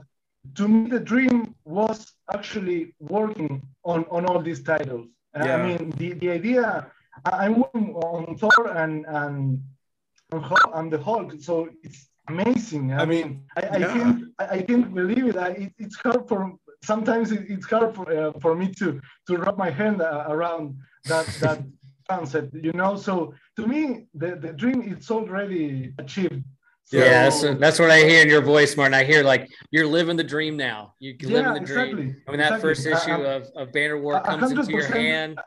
to 0.56 0.67
me, 0.67 0.89
the 0.89 0.99
dream 0.99 1.56
was 1.65 2.13
actually 2.34 2.93
working 2.99 3.62
on, 3.84 4.06
on 4.10 4.25
all 4.25 4.41
these 4.41 4.63
titles. 4.63 5.08
Yeah. 5.36 5.56
I 5.56 5.67
mean, 5.67 5.91
the, 5.91 6.13
the 6.13 6.30
idea, 6.30 6.91
I'm 7.25 7.60
working 7.60 7.93
on 7.95 8.38
Thor 8.38 8.67
and, 8.75 9.06
and 9.06 9.63
I'm 10.73 10.89
the 10.89 10.97
Hulk, 10.97 11.34
so 11.39 11.69
it's 11.84 12.08
amazing. 12.27 12.93
I, 12.93 13.01
I 13.01 13.05
mean, 13.05 13.43
I, 13.57 13.62
I, 13.62 13.77
yeah. 13.77 13.93
can't, 13.93 14.23
I, 14.39 14.62
can't 14.62 14.93
believe 14.93 15.27
it. 15.27 15.38
I, 15.38 15.49
it. 15.49 15.73
It's 15.77 15.95
hard 15.97 16.27
for, 16.27 16.53
sometimes 16.84 17.31
it's 17.31 17.65
hard 17.65 17.95
for, 17.95 18.12
uh, 18.12 18.31
for 18.39 18.55
me 18.55 18.71
to, 18.79 19.01
to 19.27 19.38
wrap 19.38 19.57
my 19.57 19.69
hand 19.69 20.01
uh, 20.01 20.25
around 20.29 20.77
that, 21.05 21.25
that 21.41 21.63
concept, 22.10 22.53
you 22.55 22.73
know? 22.73 22.95
So 22.95 23.34
to 23.57 23.67
me, 23.67 24.07
the, 24.13 24.36
the 24.36 24.53
dream 24.53 24.81
is 24.81 25.10
already 25.12 25.93
achieved. 25.97 26.43
So, 26.86 26.97
yeah, 26.97 27.29
that's, 27.29 27.41
that's 27.60 27.79
what 27.79 27.89
I 27.89 27.99
hear 27.99 28.21
in 28.21 28.27
your 28.27 28.41
voice, 28.41 28.75
Martin. 28.75 28.93
I 28.93 29.05
hear 29.05 29.23
like 29.23 29.49
you're 29.69 29.88
living 29.88 30.17
the 30.17 30.25
dream 30.25 30.57
now. 30.57 30.93
You 30.99 31.15
can 31.15 31.29
yeah, 31.29 31.38
live 31.38 31.45
in 31.45 31.53
the 31.53 31.60
dream. 31.60 31.97
Exactly, 31.99 32.15
when 32.25 32.39
that 32.39 32.45
exactly. 32.47 32.69
first 32.69 32.86
issue 32.86 33.12
I, 33.12 33.34
of, 33.36 33.43
of 33.55 33.71
Banner 33.71 33.97
War 33.97 34.19
comes 34.19 34.51
into 34.51 34.69
your 34.69 34.88
hand, 34.88 35.39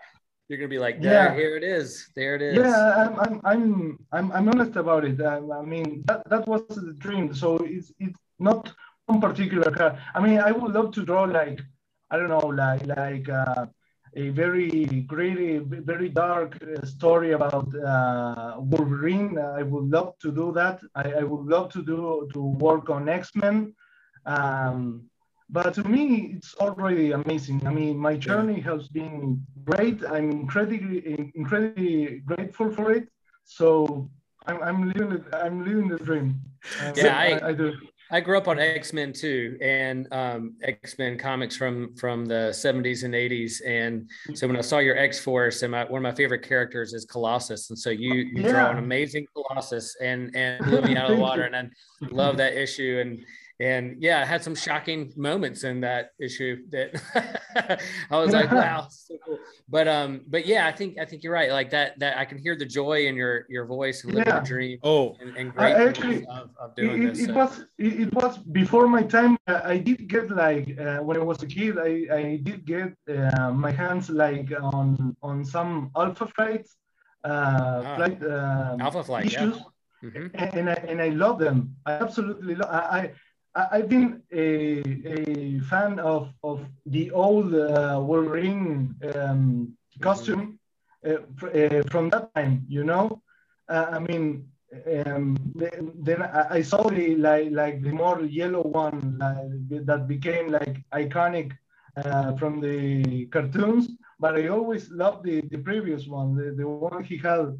you're 0.49 0.59
gonna 0.59 0.69
be 0.69 0.79
like, 0.79 0.99
yeah. 1.01 1.35
here 1.35 1.57
it 1.57 1.65
is, 1.65 2.11
there 2.15 2.35
it 2.37 2.43
is. 2.43 2.57
Yeah, 2.57 2.95
I'm, 2.97 3.21
I'm, 3.21 3.41
I'm, 3.45 3.99
I'm, 4.13 4.33
I'm 4.33 4.49
honest 4.49 4.77
about 4.77 5.05
it. 5.05 5.21
I, 5.21 5.39
I 5.39 5.63
mean, 5.63 6.03
that, 6.07 6.29
that 6.29 6.47
was 6.47 6.63
the 6.69 6.95
dream. 6.99 7.35
So 7.35 7.57
it's, 7.57 7.93
it's 7.99 8.19
not 8.39 8.73
one 9.07 9.21
particular 9.21 9.71
car. 9.71 9.99
I 10.15 10.21
mean, 10.21 10.39
I 10.39 10.53
would 10.53 10.73
love 10.73 10.93
to 10.93 11.05
draw 11.05 11.23
like, 11.25 11.61
I 12.11 12.19
don't 12.19 12.29
know, 12.29 12.47
like, 12.47 12.87
like, 12.87 13.29
uh, 13.29 13.67
a 14.17 14.29
very 14.29 14.85
gritty, 15.07 15.59
very 15.59 16.09
dark 16.09 16.57
uh, 16.63 16.87
story 16.87 17.33
about 17.33 17.75
uh, 17.75 18.55
Wolverine. 18.59 19.39
I 19.39 19.63
would 19.63 19.91
love 19.91 20.15
to 20.21 20.31
do 20.31 20.53
that. 20.53 20.81
I, 20.95 21.13
I, 21.15 21.23
would 21.25 21.47
love 21.47 21.73
to 21.73 21.83
do 21.83 22.29
to 22.33 22.41
work 22.41 22.91
on 22.91 23.09
X 23.09 23.33
Men. 23.35 23.75
Um, 24.25 25.11
but 25.51 25.75
to 25.75 25.85
me, 25.85 26.35
it's 26.37 26.55
already 26.57 27.13
amazing. 27.13 27.67
I 27.67 27.71
mean, 27.71 27.97
my 27.97 28.17
journey 28.17 28.61
has 28.61 28.89
been 28.89 29.45
great. 29.65 30.05
I'm 30.05 30.31
incredibly, 30.31 31.31
incredibly 31.35 32.21
grateful 32.21 32.71
for 32.71 32.93
it. 32.93 33.09
So 33.45 34.11
I'm, 34.47 34.63
I'm 34.63 34.93
living, 34.93 35.25
I'm 35.33 35.65
living 35.65 35.89
the 35.89 35.99
dream. 35.99 36.41
Uh, 36.81 36.93
yeah, 36.97 37.19
I, 37.19 37.27
I, 37.27 37.49
I 37.49 37.53
do. 37.53 37.75
I 38.11 38.21
grew 38.21 38.37
up 38.37 38.49
on 38.49 38.59
X 38.59 38.93
Men 38.93 39.13
too, 39.13 39.57
and 39.61 40.07
um, 40.13 40.57
X 40.63 40.99
Men 40.99 41.19
comics 41.19 41.57
from 41.57 41.95
from 41.97 42.27
the 42.27 42.53
seventies 42.53 43.03
and 43.03 43.15
eighties. 43.15 43.63
And 43.63 44.09
so 44.35 44.47
when 44.47 44.57
I 44.57 44.61
saw 44.61 44.79
your 44.79 44.97
X 44.97 45.19
Force, 45.21 45.63
and 45.63 45.73
my, 45.73 45.85
one 45.85 45.99
of 45.99 46.03
my 46.03 46.15
favorite 46.15 46.43
characters 46.47 46.93
is 46.93 47.07
Colossus, 47.07 47.71
and 47.71 47.79
so 47.79 47.91
you 47.91 48.15
you 48.15 48.43
yeah. 48.43 48.51
draw 48.51 48.71
an 48.71 48.79
amazing 48.79 49.27
Colossus, 49.35 49.97
and 50.03 50.35
and 50.37 50.65
blew 50.67 50.83
me 50.83 50.97
out 50.97 51.11
of 51.11 51.17
the 51.17 51.23
water, 51.23 51.45
and 51.45 51.57
I 51.57 51.69
love 52.11 52.37
that 52.37 52.55
issue. 52.55 53.01
And 53.01 53.25
and 53.61 54.03
yeah, 54.03 54.21
I 54.21 54.25
had 54.25 54.43
some 54.43 54.55
shocking 54.55 55.13
moments 55.17 55.63
in 55.63 55.81
that 55.83 56.11
issue 56.19 56.65
that 56.71 57.81
I 58.11 58.19
was 58.19 58.33
like, 58.33 58.51
wow, 58.53 58.89
so 58.91 59.15
cool. 59.25 59.39
But 59.69 59.87
um, 59.87 60.23
but 60.27 60.45
yeah, 60.45 60.67
I 60.67 60.73
think 60.73 60.99
I 60.99 61.05
think 61.05 61.23
you're 61.23 61.33
right. 61.33 61.53
Like 61.53 61.71
that 61.71 61.99
that 62.01 62.19
I 62.19 62.25
can 62.25 62.39
hear 62.39 62.57
the 62.57 62.67
joy 62.67 63.07
in 63.07 63.15
your 63.15 63.47
your 63.49 63.67
voice 63.67 64.03
and 64.03 64.15
living 64.15 64.33
yeah. 64.33 64.41
a 64.41 64.45
dream. 64.45 64.79
Oh, 64.83 65.17
and, 65.21 65.37
and 65.37 65.53
actually, 65.57 66.27
of, 66.27 66.51
of, 66.59 66.75
doing 66.75 67.05
it, 67.05 67.15
this. 67.15 67.21
It 67.21 67.27
so. 67.29 67.35
was 67.35 67.65
it 67.79 68.13
was 68.13 68.39
before 68.39 68.89
my 68.89 69.03
time. 69.05 69.39
I 69.47 69.79
did 69.79 70.09
get 70.09 70.31
like 70.31 70.77
uh, 70.79 70.99
when 70.99 71.17
I 71.17 71.23
was 71.23 71.43
a 71.43 71.47
kid, 71.47 71.79
I 71.79 72.07
I 72.13 72.41
did 72.43 72.65
get 72.65 72.93
uh, 73.09 73.53
my 73.53 73.71
hands 73.71 74.11
like 74.11 74.51
on 74.61 75.17
on 75.23 75.45
some 75.45 75.93
alpha 75.97 76.27
flights, 76.27 76.77
uh, 77.23 77.83
ah. 77.85 77.97
flight 77.97 78.21
uh, 78.21 78.77
alpha 78.81 79.05
flight 79.05 79.27
issues. 79.27 79.57
Yeah. 79.57 79.63
Mm-hmm. 80.05 80.27
And, 80.35 80.55
and 80.55 80.71
I 80.71 80.79
and 80.89 81.01
I 81.01 81.09
love 81.09 81.39
them. 81.39 81.77
I 81.87 81.93
absolutely 81.93 82.57
love. 82.57 82.69
I 82.71 83.13
I've 83.55 83.89
been 83.89 84.23
a, 84.33 84.83
a 85.07 85.61
fan 85.61 86.01
of, 86.01 86.31
of 86.43 86.67
the 86.87 87.11
old 87.13 87.55
uh, 87.55 88.01
Wolverine 88.03 88.97
um, 89.15 89.77
costume 90.01 90.59
uh, 91.07 91.19
uh, 91.47 91.83
from 91.89 92.11
that 92.11 92.35
time, 92.35 92.65
you 92.69 92.83
know? 92.83 93.23
Uh, 93.69 93.87
I 93.93 93.99
mean, 94.01 94.49
um, 95.07 95.37
then 95.55 96.23
I 96.23 96.63
saw 96.63 96.83
the 96.89 97.15
like, 97.15 97.53
like 97.53 97.83
the 97.83 97.93
more 97.93 98.23
yellow 98.23 98.63
one 98.63 99.19
that 99.71 100.09
became 100.09 100.49
like 100.49 100.83
iconic 100.93 101.53
uh, 101.97 102.35
from 102.35 102.61
the 102.61 103.27
cartoons, 103.27 103.91
but 104.19 104.35
I 104.35 104.49
always 104.49 104.91
loved 104.91 105.25
the, 105.25 105.43
the 105.43 105.59
previous 105.59 106.09
one, 106.09 106.35
the, 106.35 106.51
the 106.57 106.67
one 106.67 107.05
he 107.05 107.19
had 107.19 107.57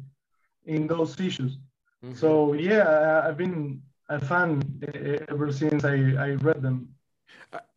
in 0.65 0.87
those 0.87 1.17
issues. 1.21 1.57
Mm-hmm. 2.03 2.15
So 2.15 2.53
yeah, 2.53 3.23
I've 3.25 3.37
been 3.37 3.81
a 4.09 4.19
fan 4.19 4.61
ever 5.29 5.51
since 5.51 5.83
I, 5.83 5.93
I 5.93 6.29
read 6.41 6.61
them. 6.61 6.89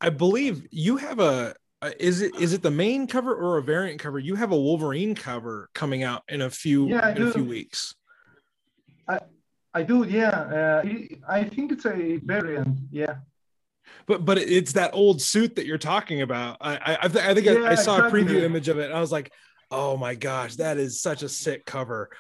I 0.01 0.11
believe 0.11 0.67
you 0.71 0.97
have 0.97 1.21
a 1.21 1.55
is 2.01 2.23
it 2.23 2.35
is 2.37 2.53
it 2.53 2.63
the 2.63 2.71
main 2.71 3.07
cover 3.07 3.35
or 3.35 3.59
a 3.59 3.63
variant 3.63 4.01
cover? 4.01 4.19
You 4.19 4.35
have 4.35 4.51
a 4.51 4.57
Wolverine 4.57 5.15
cover 5.15 5.71
coming 5.75 6.03
out 6.03 6.23
in 6.29 6.43
a 6.43 6.51
few 6.51 6.89
yeah, 6.89 7.15
in 7.15 7.29
a 7.29 7.33
few 7.33 7.45
weeks. 7.45 7.95
I 9.07 9.21
I 9.75 9.83
do, 9.83 10.05
yeah. 10.05 10.31
Uh, 10.31 10.83
I 11.29 11.45
think 11.45 11.71
it's 11.71 11.87
a 11.87 12.17
variant, 12.17 12.81
yeah. 12.91 13.17
But 14.07 14.25
but 14.25 14.39
it's 14.39 14.73
that 14.73 14.91
old 14.93 15.23
suit 15.23 15.57
that 15.57 15.67
you're 15.67 15.79
talking 15.79 16.23
about. 16.23 16.57
I 16.61 16.77
I, 16.77 16.99
I 17.05 17.09
think 17.09 17.47
yeah, 17.47 17.53
I, 17.53 17.71
I, 17.71 17.75
saw 17.77 17.97
exactly. 17.97 18.23
a 18.23 18.25
preview 18.25 18.43
image 18.43 18.69
of 18.69 18.79
it. 18.79 18.87
and 18.87 18.95
I 18.95 19.01
was 19.01 19.13
like, 19.13 19.33
oh 19.71 19.97
my 19.97 20.15
gosh, 20.15 20.57
that 20.57 20.79
is 20.79 21.01
such 21.01 21.23
a 21.23 21.29
sick 21.29 21.65
cover. 21.65 22.11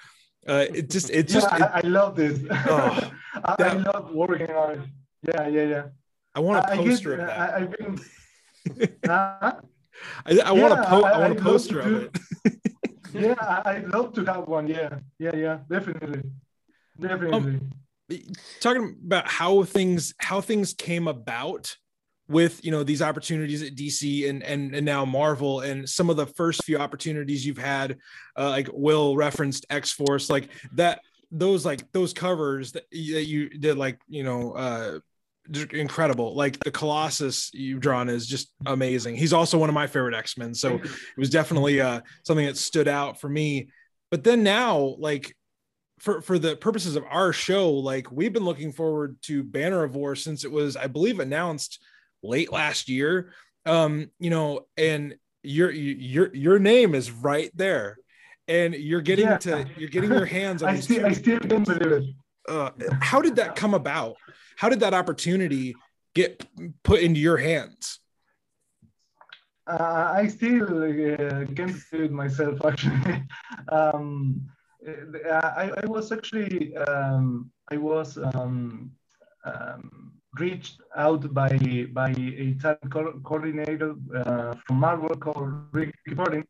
Uh, 0.46 0.66
it 0.72 0.90
just, 0.90 1.10
it 1.10 1.28
just, 1.28 1.48
yeah, 1.50 1.56
it, 1.56 1.62
I, 1.62 1.80
I, 1.84 1.86
love 1.88 2.16
this. 2.16 2.40
Oh, 2.50 3.10
I, 3.44 3.54
that, 3.58 3.60
I, 3.60 3.72
love 3.74 4.12
working 4.12 4.50
on 4.50 4.70
it. 4.72 4.80
Yeah, 5.22 5.48
yeah, 5.48 5.62
yeah. 5.62 5.82
I 6.34 6.40
want 6.40 6.64
a 6.64 6.76
poster 6.76 7.16
get, 7.16 7.20
of 7.20 7.26
that. 7.26 7.54
I, 7.54 7.60
have 7.60 7.70
been. 7.76 9.10
uh, 9.10 9.52
I, 10.24 10.30
I 10.30 10.32
yeah, 10.32 10.50
want 10.52 10.72
a 10.72 10.84
po- 10.84 11.02
I, 11.02 11.10
I 11.10 11.18
want 11.18 11.38
a 11.38 11.42
poster 11.42 11.80
of 11.80 12.02
it. 12.04 12.18
yeah, 13.12 13.34
I, 13.64 13.80
would 13.80 13.92
love 13.92 14.12
to 14.14 14.24
have 14.24 14.46
one. 14.46 14.68
Yeah, 14.68 14.98
yeah, 15.18 15.34
yeah, 15.34 15.58
definitely, 15.68 16.22
definitely. 16.98 17.32
Um, 17.32 17.70
talking 18.60 18.96
about 19.04 19.28
how 19.28 19.64
things 19.64 20.14
how 20.18 20.40
things 20.40 20.74
came 20.74 21.08
about 21.08 21.76
with 22.28 22.64
you 22.64 22.70
know 22.70 22.82
these 22.82 23.02
opportunities 23.02 23.62
at 23.62 23.74
DC 23.74 24.28
and 24.28 24.42
and 24.42 24.74
and 24.74 24.84
now 24.84 25.04
Marvel 25.04 25.60
and 25.60 25.88
some 25.88 26.10
of 26.10 26.16
the 26.16 26.26
first 26.26 26.64
few 26.64 26.78
opportunities 26.78 27.44
you've 27.46 27.58
had, 27.58 27.98
uh, 28.36 28.50
like 28.50 28.68
Will 28.72 29.16
referenced 29.16 29.66
X 29.70 29.92
Force, 29.92 30.28
like 30.30 30.50
that 30.72 31.00
those 31.30 31.64
like 31.64 31.90
those 31.92 32.12
covers 32.12 32.72
that, 32.72 32.84
that 32.90 33.26
you 33.26 33.48
did 33.48 33.76
like 33.76 33.98
you 34.08 34.22
know 34.22 34.52
uh 34.52 34.98
incredible. 35.72 36.34
Like 36.36 36.58
the 36.60 36.70
colossus 36.70 37.50
you've 37.54 37.80
drawn 37.80 38.10
is 38.10 38.26
just 38.26 38.52
amazing. 38.66 39.16
He's 39.16 39.32
also 39.32 39.56
one 39.56 39.70
of 39.70 39.74
my 39.74 39.86
favorite 39.86 40.14
x-men 40.14 40.54
so 40.54 40.74
it 40.74 40.90
was 41.16 41.30
definitely 41.30 41.80
uh 41.80 42.02
something 42.24 42.46
that 42.46 42.58
stood 42.58 42.88
out 42.88 43.20
for 43.20 43.28
me. 43.28 43.68
But 44.10 44.24
then 44.24 44.42
now 44.42 44.96
like 44.98 45.34
for 45.98 46.20
for 46.20 46.38
the 46.38 46.56
purposes 46.56 46.96
of 46.96 47.04
our 47.10 47.32
show 47.32 47.70
like 47.70 48.10
we've 48.10 48.32
been 48.32 48.44
looking 48.44 48.72
forward 48.72 49.16
to 49.22 49.42
banner 49.42 49.82
of 49.82 49.96
war 49.96 50.14
since 50.14 50.44
it 50.44 50.52
was 50.52 50.76
i 50.76 50.86
believe 50.86 51.18
announced 51.20 51.80
late 52.22 52.52
last 52.52 52.88
year 52.88 53.32
um 53.66 54.10
you 54.18 54.30
know 54.30 54.66
and 54.76 55.16
your 55.42 55.70
your 55.70 56.34
your 56.34 56.58
name 56.58 56.94
is 56.94 57.10
right 57.10 57.50
there 57.54 57.98
and 58.48 58.74
you're 58.74 59.02
getting 59.02 59.26
yeah. 59.26 59.36
to 59.36 59.66
you're 59.76 59.88
getting 59.88 60.10
your 60.10 60.24
hands 60.24 60.62
on 60.62 60.68
I 60.74 60.80
still, 60.80 61.06
I 61.06 61.12
still 61.12 61.38
can't 61.38 61.64
believe 61.64 61.92
it. 61.92 62.04
Uh, 62.48 62.70
how 63.00 63.20
did 63.20 63.36
that 63.36 63.54
come 63.56 63.74
about? 63.74 64.16
How 64.56 64.68
did 64.68 64.80
that 64.80 64.94
opportunity 64.94 65.76
get 66.14 66.44
put 66.82 67.00
into 67.00 67.20
your 67.20 67.36
hands? 67.36 68.00
Uh, 69.66 70.12
I 70.16 70.28
still 70.28 70.64
uh, 70.64 71.44
can't 71.54 71.76
it 71.92 72.10
myself. 72.10 72.58
Actually, 72.64 73.22
um, 73.70 74.48
I, 75.30 75.70
I, 75.82 75.86
was 75.86 76.10
actually 76.10 76.74
um, 76.76 77.50
I 77.70 77.76
was 77.76 78.16
um, 78.16 78.92
um 79.44 80.12
reached 80.40 80.80
out 80.96 81.32
by 81.34 81.50
by 81.92 82.10
a 82.10 82.54
talent 82.60 82.90
co- 82.90 83.20
coordinator 83.24 83.94
uh, 84.14 84.54
from 84.66 84.76
Marvel 84.76 85.14
called 85.16 85.52
Rickey 85.72 86.14
Purdin, 86.14 86.44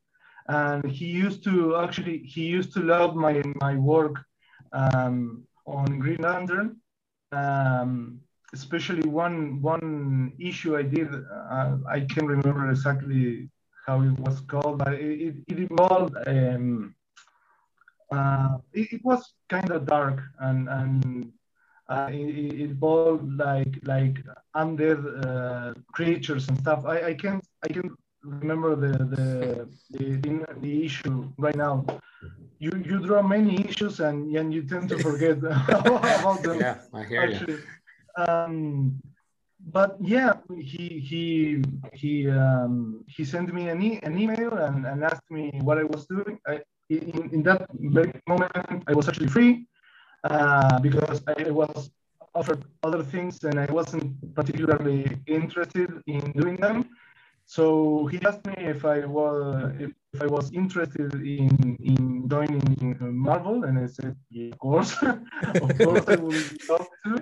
and 0.48 0.84
he 0.90 1.06
used 1.06 1.42
to 1.44 1.76
actually 1.76 2.18
he 2.18 2.42
used 2.46 2.72
to 2.74 2.80
love 2.80 3.14
my 3.14 3.42
my 3.60 3.74
work 3.76 4.16
um, 4.72 5.44
on 5.66 5.98
Green 5.98 6.22
Lantern, 6.22 6.76
um, 7.32 8.20
especially 8.52 9.08
one 9.08 9.60
one 9.62 10.32
issue 10.38 10.76
I 10.76 10.82
did. 10.82 11.08
Uh, 11.14 11.76
I 11.88 12.00
can't 12.00 12.26
remember 12.26 12.70
exactly 12.70 13.50
how 13.86 14.02
it 14.02 14.18
was 14.20 14.40
called, 14.40 14.78
but 14.78 14.94
it, 14.94 15.36
it 15.48 15.58
involved. 15.58 16.16
Um, 16.26 16.94
uh, 18.10 18.56
it, 18.72 18.92
it, 18.94 19.04
was 19.04 19.34
kind 19.50 19.70
of 19.70 19.84
dark 19.84 20.18
and 20.40 20.68
and 20.68 21.32
uh, 21.88 22.08
involved 22.12 23.26
like 23.38 23.74
like 23.84 24.16
undead 24.56 25.00
uh, 25.24 25.74
creatures 25.92 26.48
and 26.48 26.58
stuff. 26.58 26.84
I, 26.84 26.98
I 27.10 27.14
can't 27.14 27.44
I 27.64 27.68
can't 27.68 27.92
remember 28.22 28.74
the 28.76 28.92
the, 29.14 29.68
the, 29.90 30.46
the 30.60 30.84
issue 30.84 31.28
right 31.38 31.56
now. 31.56 31.84
You 32.58 32.72
you 32.84 32.98
draw 33.00 33.22
many 33.22 33.64
issues 33.68 34.00
and 34.00 34.34
and 34.36 34.52
you 34.52 34.62
tend 34.62 34.88
to 34.90 34.98
forget 34.98 35.38
about 35.68 36.42
them. 36.42 36.58
Yeah, 36.60 36.76
I 36.94 37.02
hear 37.04 37.22
actually. 37.24 37.54
you. 37.54 38.24
Um, 38.24 39.00
but 39.72 39.96
yeah, 40.00 40.32
he 40.58 41.00
he 41.10 41.62
he 41.92 42.28
um, 42.30 43.04
he 43.08 43.24
sent 43.24 43.52
me 43.52 43.68
an, 43.68 43.82
e- 43.82 44.00
an 44.02 44.18
email 44.18 44.52
and, 44.54 44.86
and 44.86 45.04
asked 45.04 45.30
me 45.30 45.50
what 45.62 45.78
I 45.78 45.84
was 45.84 46.06
doing. 46.06 46.38
I, 46.46 46.60
in, 46.90 47.30
in 47.32 47.42
that 47.42 47.66
moment, 48.26 48.52
I 48.88 48.92
was 48.94 49.08
actually 49.08 49.28
free 49.28 49.66
uh, 50.24 50.78
because 50.80 51.22
I 51.26 51.50
was 51.50 51.90
offered 52.34 52.64
other 52.82 53.02
things 53.02 53.42
and 53.44 53.58
I 53.58 53.66
wasn't 53.72 54.34
particularly 54.34 55.18
interested 55.26 55.90
in 56.06 56.32
doing 56.32 56.56
them. 56.56 56.88
So 57.46 58.06
he 58.06 58.20
asked 58.26 58.44
me 58.46 58.54
if 58.58 58.84
I 58.84 59.06
was 59.06 59.72
if, 59.80 59.92
I 60.20 60.26
was 60.26 60.52
interested 60.52 61.14
in 61.14 61.76
in 61.80 62.28
joining 62.28 62.96
Marvel, 63.00 63.64
and 63.64 63.78
I 63.78 63.86
said, 63.86 64.16
yeah, 64.30 64.52
of 64.52 64.58
course, 64.58 64.92
of 65.64 65.70
course, 65.78 66.04
I 66.08 66.16
would 66.16 66.68
love 66.68 66.88
to. 67.04 67.12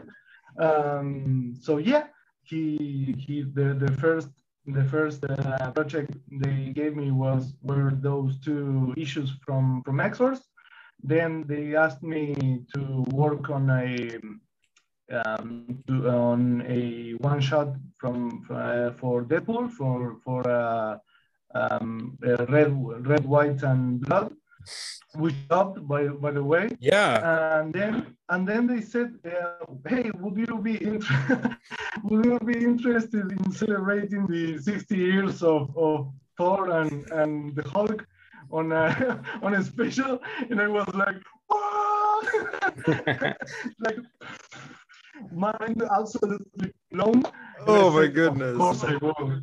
Um, 0.58 1.54
so 1.60 1.78
yeah, 1.78 2.04
he 2.42 3.14
he 3.24 3.42
the 3.42 3.74
the 3.84 3.92
first 4.02 4.30
the 4.66 4.84
first 4.84 5.22
uh, 5.24 5.70
project 5.70 6.10
they 6.42 6.72
gave 6.74 6.96
me 6.96 7.12
was 7.12 7.54
were 7.62 7.92
those 7.94 8.38
two 8.38 8.94
issues 8.96 9.30
from 9.44 9.82
from 9.84 10.00
X-Force. 10.00 10.42
Then 11.02 11.44
they 11.46 11.76
asked 11.76 12.02
me 12.02 12.64
to 12.74 13.04
work 13.10 13.50
on 13.50 13.70
a 13.70 14.18
um, 15.12 15.82
to, 15.86 16.08
on 16.08 16.64
a 16.66 17.12
one 17.18 17.40
shot 17.40 17.68
from 17.98 18.44
uh, 18.50 18.90
for 18.98 19.22
Deadpool 19.22 19.70
for 19.70 20.16
for 20.24 20.48
uh, 20.48 20.98
um, 21.54 22.18
red 22.20 23.06
red 23.06 23.24
white 23.24 23.62
and 23.62 24.00
blood 24.00 24.32
we 25.16 25.32
stopped 25.44 25.86
by 25.86 26.08
by 26.08 26.30
the 26.30 26.42
way. 26.42 26.68
Yeah. 26.80 27.60
And 27.60 27.72
then 27.72 28.16
and 28.28 28.46
then 28.46 28.66
they 28.66 28.80
said 28.80 29.14
uh, 29.24 29.64
hey 29.88 30.10
would 30.20 30.36
you 30.36 30.58
be 30.58 30.82
inter- 30.82 31.56
would 32.04 32.24
you 32.24 32.38
be 32.40 32.58
interested 32.58 33.32
in 33.32 33.52
celebrating 33.52 34.26
the 34.26 34.58
60 34.58 34.96
years 34.96 35.42
of, 35.42 35.76
of 35.76 36.12
thor 36.36 36.70
and 36.70 37.10
and 37.10 37.54
the 37.54 37.62
hulk 37.68 38.06
on 38.50 38.72
a 38.72 39.22
on 39.42 39.54
a 39.54 39.62
special 39.62 40.20
and 40.50 40.60
i 40.60 40.68
was 40.68 40.86
like 40.94 41.16
like 43.80 43.98
mind 45.32 45.82
absolutely 45.98 46.72
blown. 46.90 47.22
Oh 47.66 47.90
my 47.90 48.02
said, 48.02 48.14
goodness. 48.14 48.52
Of 48.52 48.58
course 48.58 48.84
I 48.84 48.96
will. 48.96 49.40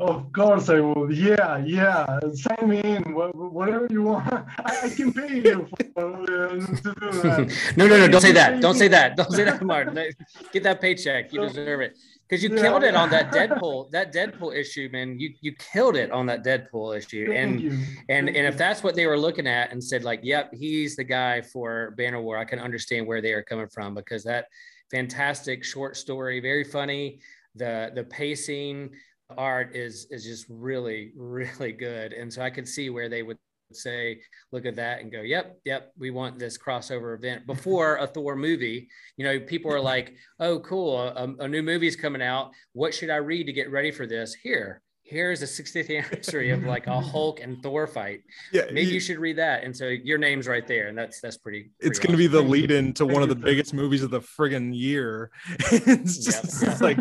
Of 0.00 0.32
course 0.32 0.68
I 0.68 0.80
will. 0.80 1.12
Yeah, 1.12 1.58
yeah. 1.58 2.18
Sign 2.34 2.68
me 2.68 2.80
in. 2.80 3.02
Whatever 3.14 3.86
you 3.90 4.02
want. 4.02 4.26
I, 4.64 4.88
can 4.88 5.12
pay 5.12 5.40
you 5.40 5.68
for, 5.94 6.14
uh, 6.14 6.48
to 6.48 6.82
do 6.82 6.94
that. 7.22 7.74
no, 7.76 7.86
no, 7.86 7.98
no. 7.98 8.08
Don't 8.08 8.20
say 8.20 8.32
that. 8.32 8.60
Don't 8.60 8.74
say 8.74 8.88
that. 8.88 9.16
Don't 9.16 9.30
say 9.30 9.44
that, 9.44 9.62
Martin. 9.72 10.12
Get 10.52 10.62
that 10.64 10.80
paycheck. 10.80 11.32
You 11.32 11.42
deserve 11.42 11.80
it. 11.80 11.96
Because 12.28 12.42
you 12.42 12.54
yeah, 12.54 12.62
killed 12.62 12.84
it 12.84 12.96
on 12.96 13.10
that 13.10 13.32
Deadpool, 13.32 13.90
that 13.90 14.12
Deadpool 14.12 14.56
issue, 14.56 14.88
man. 14.90 15.18
You 15.20 15.34
you 15.42 15.54
killed 15.72 15.94
it 15.94 16.10
on 16.10 16.26
that 16.26 16.42
Deadpool 16.42 16.96
issue. 16.96 17.26
Thank 17.26 17.38
and 17.38 17.60
you. 17.60 17.78
and 18.08 18.28
and 18.28 18.46
if 18.46 18.56
that's 18.56 18.82
what 18.82 18.94
they 18.94 19.06
were 19.06 19.18
looking 19.18 19.46
at 19.46 19.70
and 19.72 19.82
said, 19.82 20.04
like, 20.04 20.20
yep, 20.22 20.52
he's 20.52 20.96
the 20.96 21.04
guy 21.04 21.42
for 21.42 21.92
Banner 21.98 22.20
War, 22.20 22.38
I 22.38 22.44
can 22.44 22.58
understand 22.58 23.06
where 23.06 23.20
they 23.20 23.32
are 23.32 23.42
coming 23.42 23.68
from 23.68 23.94
because 23.94 24.24
that 24.24 24.46
fantastic 24.90 25.62
short 25.62 25.96
story, 25.96 26.40
very 26.40 26.64
funny. 26.64 27.20
The 27.56 27.92
the 27.94 28.04
pacing 28.04 28.90
art 29.36 29.74
is 29.74 30.06
is 30.10 30.24
just 30.24 30.46
really 30.48 31.12
really 31.16 31.72
good, 31.72 32.12
and 32.12 32.32
so 32.32 32.42
I 32.42 32.50
could 32.50 32.68
see 32.68 32.90
where 32.90 33.08
they 33.08 33.22
would 33.22 33.38
say, 33.72 34.20
look 34.52 34.66
at 34.66 34.76
that 34.76 35.00
and 35.00 35.10
go, 35.10 35.22
yep, 35.22 35.58
yep, 35.64 35.92
we 35.98 36.10
want 36.10 36.38
this 36.38 36.58
crossover 36.58 37.16
event 37.16 37.46
before 37.46 37.96
a 37.96 38.06
Thor 38.06 38.36
movie. 38.36 38.88
You 39.16 39.24
know, 39.24 39.40
people 39.40 39.72
are 39.72 39.80
like, 39.80 40.14
oh, 40.40 40.60
cool, 40.60 41.00
a, 41.00 41.34
a 41.40 41.48
new 41.48 41.62
movie's 41.62 41.96
coming 41.96 42.22
out. 42.22 42.52
What 42.72 42.94
should 42.94 43.10
I 43.10 43.16
read 43.16 43.46
to 43.46 43.52
get 43.52 43.70
ready 43.70 43.90
for 43.90 44.06
this? 44.06 44.34
Here, 44.34 44.82
here's 45.02 45.42
a 45.42 45.46
60th 45.46 45.96
anniversary 45.96 46.50
of 46.50 46.64
like 46.64 46.86
a 46.86 47.00
Hulk 47.00 47.40
and 47.40 47.62
Thor 47.62 47.86
fight. 47.86 48.22
Yeah, 48.52 48.62
maybe 48.66 48.82
you, 48.82 48.94
you 48.94 49.00
should 49.00 49.18
read 49.18 49.36
that. 49.36 49.64
And 49.64 49.76
so 49.76 49.88
your 49.88 50.18
name's 50.18 50.48
right 50.48 50.66
there, 50.66 50.88
and 50.88 50.96
that's 50.96 51.20
that's 51.20 51.36
pretty. 51.36 51.70
pretty 51.78 51.90
it's 51.90 51.98
going 51.98 52.12
to 52.12 52.18
be 52.18 52.26
the 52.26 52.42
lead 52.42 52.70
in 52.70 52.92
to 52.94 53.06
one 53.06 53.22
of 53.22 53.28
the 53.28 53.34
biggest 53.34 53.74
movies 53.74 54.02
of 54.02 54.10
the 54.10 54.20
friggin' 54.20 54.74
year. 54.74 55.30
it's 55.48 56.18
just 56.18 56.62
yep. 56.62 56.72
it's 56.72 56.80
like, 56.80 56.98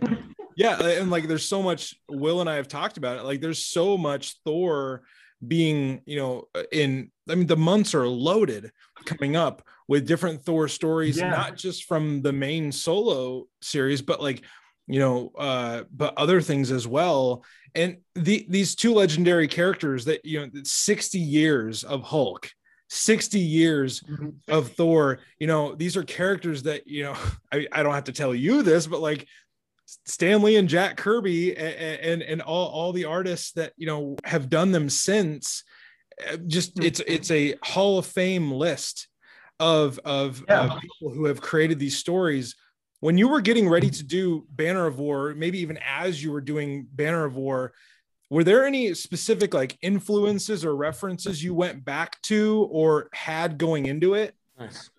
yeah, 0.56 0.82
and 0.82 1.12
like 1.12 1.28
there's 1.28 1.48
so 1.48 1.62
much. 1.62 1.96
Will 2.10 2.42
and 2.42 2.50
I 2.50 2.56
have 2.56 2.68
talked 2.68 2.98
about 2.98 3.18
it. 3.18 3.24
Like 3.24 3.42
there's 3.42 3.66
so 3.66 3.98
much 3.98 4.36
Thor 4.46 5.04
being, 5.46 6.02
you 6.06 6.18
know, 6.18 6.48
in. 6.72 7.12
I 7.30 7.36
mean, 7.36 7.48
the 7.48 7.58
months 7.58 7.96
are 7.96 8.08
loaded 8.08 8.72
coming 9.06 9.36
up 9.36 9.66
with 9.88 10.08
different 10.08 10.44
Thor 10.44 10.68
stories, 10.68 11.18
yeah. 11.18 11.30
not 11.30 11.58
just 11.58 11.86
from 11.86 12.22
the 12.22 12.34
main 12.34 12.72
solo 12.72 13.46
series, 13.62 14.02
but 14.02 14.22
like 14.22 14.44
you 14.88 15.00
know 15.00 15.32
uh 15.38 15.84
but 15.92 16.14
other 16.18 16.42
things 16.42 16.72
as 16.72 16.88
well 16.88 17.44
and 17.76 17.98
the 18.16 18.46
these 18.50 18.76
two 18.76 18.94
legendary 18.94 19.48
characters 19.48 20.06
that 20.06 20.24
you 20.26 20.40
know 20.40 20.50
60 20.64 21.20
years 21.20 21.84
of 21.84 22.04
hulk 22.04 22.50
60 22.90 23.40
years 23.40 24.02
mm-hmm. 24.02 24.30
of 24.50 24.72
thor 24.74 25.20
you 25.40 25.48
know 25.48 25.74
these 25.74 25.96
are 25.96 26.04
characters 26.04 26.64
that 26.64 26.86
you 26.86 27.04
know 27.04 27.16
I, 27.52 27.68
I 27.72 27.84
don't 27.84 27.94
have 27.94 28.04
to 28.06 28.12
tell 28.12 28.36
you 28.36 28.62
this 28.62 28.88
but 28.88 29.00
like 29.00 29.28
Stan 29.86 30.42
Lee 30.42 30.56
and 30.56 30.70
Jack 30.70 30.98
Kirby 30.98 31.56
and, 31.56 32.00
and 32.00 32.22
and 32.22 32.42
all 32.42 32.68
all 32.68 32.94
the 32.94 33.06
artists 33.06 33.52
that 33.54 33.74
you 33.78 33.88
know 33.88 34.16
have 34.24 34.50
done 34.50 34.72
them 34.72 34.90
since 34.90 35.64
uh, 36.30 36.38
just 36.48 36.80
it's 36.80 37.00
mm-hmm. 37.00 37.14
it's 37.14 37.32
a 37.32 37.56
hall 37.64 38.00
of 38.00 38.06
fame 38.06 38.52
list 38.52 39.08
of 39.60 40.00
of, 40.00 40.44
yeah. 40.48 40.66
of 40.66 40.82
people 40.82 41.14
who 41.14 41.26
have 41.26 41.42
created 41.42 41.80
these 41.80 41.98
stories 41.98 42.56
when 43.04 43.18
you 43.18 43.28
were 43.28 43.42
getting 43.42 43.68
ready 43.68 43.90
to 43.90 44.02
do 44.02 44.46
Banner 44.50 44.86
of 44.86 44.98
War, 44.98 45.34
maybe 45.36 45.60
even 45.60 45.78
as 45.86 46.24
you 46.24 46.32
were 46.32 46.40
doing 46.40 46.88
Banner 46.90 47.26
of 47.26 47.36
War, 47.36 47.74
were 48.30 48.46
there 48.46 48.66
any 48.66 48.94
specific 48.94 49.54
like 49.54 49.78
influences 49.82 50.64
or 50.64 50.74
references 50.74 51.44
you 51.44 51.54
went 51.54 51.84
back 51.84 52.22
to 52.22 52.66
or 52.72 53.10
had 53.12 53.58
going 53.58 53.88
into 53.88 54.14
it? 54.14 54.34
Nice. 54.58 54.90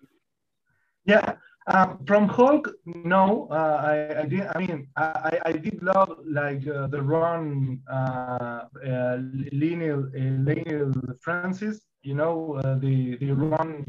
Yeah, 1.03 1.33
um, 1.67 1.99
from 2.05 2.27
Hulk, 2.29 2.69
no, 2.85 3.47
uh, 3.49 3.55
I, 3.81 4.21
I 4.21 4.25
did. 4.25 4.41
I 4.53 4.59
mean, 4.59 4.87
I, 4.95 5.39
I 5.45 5.51
did 5.53 5.81
love 5.81 6.17
like 6.25 6.67
uh, 6.67 6.87
the 6.87 7.01
run, 7.01 7.81
uh, 7.89 7.93
uh, 7.95 9.17
Leinil, 9.51 10.09
uh, 10.13 10.43
Leinil 10.45 10.93
Francis. 11.21 11.81
You 12.03 12.13
know, 12.13 12.61
uh, 12.63 12.77
the 12.77 13.17
the 13.17 13.31
run 13.31 13.85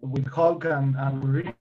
with 0.00 0.26
Hulk 0.28 0.64
and, 0.66 0.94
and 0.96 1.22
Wolverine. 1.22 1.54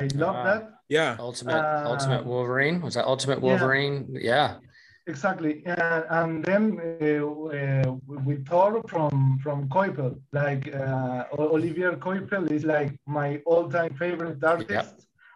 I 0.00 0.06
love 0.14 0.36
Ah. 0.36 0.44
that. 0.44 0.70
Yeah. 0.88 1.16
Ultimate 1.18 1.54
Uh, 1.58 1.90
Ultimate 1.90 2.24
Wolverine. 2.24 2.80
Was 2.80 2.94
that 2.94 3.06
Ultimate 3.06 3.38
yeah. 3.42 3.46
Wolverine? 3.50 3.94
Yeah. 4.14 4.58
Exactly, 5.06 5.62
and, 5.66 6.04
and 6.10 6.44
then 6.44 6.78
uh, 6.80 7.26
uh, 7.26 7.92
with 8.26 8.46
Thor 8.46 8.80
from 8.88 9.38
from 9.42 9.68
Coipel, 9.68 10.18
like 10.32 10.72
uh, 10.74 11.24
Olivier 11.38 11.92
Coipel 11.96 12.50
is 12.50 12.64
like 12.64 12.92
my 13.06 13.40
all-time 13.46 13.94
favorite 13.94 14.42
artist. 14.44 14.94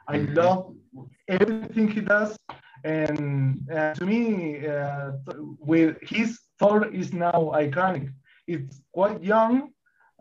I 0.09 0.17
Mhm. 0.19 0.35
love 0.43 0.63
everything 1.29 1.89
he 1.97 2.01
does, 2.01 2.33
and 2.85 3.59
uh, 3.71 3.93
to 3.99 4.05
me, 4.07 4.67
uh, 4.67 5.13
with 5.71 5.97
his 6.03 6.31
Thor 6.59 6.87
is 7.01 7.13
now 7.13 7.39
iconic. 7.65 8.07
It's 8.47 8.81
quite 8.93 9.23
young, 9.23 9.71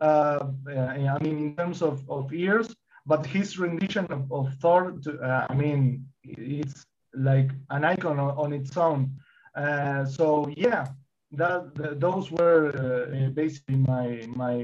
uh, 0.00 0.38
uh, 0.70 1.14
I 1.14 1.18
mean, 1.24 1.36
in 1.44 1.50
terms 1.56 1.82
of, 1.82 1.96
of 2.10 2.32
years, 2.32 2.68
but 3.06 3.26
his 3.26 3.58
rendition 3.58 4.06
of, 4.10 4.30
of 4.32 4.54
Thor, 4.60 4.92
to, 5.04 5.10
uh, 5.20 5.46
I 5.48 5.54
mean, 5.54 6.06
it's 6.24 6.86
like 7.14 7.50
an 7.70 7.84
icon 7.84 8.18
on, 8.18 8.32
on 8.36 8.52
its 8.52 8.76
own. 8.76 9.10
Uh, 9.58 10.04
so 10.06 10.48
yeah, 10.56 10.86
that, 11.32 11.74
th- 11.76 11.98
those 11.98 12.30
were 12.30 12.64
uh, 12.76 13.30
basically 13.30 13.76
my 13.76 14.26
my 14.36 14.56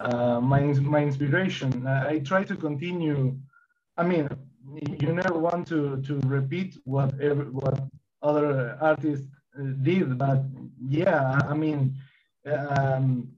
uh, 0.00 0.40
my 0.40 0.62
my 0.94 1.02
inspiration. 1.02 1.86
Uh, 1.86 2.04
I 2.08 2.18
try 2.20 2.44
to 2.44 2.56
continue. 2.56 3.36
I 3.96 4.04
mean, 4.04 4.28
you 5.00 5.12
never 5.12 5.38
want 5.38 5.66
to 5.68 6.00
to 6.02 6.14
repeat 6.26 6.78
what 6.84 7.10
ever, 7.20 7.44
what 7.60 7.76
other 8.22 8.78
artists 8.80 9.28
uh, 9.58 9.62
did, 9.82 10.18
but 10.18 10.40
yeah, 10.88 11.38
I 11.48 11.54
mean, 11.54 11.94
um, 12.46 13.28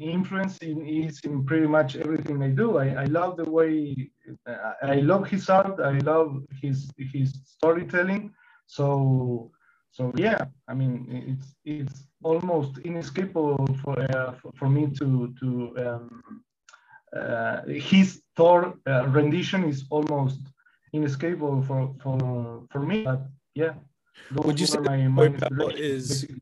influence 0.00 0.58
in, 0.58 0.86
is 0.86 1.20
in 1.24 1.44
pretty 1.44 1.66
much 1.66 1.96
everything 1.96 2.42
I 2.42 2.48
do. 2.50 2.78
I, 2.78 2.88
I 3.02 3.04
love 3.04 3.36
the 3.36 3.50
way 3.50 4.10
I, 4.46 4.74
I 4.82 4.94
love 5.00 5.28
his 5.28 5.48
art. 5.48 5.80
I 5.80 5.98
love 5.98 6.44
his 6.62 6.90
his 7.12 7.32
storytelling. 7.44 8.32
So 8.68 9.50
so 9.90 10.12
yeah, 10.16 10.44
I 10.68 10.74
mean 10.74 10.92
it's 11.32 11.56
it's 11.64 12.04
almost 12.22 12.78
inescapable 12.78 13.66
for 13.82 13.98
uh, 14.14 14.34
for, 14.56 14.68
me 14.68 14.86
to 14.98 15.34
to 15.40 15.48
um, 15.84 16.42
uh, 17.16 17.62
his 17.66 18.22
Thor 18.36 18.74
uh, 18.86 19.06
rendition 19.08 19.64
is 19.64 19.86
almost 19.90 20.40
inescapable 20.92 21.62
for 21.62 21.94
for 22.02 22.62
for 22.70 22.80
me. 22.80 23.04
But 23.04 23.22
yeah, 23.54 23.74
Would 24.32 24.60
you 24.60 24.66
say 24.66 24.78
my, 24.78 25.08
my 25.08 25.32
is- 25.74 26.08
basically. 26.08 26.40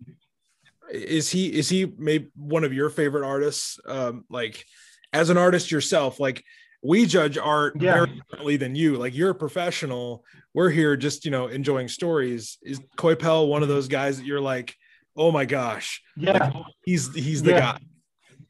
Is 0.89 1.29
he 1.31 1.53
is 1.53 1.69
he 1.69 1.93
maybe 1.99 2.29
one 2.37 2.63
of 2.63 2.73
your 2.73 2.91
favorite 2.91 3.27
artists? 3.27 3.79
Um, 3.87 4.25
like 4.31 4.65
as 5.13 5.31
an 5.31 5.37
artist 5.37 5.73
yourself, 5.73 6.21
like 6.21 6.45
we 6.87 7.07
judge 7.07 7.37
art 7.39 7.75
Yeah. 7.81 7.95
very 7.95 8.07
differently 8.19 8.57
than 8.57 8.75
you. 8.75 8.97
Like 8.97 9.15
you're 9.15 9.31
a 9.31 9.35
professional. 9.35 10.25
We're 10.55 10.71
here 10.71 10.97
just 10.97 11.25
you 11.25 11.31
know 11.31 11.49
enjoying 11.49 11.89
stories. 11.89 12.59
Is 12.63 12.81
Coipel 12.97 13.49
one 13.49 13.63
of 13.63 13.69
those 13.69 13.89
guys 13.89 14.17
that 14.19 14.27
you're 14.27 14.41
like, 14.55 14.75
oh 15.17 15.31
my 15.33 15.45
gosh, 15.45 16.03
yeah? 16.17 16.53
he's 16.85 17.13
he's 17.15 17.43
the 17.43 17.53
Yeah. 17.53 17.61
guy. 17.61 17.79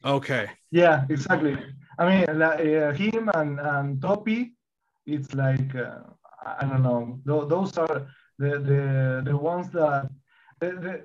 Okay. 0.05 0.45
Yeah, 0.71 1.05
exactly. 1.09 1.57
I 1.99 2.03
mean, 2.09 2.39
like, 2.39 2.59
uh, 2.59 2.93
him 2.93 3.29
and, 3.33 3.59
and 3.59 4.01
Topi, 4.01 4.53
it's 5.05 5.33
like 5.33 5.73
uh, 5.75 5.99
I 6.61 6.63
don't 6.69 6.83
know. 6.83 7.19
Th- 7.27 7.49
those 7.53 7.77
are 7.77 8.07
the 8.37 8.51
the, 8.69 8.81
the 9.29 9.35
ones 9.35 9.67
that 9.71 10.09
the 10.59 10.69
the, 10.85 10.95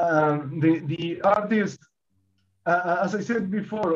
um, 0.00 0.60
the, 0.60 0.72
the 0.92 1.20
artist. 1.22 1.80
Uh, 2.66 2.98
as 3.04 3.14
I 3.14 3.22
said 3.22 3.50
before, 3.50 3.90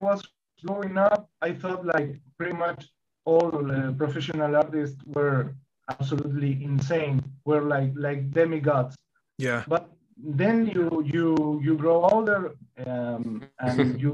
was 0.00 0.22
growing 0.64 0.96
up, 0.98 1.28
I 1.42 1.52
thought 1.52 1.84
like 1.86 2.10
pretty 2.38 2.56
much 2.56 2.80
all 3.24 3.52
uh, 3.70 3.92
professional 3.92 4.54
artists 4.56 5.00
were 5.06 5.54
absolutely 5.88 6.52
insane. 6.64 7.22
Were 7.44 7.62
like 7.62 7.92
like 8.06 8.30
demigods 8.30 8.96
Yeah. 9.38 9.62
but 9.66 9.84
then 10.16 10.56
you 10.74 10.86
you 11.14 11.60
you 11.66 11.74
grow 11.76 11.98
older 12.14 12.40
um, 12.86 13.42
and 13.68 14.00
you 14.02 14.10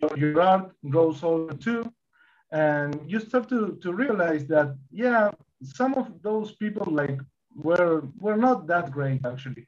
your, 0.00 0.12
your 0.22 0.40
art 0.40 0.66
grows 0.90 1.22
older 1.22 1.54
too 1.66 1.82
and 2.50 2.90
you 3.10 3.18
start 3.20 3.48
to 3.54 3.60
to 3.82 3.88
realize 3.92 4.44
that 4.54 4.68
yeah 4.90 5.30
some 5.62 5.94
of 5.94 6.06
those 6.22 6.52
people 6.62 6.86
like 7.02 7.20
were 7.66 8.02
were 8.24 8.36
not 8.46 8.66
that 8.66 8.90
great 8.90 9.20
actually 9.32 9.66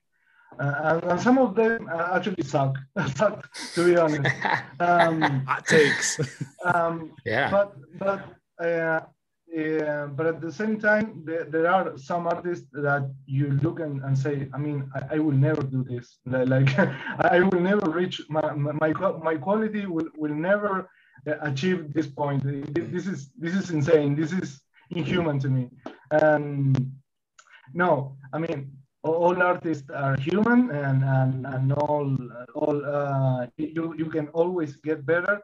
uh, 0.58 0.74
and, 0.84 1.04
and 1.10 1.20
some 1.20 1.38
of 1.38 1.54
them 1.54 1.88
uh, 1.92 2.16
actually 2.16 2.42
suck 2.42 2.76
suck 3.16 3.48
to 3.74 3.84
be 3.84 3.96
honest 3.96 4.30
um, 4.80 5.20
Hot 5.46 5.66
takes. 5.66 6.20
um, 6.64 7.12
yeah. 7.24 7.50
but 7.50 7.76
but 7.98 8.20
uh, 8.64 9.00
uh, 9.56 10.06
but 10.08 10.26
at 10.26 10.40
the 10.40 10.52
same 10.52 10.78
time, 10.78 11.22
there, 11.24 11.44
there 11.44 11.70
are 11.70 11.96
some 11.96 12.26
artists 12.26 12.66
that 12.72 13.10
you 13.26 13.58
look 13.62 13.80
and, 13.80 14.02
and 14.02 14.18
say, 14.18 14.48
I 14.52 14.58
mean, 14.58 14.90
I, 14.94 15.16
I 15.16 15.18
will 15.18 15.36
never 15.36 15.62
do 15.62 15.84
this. 15.84 16.18
Like, 16.26 16.76
I 17.20 17.40
will 17.40 17.60
never 17.60 17.88
reach 17.90 18.20
my 18.28 18.52
my 18.52 18.92
my, 19.22 19.36
quality 19.36 19.86
will, 19.86 20.08
will 20.16 20.34
never 20.34 20.90
uh, 21.26 21.34
achieve 21.42 21.92
this 21.94 22.06
point. 22.06 22.42
This 22.74 23.06
is 23.06 23.30
this 23.38 23.54
is 23.54 23.70
insane. 23.70 24.14
This 24.16 24.32
is 24.32 24.60
inhuman 24.90 25.38
to 25.40 25.48
me. 25.48 25.70
And 26.10 26.92
no, 27.72 28.16
I 28.32 28.38
mean, 28.38 28.72
all- 29.06 29.42
artists 29.42 29.90
are 29.90 30.16
human, 30.16 30.70
and 30.70 31.04
and, 31.04 31.46
and 31.46 31.72
all 31.72 32.16
all 32.54 32.84
uh, 32.84 33.46
you 33.56 33.94
you 33.96 34.06
can 34.06 34.28
always 34.28 34.76
get 34.76 35.04
better. 35.06 35.40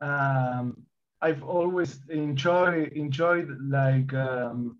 Um, 0.00 0.86
I've 1.20 1.42
always 1.42 2.00
enjoyed 2.10 2.92
enjoyed 2.92 3.48
like 3.60 4.12
um, 4.14 4.78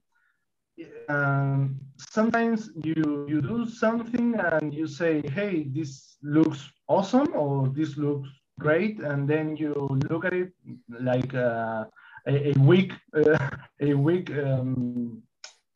um, 1.09 1.77
sometimes 1.99 2.71
you 2.85 3.27
you 3.29 3.41
do 3.41 3.67
something 3.67 4.35
and 4.35 4.73
you 4.75 4.87
say, 4.87 5.23
hey, 5.29 5.65
this 5.65 6.17
looks 6.23 6.71
awesome 6.89 7.29
or 7.35 7.69
this 7.69 7.97
looks 7.97 8.29
great, 8.59 9.01
and 9.01 9.29
then 9.29 9.57
you 9.57 9.73
look 10.11 10.25
at 10.25 10.33
it 10.35 10.53
like 10.89 11.35
uh, 11.35 11.85
a, 12.27 12.51
a 12.51 12.53
week 12.61 12.93
uh, 13.15 13.39
a 13.81 13.95
week 13.95 14.31
um, 14.31 15.23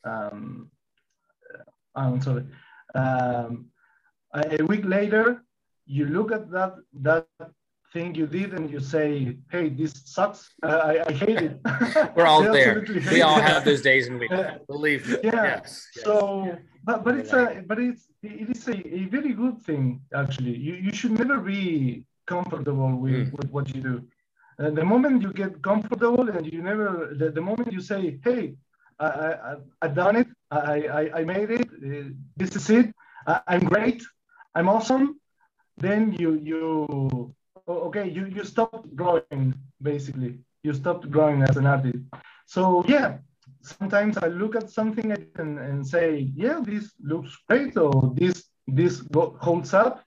um, 0.05 0.71
I'm 1.95 2.21
sorry 2.21 2.45
um, 2.95 3.67
a 4.35 4.61
a 4.61 4.65
week 4.73 4.85
later 4.85 5.25
you 5.87 6.05
look 6.07 6.31
at 6.39 6.45
that 6.57 6.73
that 7.09 7.27
thing 7.93 8.15
you 8.15 8.27
did 8.27 8.55
and 8.55 8.71
you 8.71 8.81
say, 8.81 9.37
"Hey, 9.51 9.69
this 9.69 9.93
sucks. 10.07 10.41
Uh, 10.63 10.81
I, 10.91 10.93
I 11.11 11.13
hate 11.25 11.41
it." 11.49 11.55
We're 12.17 12.25
all 12.33 12.43
there. 12.43 12.75
We 13.13 13.21
all 13.21 13.39
it. 13.39 13.45
have 13.51 13.65
those 13.71 13.83
days 13.83 14.05
and 14.09 14.19
weeks. 14.19 14.33
Uh, 14.33 14.59
Believe 14.67 15.03
me. 15.11 15.17
yeah. 15.25 15.45
Yes. 15.61 15.71
yes. 15.97 16.05
So, 16.07 16.57
but 16.89 17.05
but 17.05 17.15
it's 17.21 17.33
a 17.35 17.63
but 17.71 17.79
it's 17.79 18.03
it 18.23 18.49
is 18.57 18.63
a, 18.69 18.79
a 19.01 19.03
very 19.17 19.33
good 19.43 19.57
thing 19.69 19.85
actually. 20.23 20.57
You 20.67 20.75
you 20.87 20.93
should 20.99 21.13
never 21.23 21.39
be 21.55 21.63
comfortable 22.35 22.93
with, 23.05 23.27
Mm. 23.29 23.33
with 23.39 23.51
what 23.55 23.67
you 23.75 23.81
do. 23.91 23.95
Uh, 24.59 24.71
the 24.81 24.85
moment 24.93 25.15
you 25.25 25.31
get 25.43 25.53
comfortable 25.71 26.23
and 26.35 26.43
you 26.53 26.61
never 26.71 26.89
the, 27.21 27.27
the 27.39 27.45
moment 27.51 27.69
you 27.77 27.83
say, 27.93 28.03
"Hey, 28.27 28.43
I, 28.99 29.57
I've 29.83 29.95
done 29.95 30.17
it. 30.17 30.29
I 30.51 30.87
I, 31.01 31.21
I 31.21 31.25
made 31.25 31.51
it. 31.51 31.69
Uh, 31.69 32.11
this 32.37 32.57
is 32.57 32.71
it. 32.71 32.95
I, 33.27 33.41
I'm 33.47 33.65
great. 33.65 34.03
I'm 34.55 34.69
awesome." 34.69 35.19
Then 35.79 36.13
you 36.13 36.35
you 36.35 37.35
okay 37.67 38.09
you 38.09 38.27
you 38.27 38.45
stop 38.45 38.87
growing 38.95 39.55
basically. 39.81 40.39
You 40.63 40.75
stopped 40.75 41.11
growing 41.11 41.43
as 41.43 41.57
an 41.57 41.67
artist. 41.67 42.05
So 42.47 42.85
yeah, 42.87 43.19
sometimes 43.63 44.19
I 44.19 44.27
look 44.27 44.55
at 44.57 44.71
something 44.71 45.13
and, 45.13 45.59
and 45.59 45.87
say, 45.87 46.31
yeah, 46.37 46.61
this 46.63 46.93
looks 47.03 47.37
great, 47.49 47.77
or 47.77 48.13
this 48.15 48.45
this 48.67 49.03
holds 49.41 49.75
up. 49.75 50.05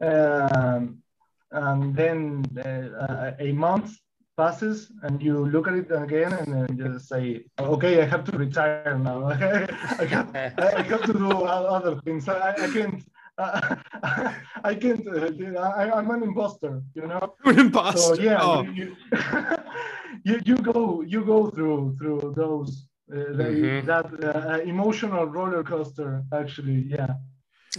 Um, 0.00 1.02
and 1.50 1.94
then 1.96 2.44
uh, 2.58 3.32
a 3.38 3.52
month 3.52 3.96
passes, 4.38 4.90
and 5.02 5.20
you 5.20 5.44
look 5.54 5.66
at 5.68 5.74
it 5.74 5.90
again, 5.90 6.32
and 6.32 6.48
then 6.54 6.68
just 6.78 7.08
say, 7.08 7.44
okay, 7.58 8.00
I 8.02 8.06
have 8.06 8.24
to 8.30 8.38
retire 8.38 8.98
now. 8.98 9.18
I 10.04 10.04
have, 10.14 10.28
I 10.36 10.82
have 10.90 11.02
to 11.10 11.12
do 11.12 11.30
other 11.76 11.94
things. 12.04 12.28
I, 12.28 12.52
I 12.66 12.68
can't 12.76 13.02
uh, 13.38 13.76
I 14.64 14.74
can't. 14.74 15.06
Uh, 15.06 15.60
I, 15.60 15.98
am 15.98 16.10
an 16.10 16.22
imposter, 16.22 16.82
you 16.94 17.06
know. 17.06 17.34
An 17.44 17.58
imposter. 17.58 18.16
So 18.16 18.22
yeah, 18.22 18.38
oh. 18.42 18.62
you, 18.62 18.96
you, 20.24 20.40
you 20.44 20.56
go 20.56 21.02
you 21.02 21.24
go 21.24 21.50
through 21.50 21.96
through 21.98 22.34
those 22.36 22.86
uh, 23.12 23.16
mm-hmm. 23.16 23.86
that 23.86 24.06
uh, 24.24 24.58
emotional 24.62 25.26
roller 25.26 25.62
coaster. 25.62 26.24
Actually, 26.32 26.86
yeah. 26.88 27.14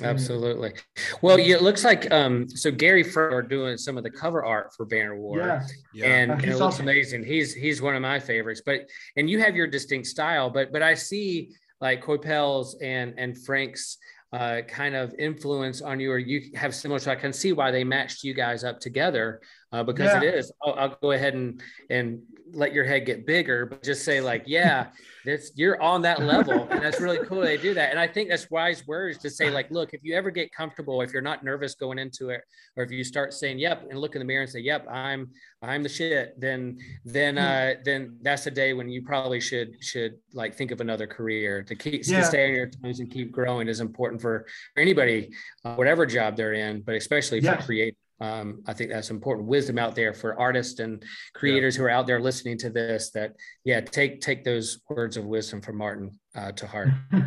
Absolutely. 0.02 0.74
Well, 1.22 1.40
yeah, 1.40 1.56
it 1.56 1.62
looks 1.62 1.84
like 1.84 2.12
um, 2.12 2.50
so 2.50 2.72
Gary 2.72 3.04
Frank 3.04 3.34
are 3.34 3.42
doing 3.42 3.78
some 3.78 3.98
of 3.98 4.04
the 4.04 4.10
cover 4.10 4.44
art 4.44 4.74
for 4.76 4.86
Banner 4.86 5.18
War, 5.18 5.40
yeah. 5.40 5.68
yeah. 5.94 6.06
and, 6.06 6.32
and 6.32 6.44
it 6.44 6.50
looks 6.50 6.62
awesome. 6.62 6.88
amazing. 6.88 7.24
He's 7.24 7.54
he's 7.54 7.82
one 7.82 7.96
of 7.96 8.02
my 8.02 8.20
favorites. 8.20 8.62
But 8.66 8.90
and 9.16 9.30
you 9.30 9.40
have 9.40 9.56
your 9.56 9.68
distinct 9.68 10.08
style, 10.08 10.50
but 10.50 10.72
but 10.72 10.82
I 10.82 10.94
see 10.94 11.52
like 11.82 12.02
Coipel's 12.04 12.78
and 12.82 13.14
and 13.18 13.38
Frank's 13.38 13.98
uh, 14.32 14.62
kind 14.68 14.96
of 14.96 15.14
influence 15.18 15.82
on 15.82 16.00
you, 16.00 16.12
or 16.12 16.18
you 16.18 16.52
have 16.56 16.76
similar. 16.76 17.00
So 17.00 17.12
I 17.12 17.16
can 17.16 17.34
see 17.34 17.52
why 17.52 17.72
they 17.72 17.84
matched 17.84 18.24
you 18.24 18.34
guys 18.34 18.64
up 18.64 18.80
together 18.80 19.42
uh, 19.72 19.84
because 19.84 20.08
yeah. 20.08 20.30
it 20.30 20.36
is. 20.36 20.52
I'll, 20.64 20.74
I'll, 20.74 20.98
go 21.02 21.12
ahead 21.12 21.34
and 21.36 21.62
and 21.90 22.22
let 22.52 22.74
your 22.74 22.84
head 22.84 23.06
get 23.06 23.28
bigger, 23.28 23.68
but 23.68 23.84
just 23.84 24.04
say 24.04 24.20
like, 24.20 24.44
yeah, 24.48 24.88
that's 25.26 25.52
you're 25.56 25.82
on 25.82 26.02
that 26.02 26.22
level, 26.22 26.68
and 26.72 26.82
that's 26.82 27.00
really 27.00 27.20
cool. 27.26 27.42
They 27.42 27.58
do 27.58 27.74
that, 27.76 27.92
and 27.92 28.00
I 28.00 28.08
think 28.08 28.30
that's 28.30 28.50
wise 28.50 28.88
words 28.88 29.20
to 29.20 29.30
say 29.30 29.50
like, 29.50 29.70
look, 29.70 29.94
if 29.94 30.02
you 30.04 30.16
ever 30.16 30.32
get 30.32 30.52
comfortable, 30.52 31.02
if 31.02 31.14
you're 31.14 31.22
not 31.22 31.44
nervous 31.44 31.76
going 31.76 32.00
into 32.00 32.30
it, 32.30 32.42
or 32.76 32.84
if 32.84 32.92
you 32.92 33.04
start 33.04 33.34
saying, 33.34 33.60
yep, 33.60 33.86
and 33.90 34.00
look 34.00 34.16
in 34.16 34.20
the 34.20 34.26
mirror 34.26 34.42
and 34.42 34.52
say, 34.52 34.60
yep, 34.60 34.88
I'm 34.90 35.30
I'm 35.62 35.84
the 35.84 35.90
shit, 35.90 36.40
then 36.40 36.80
then 37.06 37.36
hmm. 37.36 37.44
uh, 37.44 37.82
then 37.86 38.18
that's 38.22 38.48
a 38.48 38.52
day 38.52 38.74
when 38.74 38.90
you 38.90 39.04
probably 39.04 39.40
should 39.40 39.84
should 39.84 40.16
like 40.34 40.56
think 40.56 40.72
of 40.72 40.82
another 40.82 41.06
career 41.06 41.62
to 41.64 41.76
keep 41.76 42.08
yeah. 42.08 42.22
to 42.22 42.26
stay 42.26 42.48
on 42.48 42.56
your 42.56 42.70
toes 42.70 43.00
and 43.00 43.12
keep 43.12 43.32
growing 43.32 43.68
is 43.68 43.82
important 43.82 44.22
for, 44.22 44.48
for 44.74 44.82
anybody, 44.82 45.30
uh, 45.64 45.76
whatever 45.76 46.06
job 46.08 46.36
they're 46.36 46.54
in, 46.54 46.82
but 46.82 46.96
especially 46.96 47.40
for 47.42 47.56
create 47.58 47.96
um, 48.22 48.62
I 48.68 48.74
think 48.74 48.92
that's 48.92 49.10
important 49.12 49.48
wisdom 49.48 49.80
out 49.80 49.96
there 49.96 50.14
for 50.14 50.38
artists 50.38 50.80
and 50.80 51.04
creators 51.34 51.76
yeah. 51.76 51.80
who 51.80 51.86
are 51.86 51.90
out 51.90 52.08
there 52.08 52.20
listening 52.20 52.58
to 52.60 52.70
this. 52.70 53.12
That 53.12 53.36
yeah, 53.64 53.82
take 53.82 54.22
take 54.22 54.44
those 54.44 54.82
words 54.90 55.16
of 55.18 55.26
wisdom 55.26 55.62
from 55.62 55.78
Martin 55.78 56.20
uh, 56.36 56.52
to 56.54 56.68
heart. 56.68 56.90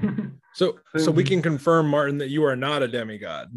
so 0.54 0.78
so 0.96 1.10
we 1.10 1.24
can 1.24 1.40
confirm, 1.40 1.88
Martin, 1.88 2.18
that 2.18 2.28
you 2.28 2.44
are 2.44 2.56
not 2.56 2.82
a 2.82 2.88
demigod. 2.88 3.48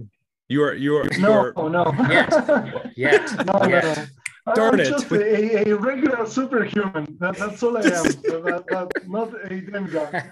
You 0.48 0.64
are 0.64 0.74
you 0.74 0.96
are 0.96 1.06
no 1.20 1.46
you 1.46 1.54
are, 1.58 1.70
no 1.70 1.94
yet 2.10 2.92
yet. 2.96 3.46
no, 3.46 3.68
yet. 3.68 4.10
No. 4.48 4.54
Darn 4.54 4.76
I'm 4.76 4.80
it. 4.82 4.90
just 4.90 5.12
a, 5.12 5.70
a, 5.70 5.76
regular 5.76 6.24
superhuman. 6.28 7.18
That, 7.20 7.36
that's 7.36 7.64
all 7.64 7.78
I 7.78 7.82
am. 7.82 8.04
that, 8.04 8.64
that, 8.70 9.10
not 9.10 9.34
a 9.52 9.60
demigod. 9.60 10.24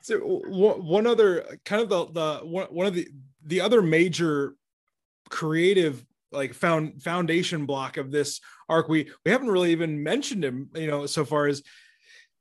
so 0.00 0.18
one 0.20 1.08
other 1.08 1.58
kind 1.64 1.82
of 1.82 1.88
the, 1.88 2.04
the 2.12 2.46
one, 2.46 2.68
one 2.68 2.86
of 2.86 2.94
the 2.94 3.08
the 3.44 3.60
other 3.60 3.82
major 3.82 4.54
creative 5.32 6.04
like 6.30 6.54
found 6.54 7.02
foundation 7.02 7.66
block 7.66 7.96
of 7.96 8.12
this 8.12 8.40
arc 8.68 8.88
we 8.88 9.10
we 9.24 9.30
haven't 9.32 9.50
really 9.50 9.72
even 9.72 10.02
mentioned 10.02 10.44
him 10.44 10.70
you 10.74 10.86
know 10.86 11.04
so 11.06 11.24
far 11.24 11.46
as 11.46 11.62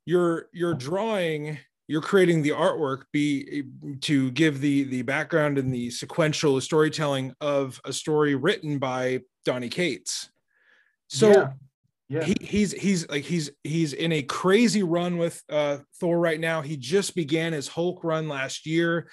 you're 0.05 0.47
you're 0.53 0.75
drawing 0.75 1.57
you're 1.91 2.01
creating 2.01 2.41
the 2.41 2.51
artwork 2.51 3.03
be 3.11 3.63
to 3.99 4.31
give 4.31 4.61
the 4.61 4.85
the 4.85 5.01
background 5.01 5.57
and 5.57 5.73
the 5.73 5.89
sequential 5.89 6.61
storytelling 6.61 7.33
of 7.41 7.81
a 7.83 7.91
story 7.91 8.33
written 8.33 8.79
by 8.79 9.19
Donny 9.43 9.67
Cates. 9.67 10.29
So 11.09 11.29
yeah. 11.31 11.49
Yeah. 12.07 12.25
He, 12.25 12.35
he's 12.41 12.73
he's 12.73 13.09
like 13.09 13.23
he's 13.23 13.51
he's 13.63 13.93
in 13.93 14.11
a 14.11 14.21
crazy 14.21 14.83
run 14.83 15.17
with 15.17 15.41
uh 15.49 15.77
Thor 15.99 16.19
right 16.19 16.39
now. 16.39 16.61
He 16.61 16.75
just 16.75 17.15
began 17.15 17.53
his 17.53 17.69
Hulk 17.69 18.03
run 18.03 18.27
last 18.27 18.65
year. 18.65 19.09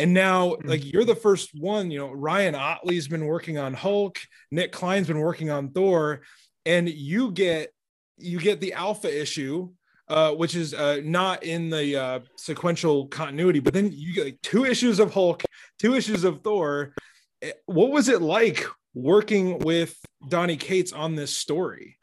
And 0.00 0.14
now, 0.14 0.54
hmm. 0.54 0.68
like 0.68 0.90
you're 0.90 1.04
the 1.04 1.14
first 1.14 1.50
one, 1.54 1.90
you 1.90 1.98
know, 1.98 2.10
Ryan 2.10 2.54
Ottley's 2.54 3.06
been 3.06 3.26
working 3.26 3.58
on 3.58 3.74
Hulk, 3.74 4.18
Nic 4.50 4.72
Klein's 4.72 5.08
been 5.08 5.20
working 5.20 5.50
on 5.50 5.70
Thor, 5.70 6.22
and 6.64 6.88
you 6.88 7.32
get 7.32 7.70
you 8.16 8.40
get 8.40 8.60
the 8.60 8.72
alpha 8.72 9.20
issue, 9.20 9.70
uh, 10.08 10.32
which 10.32 10.54
is 10.54 10.72
uh, 10.72 11.00
not 11.04 11.42
in 11.42 11.68
the 11.68 11.96
uh, 11.96 12.20
sequential 12.36 13.08
continuity, 13.08 13.60
but 13.60 13.74
then 13.74 13.90
you 13.92 14.14
get 14.14 14.24
like 14.24 14.42
two 14.42 14.64
issues 14.64 15.00
of 15.00 15.12
Hulk, 15.12 15.42
two 15.78 15.94
issues 15.94 16.24
of 16.24 16.42
Thor. 16.42 16.94
Eh, 17.42 17.52
what 17.66 17.90
was 17.90 18.08
it 18.08 18.22
like 18.22 18.64
working 18.94 19.58
with 19.58 19.94
Donny 20.28 20.56
Cates 20.56 20.92
on 20.92 21.14
this 21.14 21.36
story? 21.36 21.98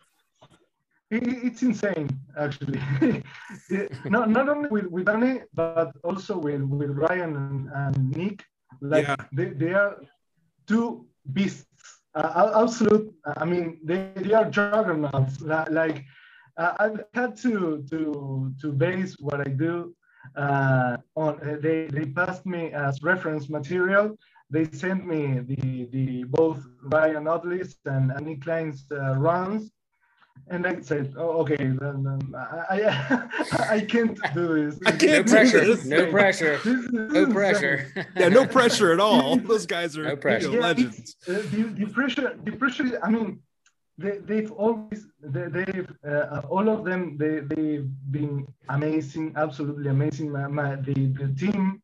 It's 1.09 1.63
insane 1.63 2.09
actually. 2.37 2.81
Not, 4.05 4.29
not 4.29 4.49
only 4.49 4.69
with, 4.69 4.87
with 4.87 5.05
Danny 5.05 5.41
but 5.53 5.91
also 6.03 6.37
with, 6.37 6.61
with 6.61 6.91
Ryan 6.91 7.35
and, 7.35 7.69
and 7.73 8.11
Nick. 8.15 8.43
Like 8.81 9.07
yeah. 9.07 9.15
they, 9.31 9.45
they 9.45 9.73
are 9.73 9.97
two 10.67 11.05
beasts. 11.33 11.65
Uh, 12.13 12.51
absolute 12.55 13.13
I 13.37 13.45
mean 13.45 13.79
they, 13.83 14.11
they 14.15 14.33
are 14.33 14.49
juggernauts. 14.49 15.41
Like 15.41 16.03
uh, 16.57 16.73
I've 16.79 17.03
had 17.13 17.37
to 17.37 17.85
to 17.89 18.53
to 18.61 18.71
base 18.71 19.15
what 19.19 19.39
I 19.47 19.51
do 19.51 19.95
uh, 20.35 20.97
on 21.15 21.39
uh, 21.41 21.57
they 21.61 21.87
they 21.87 22.05
passed 22.05 22.45
me 22.45 22.71
as 22.71 23.01
reference 23.03 23.49
material. 23.49 24.17
They 24.49 24.65
sent 24.65 25.05
me 25.05 25.39
the 25.39 25.85
the 25.91 26.23
both 26.23 26.65
Ryan 26.81 27.27
Ottley's 27.27 27.77
and, 27.85 28.11
and 28.11 28.25
Nic 28.25 28.41
Klein's 28.41 28.85
uh, 28.91 29.15
runs 29.15 29.71
and 30.49 30.65
I 30.65 30.79
said, 30.81 31.13
"Oh, 31.17 31.41
okay, 31.41 31.55
then, 31.57 32.03
then 32.03 32.35
I, 32.35 32.65
I, 32.69 33.27
I 33.75 33.79
can't 33.81 34.17
do 34.33 34.71
this. 34.71 34.79
I 34.85 34.91
can't 34.91 35.27
no 35.27 35.33
pressure. 35.33 35.65
This. 35.65 35.85
No 35.85 36.11
pressure. 36.11 36.59
no 36.91 37.27
pressure. 37.27 37.93
yeah, 38.15 38.29
no 38.29 38.45
pressure 38.45 38.91
at 38.93 38.99
all. 38.99 39.37
Those 39.37 39.65
guys 39.65 39.97
are 39.97 40.03
no 40.03 40.15
pressure. 40.15 40.49
You 40.49 40.55
know, 40.55 40.61
legends. 40.61 41.15
Uh, 41.27 41.33
the, 41.51 41.73
the 41.77 41.87
pressure, 41.87 42.37
the 42.43 42.51
pressure. 42.51 42.99
I 43.03 43.09
mean, 43.09 43.39
they, 43.97 44.19
they've 44.19 44.51
always, 44.51 45.07
they, 45.21 45.47
they've 45.47 45.91
uh, 46.07 46.41
all 46.49 46.69
of 46.69 46.85
them, 46.85 47.17
they 47.17 47.39
they've 47.39 47.89
been 48.11 48.47
amazing, 48.69 49.33
absolutely 49.35 49.89
amazing. 49.89 50.31
My, 50.31 50.47
my 50.47 50.75
the 50.75 50.93
the 50.93 51.33
team 51.37 51.81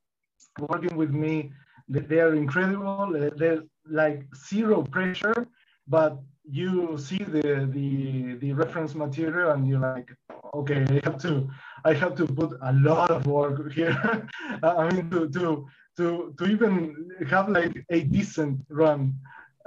working 0.59 0.95
with 0.95 1.11
me, 1.11 1.51
they, 1.89 2.01
they 2.01 2.19
are 2.19 2.35
incredible. 2.35 3.15
Uh, 3.15 3.29
they're 3.35 3.63
like 3.89 4.25
zero 4.35 4.83
pressure, 4.83 5.47
but 5.87 6.19
you 6.49 6.97
see 6.97 7.19
the 7.19 7.69
the 7.71 8.35
the 8.41 8.51
reference 8.53 8.95
material 8.95 9.51
and 9.51 9.67
you're 9.67 9.79
like 9.79 10.11
okay 10.53 10.85
i 10.89 11.01
have 11.05 11.17
to 11.17 11.49
i 11.85 11.93
have 11.93 12.15
to 12.15 12.25
put 12.25 12.57
a 12.61 12.73
lot 12.73 13.09
of 13.09 13.25
work 13.25 13.71
here. 13.71 13.95
I 14.63 14.89
mean 14.93 15.09
to 15.11 15.29
to 15.29 15.65
to 15.97 16.33
to 16.37 16.45
even 16.45 17.09
have 17.29 17.49
like 17.49 17.85
a 17.89 18.01
decent 18.01 18.59
run. 18.69 19.15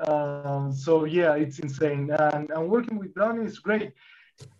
Um, 0.07 0.72
so 0.72 1.05
yeah 1.05 1.35
it's 1.35 1.59
insane. 1.59 2.11
And, 2.11 2.51
and 2.51 2.68
working 2.68 2.99
with 2.99 3.14
Donny 3.14 3.47
is 3.47 3.59
great. 3.59 3.93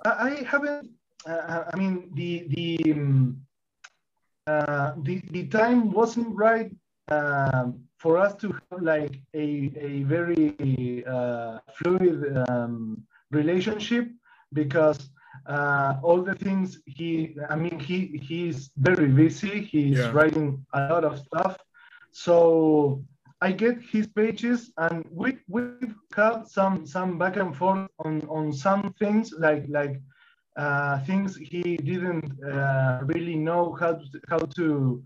I, 0.05 0.11
I 0.29 0.31
haven't 0.45 0.91
uh, 1.29 1.65
i 1.73 1.77
mean 1.77 2.11
the 2.15 2.47
the 2.49 2.93
um, 2.93 3.47
uh, 4.47 4.93
the 5.03 5.21
the 5.31 5.47
time 5.49 5.91
wasn't 5.91 6.35
right. 6.35 6.71
Um, 7.09 7.86
for 7.99 8.19
us 8.19 8.35
to 8.37 8.53
have 8.71 8.83
like 8.83 9.21
a, 9.35 9.73
a 9.77 10.03
very 10.05 11.05
uh, 11.07 11.59
fluid 11.75 12.37
um, 12.49 13.03
relationship 13.31 14.09
because 14.53 15.11
uh, 15.47 15.95
all 16.03 16.23
the 16.23 16.35
things 16.35 16.79
he 16.87 17.37
i 17.51 17.57
mean 17.57 17.79
he 17.79 18.21
he's 18.23 18.71
very 18.77 19.09
busy 19.09 19.61
he's 19.61 19.99
yeah. 19.99 20.11
writing 20.13 20.65
a 20.75 20.81
lot 20.89 21.05
of 21.05 21.19
stuff 21.19 21.57
so 22.11 23.03
i 23.41 23.53
get 23.53 23.77
his 23.83 24.07
pages 24.07 24.73
and 24.79 25.05
we 25.11 25.37
we've 25.49 25.95
had 26.15 26.47
some 26.47 26.87
some 26.87 27.19
back 27.19 27.37
and 27.37 27.55
forth 27.57 27.89
on 27.99 28.23
on 28.29 28.53
some 28.53 28.95
things 28.99 29.33
like 29.39 29.65
like 29.69 30.01
uh, 30.57 30.99
things 31.01 31.37
he 31.37 31.77
didn't 31.77 32.33
uh, 32.43 33.01
really 33.03 33.37
know 33.37 33.77
how 33.79 33.93
to, 33.93 34.21
how 34.31 34.39
to 34.39 35.05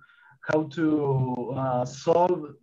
how 0.53 0.65
to 0.65 1.55
uh, 1.57 1.85
solve 1.85 2.55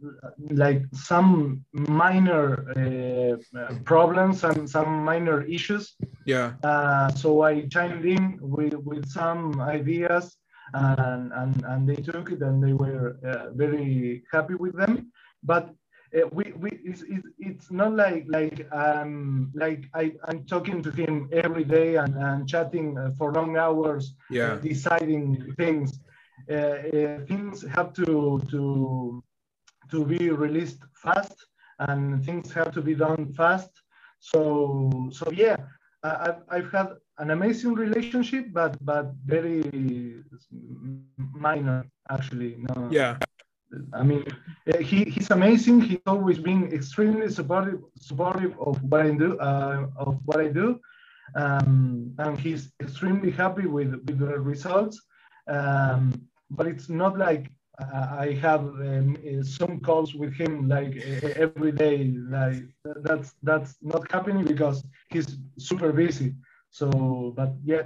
like 0.52 0.84
some 0.94 1.64
minor 1.72 2.48
uh, 2.76 3.74
problems 3.84 4.44
and 4.44 4.70
some 4.70 5.04
minor 5.04 5.44
issues. 5.44 5.96
Yeah. 6.26 6.54
Uh, 6.64 7.10
so 7.12 7.42
I 7.42 7.68
chimed 7.68 8.06
in 8.06 8.40
with, 8.42 8.76
with 8.76 9.10
some 9.10 9.62
ideas 9.62 10.36
and, 10.74 11.32
and, 11.34 11.64
and 11.66 11.90
they 11.90 11.96
took 11.96 12.32
it 12.32 12.42
and 12.42 12.64
they 12.64 12.74
were 12.74 13.18
uh, 13.26 13.52
very 13.54 14.24
happy 14.32 14.56
with 14.56 14.76
them. 14.76 15.12
But 15.44 15.74
uh, 16.16 16.28
we, 16.32 16.54
we 16.58 16.70
it's, 16.84 17.04
it's, 17.38 17.70
not 17.70 17.94
like 17.94 18.26
like 18.30 18.66
um 18.72 19.52
like 19.54 19.84
I, 19.94 20.14
I'm 20.24 20.46
talking 20.46 20.82
to 20.82 20.90
him 20.90 21.30
every 21.34 21.66
day 21.66 21.98
and, 21.98 22.16
and 22.16 22.48
chatting 22.48 22.98
uh, 22.98 23.12
for 23.18 23.34
long 23.34 23.58
hours, 23.58 24.16
yeah. 24.30 24.58
deciding 24.62 25.54
things 25.58 26.00
things 26.48 27.66
have 27.76 27.94
to 27.94 28.42
to 28.52 29.24
to 29.92 30.06
be 30.06 30.30
released 30.30 30.84
fast 30.94 31.46
and 31.80 32.24
things 32.26 32.52
have 32.52 32.72
to 32.72 32.82
be 32.82 32.96
done 32.96 33.34
fast. 33.34 33.72
So 34.20 35.10
so 35.12 35.32
yeah 35.32 35.58
I've, 36.04 36.42
I've 36.50 36.72
had 36.72 36.90
an 37.18 37.32
amazing 37.32 37.74
relationship 37.74 38.48
but 38.54 38.78
but 38.82 39.14
very 39.26 40.24
minor 41.18 41.86
actually. 42.10 42.58
No. 42.58 42.90
Yeah. 42.92 43.18
I 43.94 44.04
mean, 44.04 44.24
he, 44.80 45.04
he's 45.04 45.30
amazing. 45.32 45.82
He's 45.82 46.00
always 46.06 46.40
been 46.40 46.72
extremely 46.72 47.30
supportive 47.30 47.82
supportive 48.00 48.58
of 48.60 48.82
what 48.82 49.02
I 49.02 49.12
do 49.12 49.38
uh, 49.40 49.88
of 49.98 50.20
what 50.26 50.40
I 50.40 50.48
do, 50.48 50.80
um, 51.36 52.14
and 52.18 52.40
he's 52.40 52.72
extremely 52.82 53.30
happy 53.30 53.68
with 53.68 53.92
with 53.92 54.20
the 54.20 54.40
results. 54.40 55.02
Um, 55.48 56.14
but 56.50 56.68
it's 56.68 56.90
not 56.90 57.18
like 57.18 57.52
I 57.80 58.38
have 58.42 58.62
um, 58.62 59.18
some 59.44 59.80
calls 59.80 60.16
with 60.16 60.34
him 60.34 60.68
like 60.68 60.96
every 61.36 61.72
day. 61.72 62.14
Like 62.30 62.64
that's 62.84 63.36
that's 63.44 63.76
not 63.82 64.12
happening 64.12 64.46
because 64.46 64.84
he's 65.10 65.38
super 65.60 65.92
busy. 65.94 66.34
So, 66.72 67.34
but 67.36 67.54
yeah, 67.64 67.84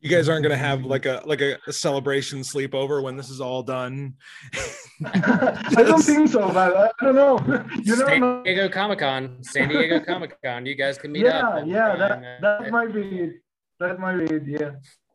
you 0.00 0.08
guys 0.08 0.28
aren't 0.28 0.42
going 0.42 0.50
to 0.50 0.56
have 0.56 0.84
like 0.84 1.04
a 1.04 1.22
like 1.26 1.42
a, 1.42 1.58
a, 1.66 1.72
celebration 1.72 2.40
sleepover 2.40 3.02
when 3.02 3.16
this 3.16 3.28
is 3.28 3.40
all 3.40 3.62
done? 3.62 4.14
I 5.04 5.82
don't 5.82 6.02
think 6.02 6.28
so 6.28 6.48
but 6.52 6.92
i 7.00 7.04
don't 7.04 7.14
know. 7.14 7.38
You 7.82 7.96
san 7.96 8.42
diego 8.42 8.68
comic-con 8.68 9.42
san 9.42 9.68
diego 9.68 10.00
comic-con 10.00 10.66
you 10.66 10.74
guys 10.74 10.98
can 10.98 11.12
meet 11.12 11.24
yeah, 11.24 11.48
up 11.48 11.66
yeah 11.66 11.74
yeah, 11.74 11.96
that, 11.96 12.12
uh, 12.12 12.40
that 12.60 12.70
might 12.70 12.92
be 12.92 13.20
it. 13.20 13.32
That 13.78 13.98
might 13.98 14.16
be 14.18 14.34
it 14.34 14.42
yeah 14.46 14.70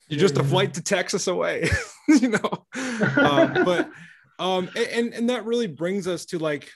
you're 0.08 0.20
just 0.20 0.38
a 0.38 0.43
flight 0.43 0.74
to 0.74 0.82
texas 0.82 1.28
away 1.28 1.68
you 2.08 2.30
know 2.30 2.66
uh, 2.76 3.64
but 3.66 3.89
um 4.39 4.70
and 4.76 5.14
and 5.14 5.30
that 5.30 5.45
really 5.45 5.68
brings 5.68 6.08
us 6.08 6.26
to 6.26 6.39
like 6.39 6.70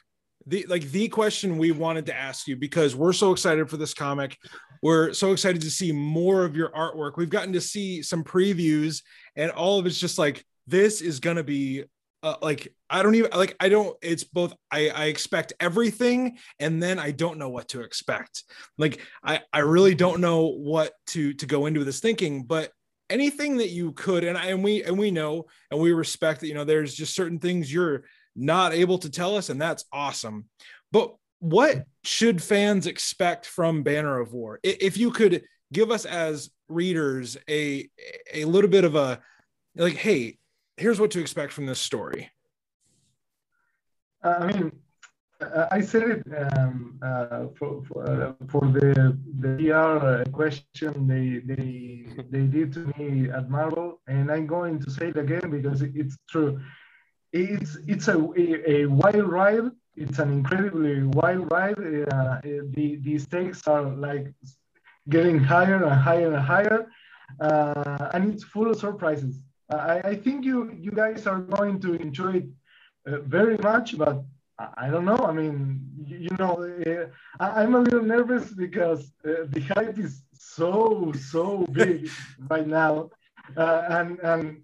the 0.48 0.66
like 0.70 0.84
the 0.92 1.08
question 1.10 1.58
we 1.58 1.72
wanted 1.72 2.06
to 2.06 2.16
ask 2.16 2.48
you 2.48 2.56
because 2.56 2.96
we're 2.96 3.14
so 3.14 3.32
excited 3.32 3.70
for 3.70 3.78
this 3.78 3.94
comic 3.94 4.38
we're 4.82 5.14
so 5.14 5.32
excited 5.32 5.62
to 5.62 5.72
see 5.72 5.92
more 5.92 6.46
of 6.46 6.56
your 6.56 6.70
artwork. 6.70 7.18
We've 7.18 7.30
gotten 7.30 7.54
to 7.54 7.62
see 7.62 8.02
some 8.02 8.24
previews, 8.24 9.02
and 9.36 9.52
all 9.52 9.80
of 9.80 9.86
it's 9.86 10.00
just 10.00 10.18
like 10.18 10.46
this 10.68 11.02
is 11.02 11.20
gonna 11.20 11.44
be 11.44 11.84
uh, 12.24 12.36
like 12.42 12.74
I 12.90 13.04
don't 13.04 13.16
even 13.16 13.32
like 13.32 13.56
I 13.60 13.70
don't. 13.70 13.98
It's 14.02 14.24
both. 14.24 14.54
I 14.72 14.90
I 14.90 15.06
expect 15.06 15.54
everything, 15.60 16.38
and 16.60 16.82
then 16.82 17.00
I 17.00 17.12
don't 17.12 17.38
know 17.38 17.50
what 17.50 17.70
to 17.70 17.82
expect. 17.82 18.44
Like 18.78 19.02
I 19.24 19.42
I 19.52 19.60
really 19.60 19.96
don't 19.96 20.22
know 20.22 20.48
what 20.48 20.94
to 21.08 21.34
to 21.34 21.46
go 21.46 21.66
into 21.66 21.84
this 21.84 22.00
thinking, 22.00 22.44
but 22.44 22.72
anything 23.10 23.58
that 23.58 23.70
you 23.70 23.92
could 23.94 24.24
and 24.24 24.38
I, 24.38 24.48
and 24.48 24.64
we 24.64 24.84
and 24.84 24.98
we 24.98 25.12
know 25.12 25.48
and 25.72 25.80
we 25.80 25.94
respect 25.94 26.42
that 26.42 26.48
you 26.48 26.54
know 26.54 26.64
there's 26.64 26.94
just 26.94 27.16
certain 27.16 27.40
things 27.40 27.72
you're 27.74 28.04
not 28.36 28.74
able 28.74 28.98
to 29.00 29.10
tell 29.10 29.36
us 29.36 29.50
and 29.50 29.62
that's 29.62 29.86
awesome 29.92 30.46
but 30.92 31.14
what 31.40 31.86
should 32.04 32.44
fans 32.44 32.86
expect 32.86 33.46
from 33.46 33.84
Banner 33.84 34.20
of 34.20 34.34
War? 34.34 34.60
If 34.64 34.98
you 34.98 35.12
could 35.12 35.44
give 35.72 35.92
us 35.92 36.06
as 36.06 36.50
readers 36.68 37.38
a 37.50 37.90
a 38.34 38.46
little 38.46 38.70
bit 38.70 38.84
of 38.84 38.96
a 38.96 39.22
like, 39.76 39.96
hey, 39.96 40.38
here's 40.78 41.00
what 41.00 41.12
to 41.12 41.22
expect 41.22 41.54
from 41.54 41.66
this 41.66 41.80
story. 41.80 42.30
Uh, 44.24 44.36
I 44.40 44.48
mean, 44.48 44.72
I 45.72 45.82
said 45.82 46.04
it 46.04 46.24
um, 46.58 47.00
uh, 47.02 47.48
for 47.58 47.84
for, 47.86 48.04
uh, 48.04 48.34
for, 48.50 48.62
the 48.68 49.18
the 49.40 49.56
PR 49.58 49.74
uh, 49.74 50.24
question 50.32 51.08
they 51.08 51.40
they 51.52 52.06
they 52.30 52.46
did 52.48 52.74
to 52.74 52.92
me 52.98 53.30
at 53.30 53.50
Marvel, 53.50 54.02
and 54.08 54.30
I'm 54.32 54.48
going 54.48 54.80
to 54.80 54.92
say 54.92 55.08
it 55.08 55.18
again 55.18 55.50
because 55.50 55.82
it's 55.82 56.18
true. 56.30 56.60
It's 57.32 57.78
it's 57.88 58.08
a 58.10 58.18
a, 58.18 58.72
a 58.72 58.86
wild 58.86 59.30
ride 59.30 59.72
it's 60.00 60.18
an 60.20 60.32
incredibly 60.32 61.04
wild 61.04 61.52
ride. 61.52 61.78
Uh, 61.78 62.40
the, 62.76 63.00
the 63.04 63.20
stakes 63.20 63.68
are 63.68 63.84
like 63.84 64.34
getting 65.10 65.40
higher 65.40 65.84
and 65.84 66.02
higher 66.02 66.34
and 66.34 66.42
higher, 66.42 66.88
uh, 67.42 68.10
and 68.14 68.34
it's 68.34 68.44
full 68.46 68.72
of 68.72 68.80
surprises. 68.80 69.44
I, 69.70 70.00
I 70.12 70.16
think 70.16 70.46
you 70.46 70.72
you 70.80 70.92
guys 70.92 71.28
are 71.28 71.40
going 71.40 71.80
to 71.82 71.94
enjoy 71.96 72.34
it 72.42 72.48
uh, 73.08 73.20
very 73.38 73.58
much, 73.58 73.98
but 73.98 74.24
I 74.78 74.90
don't 74.90 75.06
know. 75.06 75.18
I 75.18 75.32
mean, 75.32 75.80
you, 76.06 76.36
know, 76.38 76.64
uh, 76.64 77.06
I, 77.40 77.64
am 77.64 77.76
a 77.76 77.80
little 77.80 78.02
nervous 78.02 78.52
because 78.52 79.12
uh, 79.26 79.46
the 79.48 79.62
hype 79.62 79.98
is 79.98 80.24
so 80.34 81.14
so 81.14 81.66
big 81.72 82.10
right 82.50 82.68
now, 82.68 83.10
uh, 83.56 83.84
and 83.90 84.20
and 84.20 84.62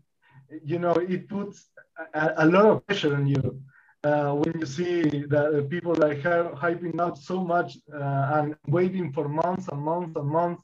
you 0.63 0.79
know 0.79 0.93
it 0.93 1.29
puts 1.29 1.69
a, 2.13 2.33
a 2.37 2.45
lot 2.45 2.65
of 2.65 2.85
pressure 2.85 3.15
on 3.15 3.27
you 3.27 3.61
uh, 4.03 4.33
when 4.33 4.59
you 4.59 4.65
see 4.65 5.01
that 5.29 5.67
people 5.69 5.95
like 5.95 6.19
her 6.21 6.51
hyping 6.53 6.99
up 6.99 7.17
so 7.17 7.43
much 7.43 7.77
uh, 7.93 8.31
and 8.35 8.55
waiting 8.67 9.13
for 9.13 9.29
months 9.29 9.69
and 9.69 9.81
months 9.81 10.13
and 10.17 10.27
months. 10.27 10.63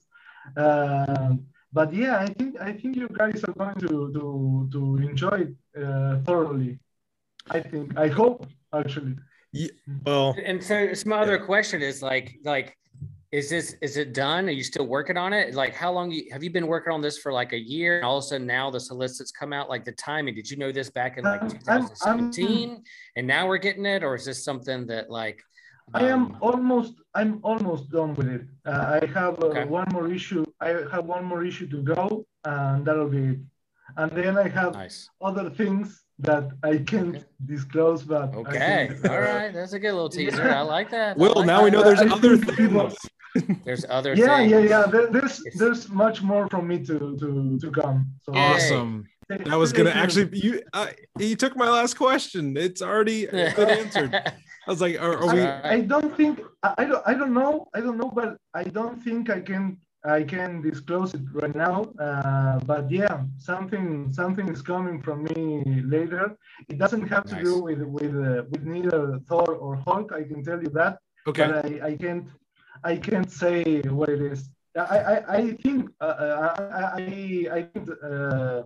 But 1.74 1.94
yeah, 1.94 2.20
I 2.20 2.26
think 2.26 2.60
I 2.60 2.74
think 2.74 2.98
you 2.98 3.08
guys 3.08 3.44
are 3.46 3.54
going 3.54 3.80
to 3.88 4.12
to 4.12 4.70
to 4.74 4.82
enjoy 5.10 5.48
it 5.48 5.54
uh, 5.82 6.20
thoroughly. 6.26 6.80
I 7.50 7.62
think 7.62 7.98
I 7.98 8.10
hope 8.10 8.46
actually. 8.74 9.16
Yeah, 9.54 9.68
well, 10.06 10.36
and 10.44 10.64
so, 10.64 10.94
so 10.94 11.10
my 11.10 11.20
other 11.20 11.38
question 11.38 11.82
is 11.82 12.02
like 12.02 12.38
like 12.44 12.78
is 13.32 13.50
this 13.50 13.76
is 13.82 13.96
it 13.96 14.14
done? 14.14 14.48
Are 14.50 14.52
you 14.52 14.64
still 14.64 14.86
working 14.86 15.16
on 15.16 15.32
it? 15.32 15.54
Like 15.54 15.74
how 15.74 15.92
long 15.92 16.12
you, 16.12 16.26
have 16.32 16.44
you 16.44 16.52
been 16.52 16.68
working 16.68 16.92
on 16.92 17.02
this 17.02 17.18
for 17.18 17.32
like 17.32 17.54
a 17.54 17.60
year 17.60 17.96
and 17.98 18.06
all 18.06 18.18
of 18.18 18.24
a 18.26 18.28
sudden 18.28 18.46
now 18.46 18.70
the 18.70 18.80
solicits 18.80 19.32
come 19.32 19.54
out? 19.54 19.70
Like 19.70 19.86
the 19.86 19.94
timing 19.94 20.36
did 20.36 20.50
you 20.52 20.58
know 20.58 20.72
this 20.72 20.90
back 20.90 21.18
in 21.18 21.24
like 21.24 21.42
2017 21.48 22.70
I'm, 22.70 22.76
I'm, 22.76 22.84
and 23.16 23.28
now 23.28 23.48
we're 23.48 23.58
getting 23.58 23.86
it? 23.86 24.04
Or 24.04 24.16
is 24.16 24.26
this 24.26 24.44
something 24.44 24.86
that 24.88 25.10
like 25.10 25.42
um, 25.94 26.04
i 26.04 26.08
am 26.08 26.26
um, 26.26 26.38
almost 26.42 26.94
i'm 27.16 27.40
almost 27.44 27.90
done 27.90 28.14
with 28.16 28.28
it. 28.28 28.42
Uh, 28.66 29.00
i 29.02 29.06
have 29.06 29.42
uh, 29.42 29.48
okay. 29.48 29.64
one 29.64 29.88
more 29.94 30.12
issue. 30.12 30.46
I 30.60 30.70
have 30.92 31.06
one 31.06 31.24
more 31.24 31.46
issue 31.46 31.68
to 31.70 31.82
go 31.82 32.26
and 32.44 32.86
that'll 32.86 33.10
be 33.10 33.24
it. 33.34 33.40
And 33.96 34.12
then 34.12 34.38
i 34.38 34.50
have 34.50 34.74
nice. 34.74 35.10
other 35.22 35.50
things 35.50 36.04
that 36.22 36.52
I 36.64 36.78
can't 36.78 37.16
okay. 37.18 37.26
disclose, 37.46 38.04
but 38.04 38.34
okay, 38.36 38.92
all 39.10 39.20
right, 39.20 39.52
that's 39.54 39.74
a 39.74 39.80
good 39.80 39.94
little 39.94 40.10
teaser. 40.10 40.46
Yeah. 40.46 40.60
I 40.60 40.62
like 40.62 40.90
that. 40.92 41.18
Well, 41.18 41.34
like 41.36 41.48
now 41.48 41.58
that. 41.58 41.64
we 41.66 41.72
know 41.72 41.84
there's 41.84 42.02
I 42.02 42.16
other 42.16 42.38
things. 42.38 42.96
there's 43.64 43.86
other 43.90 44.14
yeah 44.14 44.38
things. 44.38 44.52
yeah 44.52 44.60
yeah 44.60 44.86
there, 44.88 45.08
there's 45.08 45.42
there's 45.56 45.90
much 45.90 46.22
more 46.22 46.50
from 46.50 46.68
me 46.68 46.78
to 46.80 47.18
to 47.18 47.58
to 47.62 47.72
come 47.72 48.06
so 48.24 48.34
awesome 48.36 49.06
that 49.30 49.58
was 49.58 49.72
gonna 49.72 49.90
actually 49.90 50.30
you 50.38 50.62
uh, 50.74 50.88
you 51.18 51.36
took 51.36 51.56
my 51.56 51.70
last 51.70 51.94
question 51.94 52.58
it's 52.58 52.82
already 52.82 53.26
been 53.28 53.70
answered 53.70 54.14
i 54.68 54.70
was 54.70 54.82
like 54.82 55.00
are, 55.00 55.16
are 55.18 55.34
we 55.34 55.42
I, 55.42 55.76
I, 55.76 55.80
don't 55.80 56.16
think 56.18 56.42
I, 56.62 56.74
I 56.80 56.86
don't 56.86 57.04
i 57.08 57.14
don't 57.14 57.34
know 57.34 57.68
i 57.74 57.80
don't 57.80 57.98
know 57.98 58.12
but 58.14 58.36
i 58.54 58.64
don't 58.64 59.02
think 59.02 59.30
i 59.30 59.40
can 59.40 59.78
i 60.06 60.24
can 60.24 60.62
disclose 60.62 61.14
it 61.14 61.22
right 61.34 61.56
now 61.56 61.88
uh, 62.00 62.60
but 62.72 62.90
yeah 62.90 63.24
something 63.38 64.12
something 64.12 64.48
is 64.50 64.62
coming 64.62 65.02
from 65.02 65.24
me 65.24 65.82
later 65.96 66.36
it 66.70 66.78
doesn't 66.78 67.08
have 67.08 67.26
to 67.26 67.36
do 67.42 67.62
with 67.62 67.82
with 67.82 68.16
uh, 68.16 68.44
with 68.52 68.64
neither 68.64 69.20
thor 69.28 69.56
or 69.56 69.76
hulk 69.76 70.12
i 70.12 70.24
can 70.24 70.44
tell 70.44 70.62
you 70.62 70.70
that 70.70 70.98
okay 71.28 71.48
but 71.48 71.66
i 71.66 71.90
i 71.90 71.96
can't 71.96 72.28
I 72.84 72.98
can't 72.98 73.32
say 73.32 73.82
what 73.82 74.10
it 74.10 74.22
is. 74.22 74.50
I 74.76 74.98
I, 74.98 75.38
I 75.38 75.52
think 75.64 75.90
uh, 76.00 76.06
uh 76.06 76.56
I 76.58 77.02
I 77.02 77.58
I 77.58 77.62
didn't, 77.62 77.90
uh, 78.04 78.64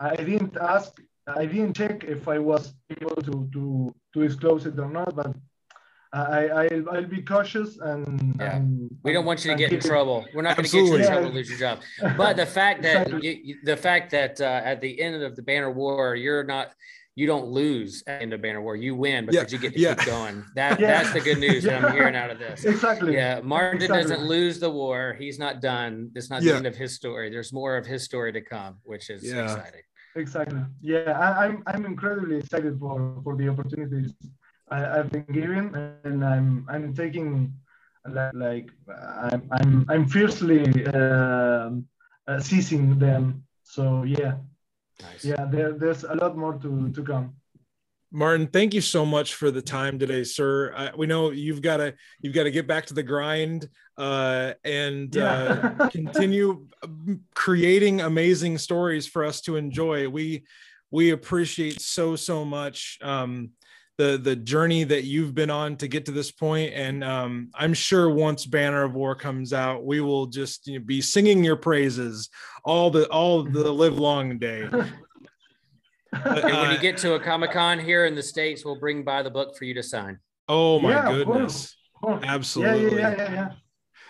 I 0.00 0.16
didn't 0.16 0.56
ask. 0.56 1.00
I 1.26 1.46
didn't 1.46 1.74
check 1.74 2.04
if 2.04 2.28
I 2.28 2.38
was 2.38 2.74
able 2.90 3.16
to 3.22 3.48
to 3.52 3.94
to 4.14 4.28
disclose 4.28 4.66
it 4.66 4.78
or 4.78 4.90
not, 4.90 5.16
but 5.16 5.34
I, 6.12 6.48
I 6.48 6.68
I'll 6.92 7.04
be 7.04 7.22
cautious 7.22 7.78
and, 7.78 8.36
yeah. 8.38 8.56
and 8.56 8.90
we 9.02 9.12
don't 9.12 9.24
want 9.24 9.44
you 9.44 9.50
to 9.50 9.56
get 9.56 9.72
in 9.72 9.80
trouble. 9.80 10.24
We're 10.34 10.42
not 10.42 10.56
going 10.56 10.66
to 10.66 10.72
get 10.72 10.86
you 10.86 10.94
in 10.96 11.06
trouble 11.06 11.28
yeah. 11.28 11.34
lose 11.34 11.50
your 11.50 11.58
job. 11.58 11.80
But 12.16 12.36
the 12.36 12.46
fact 12.46 12.82
that 12.82 13.08
exactly. 13.08 13.40
you, 13.44 13.56
the 13.62 13.76
fact 13.76 14.10
that 14.12 14.40
uh, 14.40 14.62
at 14.64 14.80
the 14.80 15.00
end 15.00 15.22
of 15.22 15.36
the 15.36 15.42
Banner 15.42 15.70
War, 15.70 16.16
you're 16.16 16.44
not 16.44 16.72
you 17.18 17.26
don't 17.26 17.48
lose 17.48 18.04
in 18.06 18.14
the 18.14 18.22
end 18.22 18.32
of 18.32 18.40
banner 18.40 18.62
war. 18.62 18.76
You 18.76 18.94
win 18.94 19.26
because 19.26 19.52
yeah. 19.52 19.56
you 19.56 19.60
get 19.60 19.74
to 19.74 19.80
yeah. 19.80 19.94
keep 19.96 20.06
going. 20.06 20.44
That 20.54 20.78
yeah. 20.78 20.86
that's 20.86 21.12
the 21.12 21.18
good 21.20 21.38
news 21.38 21.64
that 21.64 21.84
I'm 21.84 21.92
hearing 21.92 22.14
out 22.14 22.30
of 22.30 22.38
this. 22.38 22.64
Exactly. 22.64 23.14
Yeah. 23.14 23.40
Martin 23.42 23.82
exactly. 23.82 24.02
doesn't 24.02 24.28
lose 24.28 24.60
the 24.60 24.70
war. 24.70 25.16
He's 25.18 25.36
not 25.36 25.60
done. 25.60 26.12
It's 26.14 26.30
not 26.30 26.42
the 26.42 26.54
end 26.54 26.66
of 26.66 26.76
his 26.76 26.94
story. 26.94 27.28
There's 27.28 27.52
more 27.52 27.76
of 27.76 27.84
his 27.86 28.04
story 28.04 28.32
to 28.34 28.40
come, 28.40 28.76
which 28.84 29.10
is 29.10 29.24
exciting. 29.24 29.82
Exactly. 30.14 30.60
Yeah, 30.80 31.10
I, 31.10 31.46
am 31.46 31.62
I'm, 31.66 31.74
I'm 31.74 31.86
incredibly 31.86 32.36
excited 32.36 32.78
for 32.78 33.20
for 33.24 33.36
the 33.36 33.48
opportunities 33.48 34.14
I, 34.70 34.78
have 34.80 35.10
been 35.10 35.26
given, 35.32 35.74
and 36.04 36.24
I'm 36.24 36.66
I'm 36.68 36.94
taking 36.94 37.52
like, 38.08 38.32
like 38.34 38.70
I'm 38.88 39.42
I'm 39.52 39.86
I'm 39.88 40.08
fiercely 40.08 40.86
uh, 40.86 41.70
uh, 42.26 42.40
seizing 42.40 42.98
them. 42.98 43.44
So 43.64 44.04
yeah, 44.04 44.34
Nice. 45.02 45.24
Yeah, 45.24 45.44
there, 45.44 45.72
there's 45.72 46.04
a 46.04 46.14
lot 46.14 46.36
more 46.36 46.54
to, 46.54 46.90
to 46.90 47.02
come. 47.02 47.34
Martin, 48.10 48.46
thank 48.46 48.72
you 48.72 48.80
so 48.80 49.04
much 49.04 49.34
for 49.34 49.50
the 49.50 49.60
time 49.60 49.98
today, 49.98 50.24
sir. 50.24 50.72
Uh, 50.74 50.90
we 50.96 51.06
know 51.06 51.30
you've 51.30 51.60
got 51.60 51.76
to 51.76 51.94
you've 52.20 52.34
got 52.34 52.44
to 52.44 52.50
get 52.50 52.66
back 52.66 52.86
to 52.86 52.94
the 52.94 53.02
grind 53.02 53.68
uh, 53.98 54.54
and 54.64 55.14
yeah. 55.14 55.74
uh, 55.78 55.88
continue 55.90 56.66
um, 56.82 57.20
creating 57.34 58.00
amazing 58.00 58.56
stories 58.56 59.06
for 59.06 59.24
us 59.24 59.42
to 59.42 59.56
enjoy. 59.56 60.08
We 60.08 60.44
we 60.90 61.10
appreciate 61.10 61.82
so 61.82 62.16
so 62.16 62.46
much 62.46 62.98
um, 63.02 63.50
the 63.98 64.16
the 64.16 64.36
journey 64.36 64.84
that 64.84 65.04
you've 65.04 65.34
been 65.34 65.50
on 65.50 65.76
to 65.76 65.88
get 65.88 66.06
to 66.06 66.12
this 66.12 66.30
point 66.30 66.72
and 66.72 67.04
um, 67.04 67.50
i'm 67.54 67.74
sure 67.74 68.08
once 68.08 68.46
banner 68.46 68.84
of 68.84 68.94
war 68.94 69.14
comes 69.14 69.52
out 69.52 69.84
we 69.84 70.00
will 70.00 70.26
just 70.26 70.66
you 70.66 70.78
know, 70.78 70.84
be 70.84 71.00
singing 71.00 71.44
your 71.44 71.56
praises 71.56 72.30
all 72.64 72.90
the 72.90 73.06
all 73.08 73.42
the 73.42 73.70
live 73.70 73.98
long 73.98 74.38
day 74.38 74.68
and 76.12 76.44
when 76.44 76.70
you 76.70 76.78
get 76.78 76.96
to 76.98 77.14
a 77.14 77.20
Comic 77.20 77.52
Con 77.52 77.78
here 77.78 78.06
in 78.06 78.14
the 78.14 78.22
States, 78.22 78.64
we'll 78.64 78.78
bring 78.78 79.02
by 79.02 79.22
the 79.22 79.30
book 79.30 79.56
for 79.56 79.64
you 79.64 79.74
to 79.74 79.82
sign. 79.82 80.18
Oh 80.48 80.80
my 80.80 80.90
yeah, 80.90 81.12
goodness. 81.12 81.76
Absolutely. 82.06 82.98
Yeah, 82.98 83.10
yeah, 83.10 83.16
yeah, 83.16 83.32
yeah. 83.32 83.50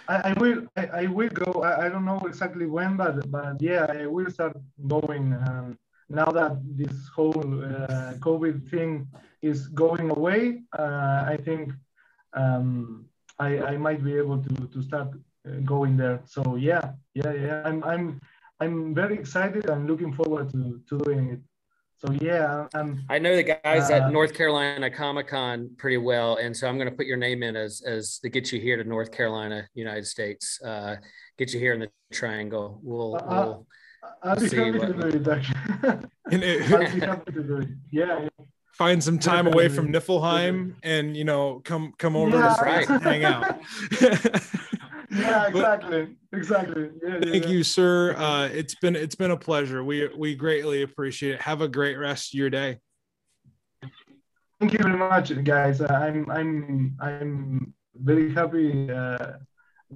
I, 0.09 0.31
I 0.31 0.33
will 0.35 0.67
I, 0.77 0.87
I, 0.87 1.07
will 1.07 1.29
go. 1.29 1.63
I, 1.63 1.87
I, 1.87 1.89
don't 1.89 2.05
know 2.05 2.21
exactly 2.27 2.67
when, 2.67 2.97
but 2.97 3.31
but 3.31 3.61
yeah, 3.61 3.87
I 3.89 4.07
will 4.07 4.31
start 4.31 4.57
going 4.87 5.35
um, 5.35 5.79
now 6.09 6.27
that 6.27 6.59
this 6.77 6.97
whole 7.15 7.65
uh, 7.65 8.15
COVID 8.21 8.69
thing 8.71 9.09
is 9.43 9.69
going 9.69 10.11
away. 10.11 10.63
Uh, 10.77 11.25
I 11.27 11.39
think 11.45 11.73
um, 12.35 13.07
I, 13.39 13.59
I 13.59 13.77
might 13.77 14.05
be 14.05 14.17
able 14.17 14.39
to 14.43 14.55
to 14.67 14.83
start 14.83 15.09
uh, 15.47 15.61
going 15.65 15.97
there. 15.97 16.21
So 16.25 16.57
yeah, 16.57 16.93
yeah, 17.15 17.33
yeah. 17.33 17.63
I'm 17.65 17.83
I'm 17.85 18.21
I'm 18.61 18.95
very 18.95 19.15
excited. 19.15 19.71
I'm 19.71 19.87
looking 19.87 20.13
forward 20.13 20.51
to, 20.51 20.81
to 20.89 20.99
doing 20.99 21.31
it. 21.31 21.41
So 21.99 22.13
yeah, 22.13 22.69
I'm, 22.75 23.05
I 23.11 23.19
know 23.19 23.35
the 23.35 23.43
guys 23.43 23.91
uh, 23.91 23.95
at 23.95 24.13
North 24.13 24.33
Carolina 24.33 24.89
Comic 24.89 25.27
Con 25.27 25.71
pretty 25.79 25.97
well, 25.97 26.37
and 26.37 26.57
so 26.57 26.69
I'm 26.69 26.79
going 26.79 26.89
to 26.89 26.95
put 26.95 27.07
your 27.07 27.17
name 27.17 27.43
in 27.43 27.57
as 27.57 27.83
as 27.85 28.21
to 28.21 28.29
get 28.29 28.53
you 28.53 28.61
here 28.61 28.77
to 28.77 28.89
North 28.89 29.11
Carolina, 29.11 29.69
United 29.75 30.07
States. 30.07 30.61
Uh, 30.63 30.97
get 31.39 31.53
you 31.53 31.59
here 31.59 31.73
in 31.75 31.81
the 31.81 31.91
Triangle. 32.13 32.79
We'll. 32.85 33.17
Uh, 33.17 33.21
we'll 33.29 33.67
I'll 34.23 34.37
be 34.37 34.49
happy 34.49 34.79
to 34.79 34.93
do 34.93 35.09
it. 35.09 35.29
Actually, 35.29 35.59
I'll 36.73 36.95
be 36.95 37.01
happy 37.01 37.33
to 37.33 37.43
do 37.43 37.57
it. 37.57 37.69
Yeah. 37.91 38.29
Yeah. 38.79 38.87
Find 38.87 39.03
some 39.03 39.19
time 39.19 39.47
away 39.47 39.69
from 39.69 39.93
Niflheim, 39.93 40.75
and 40.83 41.17
you 41.17 41.25
know, 41.25 41.61
come 41.65 41.93
come 41.99 42.17
over 42.17 42.37
yeah. 42.37 42.55
to 42.55 42.63
right. 42.63 43.03
hang 43.03 43.25
out. 43.25 43.59
yeah, 45.11 45.47
exactly, 45.47 46.09
exactly. 46.33 46.91
Yeah, 47.03 47.21
thank 47.23 47.45
yeah. 47.45 47.51
you, 47.51 47.65
sir. 47.65 48.15
Uh, 48.17 48.49
it's 48.49 48.75
been 48.75 48.95
it's 48.95 49.15
been 49.15 49.31
a 49.31 49.37
pleasure. 49.37 49.83
We 49.83 50.09
we 50.17 50.35
greatly 50.35 50.83
appreciate 50.83 51.35
it. 51.35 51.41
Have 51.43 51.61
a 51.61 51.69
great 51.69 51.97
rest 51.97 52.35
of 52.35 52.39
your 52.39 52.51
day. 52.51 52.79
Thank 54.61 54.73
you 54.73 54.81
very 54.81 54.97
much, 54.97 55.33
guys. 55.45 55.81
Uh, 55.81 55.87
I'm 55.87 56.29
I'm 56.31 56.97
I'm 57.01 57.75
very 57.95 58.35
happy 58.35 58.91
uh, 58.91 59.39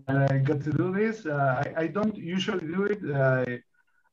that 0.07 0.33
I 0.33 0.39
got 0.39 0.63
to 0.63 0.73
do 0.73 0.93
this. 0.93 1.27
Uh, 1.27 1.63
I, 1.77 1.83
I 1.83 1.87
don't 1.89 2.17
usually 2.17 2.67
do 2.67 2.85
it. 2.85 3.01
Uh, 3.11 3.45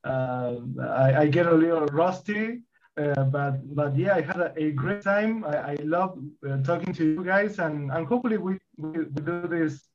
I, 0.03 1.21
I 1.21 1.27
get 1.27 1.45
a 1.45 1.53
little 1.53 1.85
rusty, 1.87 2.61
uh, 2.99 3.23
but 3.23 3.75
but 3.75 3.97
yeah, 3.97 4.15
I 4.15 4.21
had 4.21 4.37
a, 4.37 4.53
a 4.57 4.71
great 4.71 5.01
time. 5.01 5.45
I, 5.45 5.73
I 5.73 5.77
love 5.83 6.19
uh, 6.47 6.57
talking 6.63 6.93
to 6.93 7.03
you 7.03 7.23
guys, 7.23 7.59
and, 7.59 7.91
and 7.91 8.05
hopefully 8.07 8.37
we, 8.37 8.57
we, 8.77 8.89
we 8.89 9.21
do 9.21 9.47
this 9.47 9.87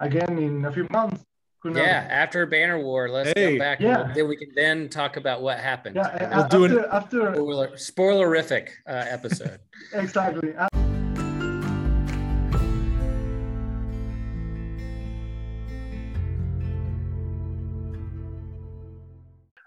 again 0.00 0.38
in 0.38 0.64
a 0.64 0.72
few 0.72 0.86
months. 0.90 1.24
Yeah, 1.64 2.06
after 2.08 2.46
Banner 2.46 2.82
War, 2.82 3.10
let's 3.10 3.32
hey. 3.36 3.50
come 3.50 3.58
back. 3.58 3.80
Yeah. 3.80 4.04
We'll, 4.04 4.14
then 4.14 4.28
we 4.28 4.36
can 4.36 4.48
then 4.54 4.88
talk 4.88 5.18
about 5.18 5.42
what 5.42 5.58
happened. 5.58 5.96
Yeah, 5.96 6.36
we'll 6.36 6.48
do 6.48 6.64
it 6.64 6.88
after 6.90 7.34
spoiler, 7.34 7.68
spoilerific 7.76 8.68
uh, 8.88 9.04
episode. 9.08 9.60
exactly. 9.92 10.54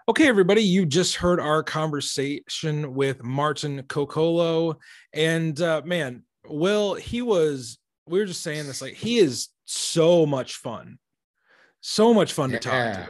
Okay, 0.06 0.28
everybody, 0.28 0.62
you 0.62 0.84
just 0.84 1.16
heard 1.16 1.40
our 1.40 1.62
conversation 1.62 2.92
with 2.92 3.22
Martin 3.22 3.84
Coccolo. 3.88 4.78
And 5.14 5.58
uh, 5.62 5.80
man, 5.82 6.24
Will, 6.46 6.92
he 6.92 7.22
was, 7.22 7.78
we 8.06 8.18
were 8.18 8.26
just 8.26 8.42
saying 8.42 8.66
this, 8.66 8.82
like, 8.82 8.92
he 8.92 9.16
is 9.16 9.48
so 9.64 10.26
much 10.26 10.56
fun. 10.56 10.98
So 11.80 12.12
much 12.12 12.34
fun 12.34 12.50
to 12.50 12.58
talk 12.58 12.94
to. 12.94 13.08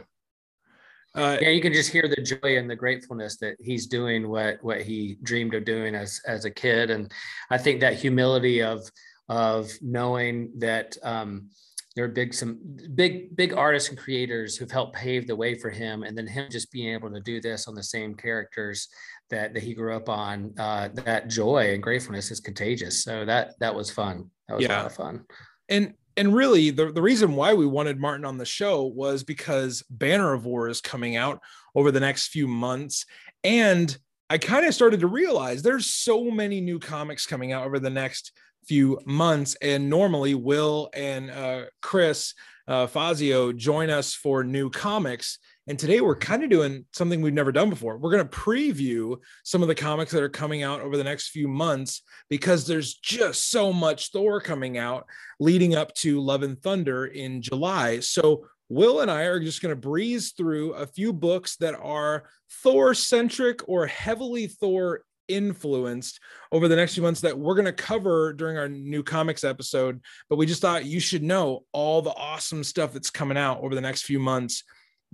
Uh, 1.20 1.38
yeah, 1.40 1.48
you 1.48 1.60
can 1.60 1.72
just 1.72 1.90
hear 1.90 2.06
the 2.08 2.22
joy 2.22 2.58
and 2.58 2.70
the 2.70 2.76
gratefulness 2.76 3.38
that 3.38 3.56
he's 3.60 3.86
doing 3.88 4.28
what 4.28 4.58
what 4.62 4.82
he 4.82 5.16
dreamed 5.22 5.54
of 5.54 5.64
doing 5.64 5.94
as 5.94 6.20
as 6.26 6.44
a 6.44 6.50
kid, 6.50 6.90
and 6.90 7.12
I 7.50 7.58
think 7.58 7.80
that 7.80 7.94
humility 7.94 8.62
of 8.62 8.82
of 9.28 9.70
knowing 9.80 10.50
that 10.58 10.96
um, 11.04 11.50
there 11.94 12.04
are 12.04 12.08
big 12.08 12.34
some 12.34 12.58
big 12.94 13.36
big 13.36 13.54
artists 13.54 13.88
and 13.88 13.98
creators 13.98 14.56
who've 14.56 14.70
helped 14.70 14.96
pave 14.96 15.26
the 15.26 15.36
way 15.36 15.54
for 15.54 15.70
him, 15.70 16.02
and 16.02 16.16
then 16.18 16.26
him 16.26 16.48
just 16.50 16.72
being 16.72 16.92
able 16.92 17.10
to 17.10 17.20
do 17.20 17.40
this 17.40 17.68
on 17.68 17.74
the 17.74 17.82
same 17.82 18.14
characters 18.14 18.88
that 19.30 19.54
that 19.54 19.62
he 19.62 19.74
grew 19.74 19.94
up 19.94 20.08
on. 20.08 20.52
Uh, 20.58 20.88
that 20.94 21.28
joy 21.28 21.72
and 21.72 21.82
gratefulness 21.82 22.30
is 22.30 22.40
contagious. 22.40 23.04
So 23.04 23.24
that 23.24 23.58
that 23.60 23.74
was 23.74 23.90
fun. 23.90 24.30
That 24.48 24.56
was 24.56 24.64
yeah. 24.64 24.74
a 24.74 24.78
lot 24.78 24.86
of 24.86 24.94
fun. 24.94 25.24
And 25.68 25.94
and 26.16 26.34
really 26.34 26.70
the, 26.70 26.92
the 26.92 27.02
reason 27.02 27.34
why 27.34 27.54
we 27.54 27.66
wanted 27.66 28.00
Martin 28.00 28.24
on 28.24 28.38
the 28.38 28.44
show 28.44 28.84
was 28.84 29.22
because 29.22 29.82
Banner 29.90 30.32
of 30.32 30.44
War 30.44 30.68
is 30.68 30.80
coming 30.80 31.16
out 31.16 31.40
over 31.74 31.90
the 31.90 32.00
next 32.00 32.28
few 32.28 32.46
months. 32.46 33.04
And 33.42 33.96
I 34.30 34.38
kind 34.38 34.66
of 34.66 34.74
started 34.74 35.00
to 35.00 35.06
realize 35.06 35.62
there's 35.62 35.86
so 35.86 36.30
many 36.30 36.60
new 36.60 36.78
comics 36.78 37.26
coming 37.26 37.52
out 37.52 37.66
over 37.66 37.78
the 37.78 37.90
next 37.90 38.32
few 38.66 38.98
months. 39.04 39.56
And 39.62 39.88
normally 39.88 40.34
Will 40.34 40.90
and 40.94 41.30
uh, 41.30 41.64
Chris 41.82 42.34
uh, 42.66 42.86
Fazio 42.86 43.52
join 43.52 43.90
us 43.90 44.14
for 44.14 44.42
new 44.44 44.70
comics. 44.70 45.38
And 45.66 45.78
today 45.78 46.00
we're 46.00 46.16
kind 46.16 46.42
of 46.44 46.50
doing 46.50 46.84
something 46.92 47.22
we've 47.22 47.32
never 47.32 47.52
done 47.52 47.70
before. 47.70 47.96
We're 47.96 48.10
going 48.10 48.28
to 48.28 48.36
preview 48.36 49.16
some 49.44 49.62
of 49.62 49.68
the 49.68 49.74
comics 49.74 50.12
that 50.12 50.22
are 50.22 50.28
coming 50.28 50.62
out 50.62 50.80
over 50.80 50.96
the 50.96 51.04
next 51.04 51.28
few 51.28 51.48
months 51.48 52.02
because 52.28 52.66
there's 52.66 52.94
just 52.94 53.50
so 53.50 53.72
much 53.72 54.10
Thor 54.10 54.40
coming 54.40 54.76
out 54.76 55.06
leading 55.40 55.74
up 55.74 55.94
to 55.94 56.20
Love 56.20 56.42
and 56.42 56.60
Thunder 56.62 57.06
in 57.06 57.40
July. 57.40 58.00
So 58.00 58.46
Will 58.68 59.00
and 59.00 59.10
I 59.10 59.22
are 59.22 59.40
just 59.40 59.62
going 59.62 59.74
to 59.74 59.80
breeze 59.80 60.32
through 60.32 60.72
a 60.72 60.86
few 60.86 61.12
books 61.12 61.56
that 61.56 61.74
are 61.74 62.24
Thor 62.62 62.94
centric 62.94 63.66
or 63.68 63.86
heavily 63.86 64.46
Thor 64.46 65.02
influenced 65.28 66.20
over 66.52 66.68
the 66.68 66.76
next 66.76 66.94
few 66.94 67.02
months 67.02 67.20
that 67.22 67.38
we're 67.38 67.54
going 67.54 67.64
to 67.64 67.72
cover 67.72 68.32
during 68.32 68.56
our 68.56 68.68
new 68.68 69.02
comics 69.02 69.44
episode. 69.44 70.00
But 70.28 70.36
we 70.36 70.46
just 70.46 70.62
thought 70.62 70.84
you 70.84 71.00
should 71.00 71.22
know 71.22 71.64
all 71.72 72.02
the 72.02 72.14
awesome 72.14 72.64
stuff 72.64 72.92
that's 72.92 73.10
coming 73.10 73.38
out 73.38 73.60
over 73.62 73.74
the 73.74 73.80
next 73.80 74.02
few 74.02 74.18
months 74.18 74.64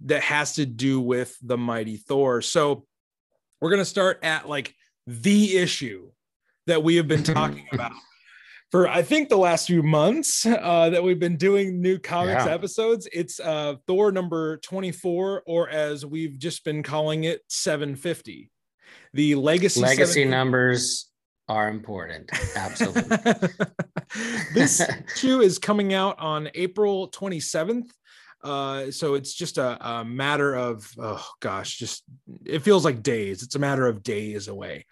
that 0.07 0.23
has 0.23 0.55
to 0.55 0.67
do 0.67 1.01
with 1.01 1.37
the 1.43 1.59
mighty 1.59 1.97
Thor. 1.97 2.43
So 2.43 2.87
we're 3.61 3.71
going 3.71 3.83
to 3.83 3.85
start 3.85 4.21
at 4.23 4.49
like 4.49 4.75
the 5.07 5.59
issue 5.59 6.11
that 6.67 6.83
we 6.83 6.97
have 6.97 7.09
been 7.09 7.23
talking 7.25 7.67
about 7.73 7.93
for 8.71 8.89
I 8.89 9.03
think 9.03 9.29
the 9.29 9.37
last 9.37 9.67
few 9.67 9.83
months 9.83 10.47
uh, 10.47 10.91
that 10.91 11.03
we've 11.03 11.19
been 11.19 11.37
doing 11.37 11.81
new 11.81 11.99
comics 11.99 12.45
yeah. 12.47 12.55
episodes. 12.55 13.09
It's 13.13 13.41
uh, 13.41 13.77
Thor 13.87 14.13
number 14.13 14.59
24, 14.59 15.43
or 15.47 15.69
as 15.69 16.07
we've 16.07 16.39
just 16.39 16.65
been 16.65 16.83
calling 16.83 17.25
it, 17.25 17.43
750. 17.49 18.51
The 19.13 19.35
legacy 19.35 19.81
legacy 19.81 20.25
numbers 20.25 21.11
are 21.49 21.69
important. 21.69 22.31
Absolutely. 22.55 23.17
this 24.55 24.81
issue 25.15 25.41
is 25.41 25.59
coming 25.59 25.93
out 25.93 26.19
on 26.19 26.49
April 26.55 27.11
27th. 27.11 27.91
Uh, 28.43 28.91
so 28.91 29.15
it's 29.15 29.35
just 29.35 29.59
a, 29.59 29.77
a, 29.87 30.03
matter 30.03 30.55
of 30.55 30.91
oh 30.99 31.27
gosh, 31.41 31.77
just 31.77 32.05
it 32.47 32.61
feels 32.61 32.87
like 32.87 33.03
days. 33.03 33.43
It's 33.43 33.55
a 33.55 33.59
matter 33.59 33.87
of 33.87 34.03
days 34.03 34.49
away. 34.49 34.87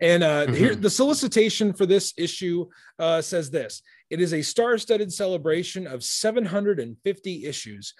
And 0.00 0.22
uh, 0.22 0.46
mm-hmm. 0.46 0.54
here, 0.54 0.74
the 0.74 0.88
solicitation 0.88 1.74
for 1.74 1.84
this 1.84 2.14
issue 2.16 2.66
uh, 2.98 3.20
says 3.20 3.50
this: 3.50 3.82
It 4.08 4.22
is 4.22 4.32
a 4.32 4.40
star-studded 4.40 5.12
celebration 5.12 5.86
of 5.86 6.02
750 6.02 7.44
issues 7.44 7.92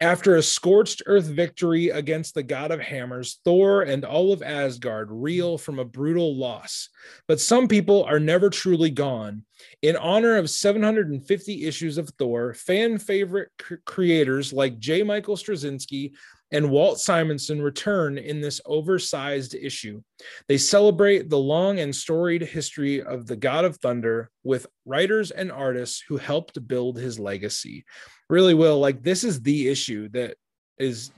after 0.00 0.36
a 0.36 0.42
scorched 0.42 1.02
earth 1.06 1.26
victory 1.26 1.90
against 1.90 2.34
the 2.34 2.42
god 2.42 2.70
of 2.70 2.80
hammers, 2.80 3.38
Thor 3.44 3.82
and 3.82 4.04
all 4.04 4.32
of 4.32 4.42
Asgard 4.42 5.08
reel 5.10 5.58
from 5.58 5.78
a 5.78 5.84
brutal 5.84 6.36
loss. 6.36 6.88
But 7.28 7.40
some 7.40 7.68
people 7.68 8.04
are 8.04 8.20
never 8.20 8.48
truly 8.48 8.90
gone. 8.90 9.44
In 9.82 9.96
honor 9.96 10.36
of 10.36 10.48
750 10.48 11.66
issues 11.66 11.98
of 11.98 12.08
Thor, 12.18 12.54
fan 12.54 12.98
favorite 12.98 13.50
creators 13.84 14.52
like 14.52 14.78
J. 14.78 15.02
Michael 15.02 15.36
Straczynski 15.36 16.12
and 16.52 16.70
Walt 16.70 16.98
Simonson 17.00 17.62
return 17.62 18.18
in 18.18 18.40
this 18.40 18.60
oversized 18.66 19.54
issue. 19.54 20.02
They 20.48 20.58
celebrate 20.58 21.30
the 21.30 21.38
long 21.38 21.78
and 21.78 21.94
storied 21.94 22.42
history 22.42 23.02
of 23.02 23.26
the 23.26 23.36
God 23.36 23.64
of 23.64 23.76
Thunder 23.76 24.30
with 24.42 24.66
writers 24.84 25.30
and 25.30 25.52
artists 25.52 26.02
who 26.08 26.16
helped 26.16 26.66
build 26.66 26.98
his 26.98 27.18
legacy. 27.18 27.84
Really 28.28 28.54
will 28.54 28.78
like 28.78 29.02
this 29.02 29.24
is 29.24 29.42
the 29.42 29.68
issue 29.68 30.08
that 30.10 30.36
is 30.78 31.12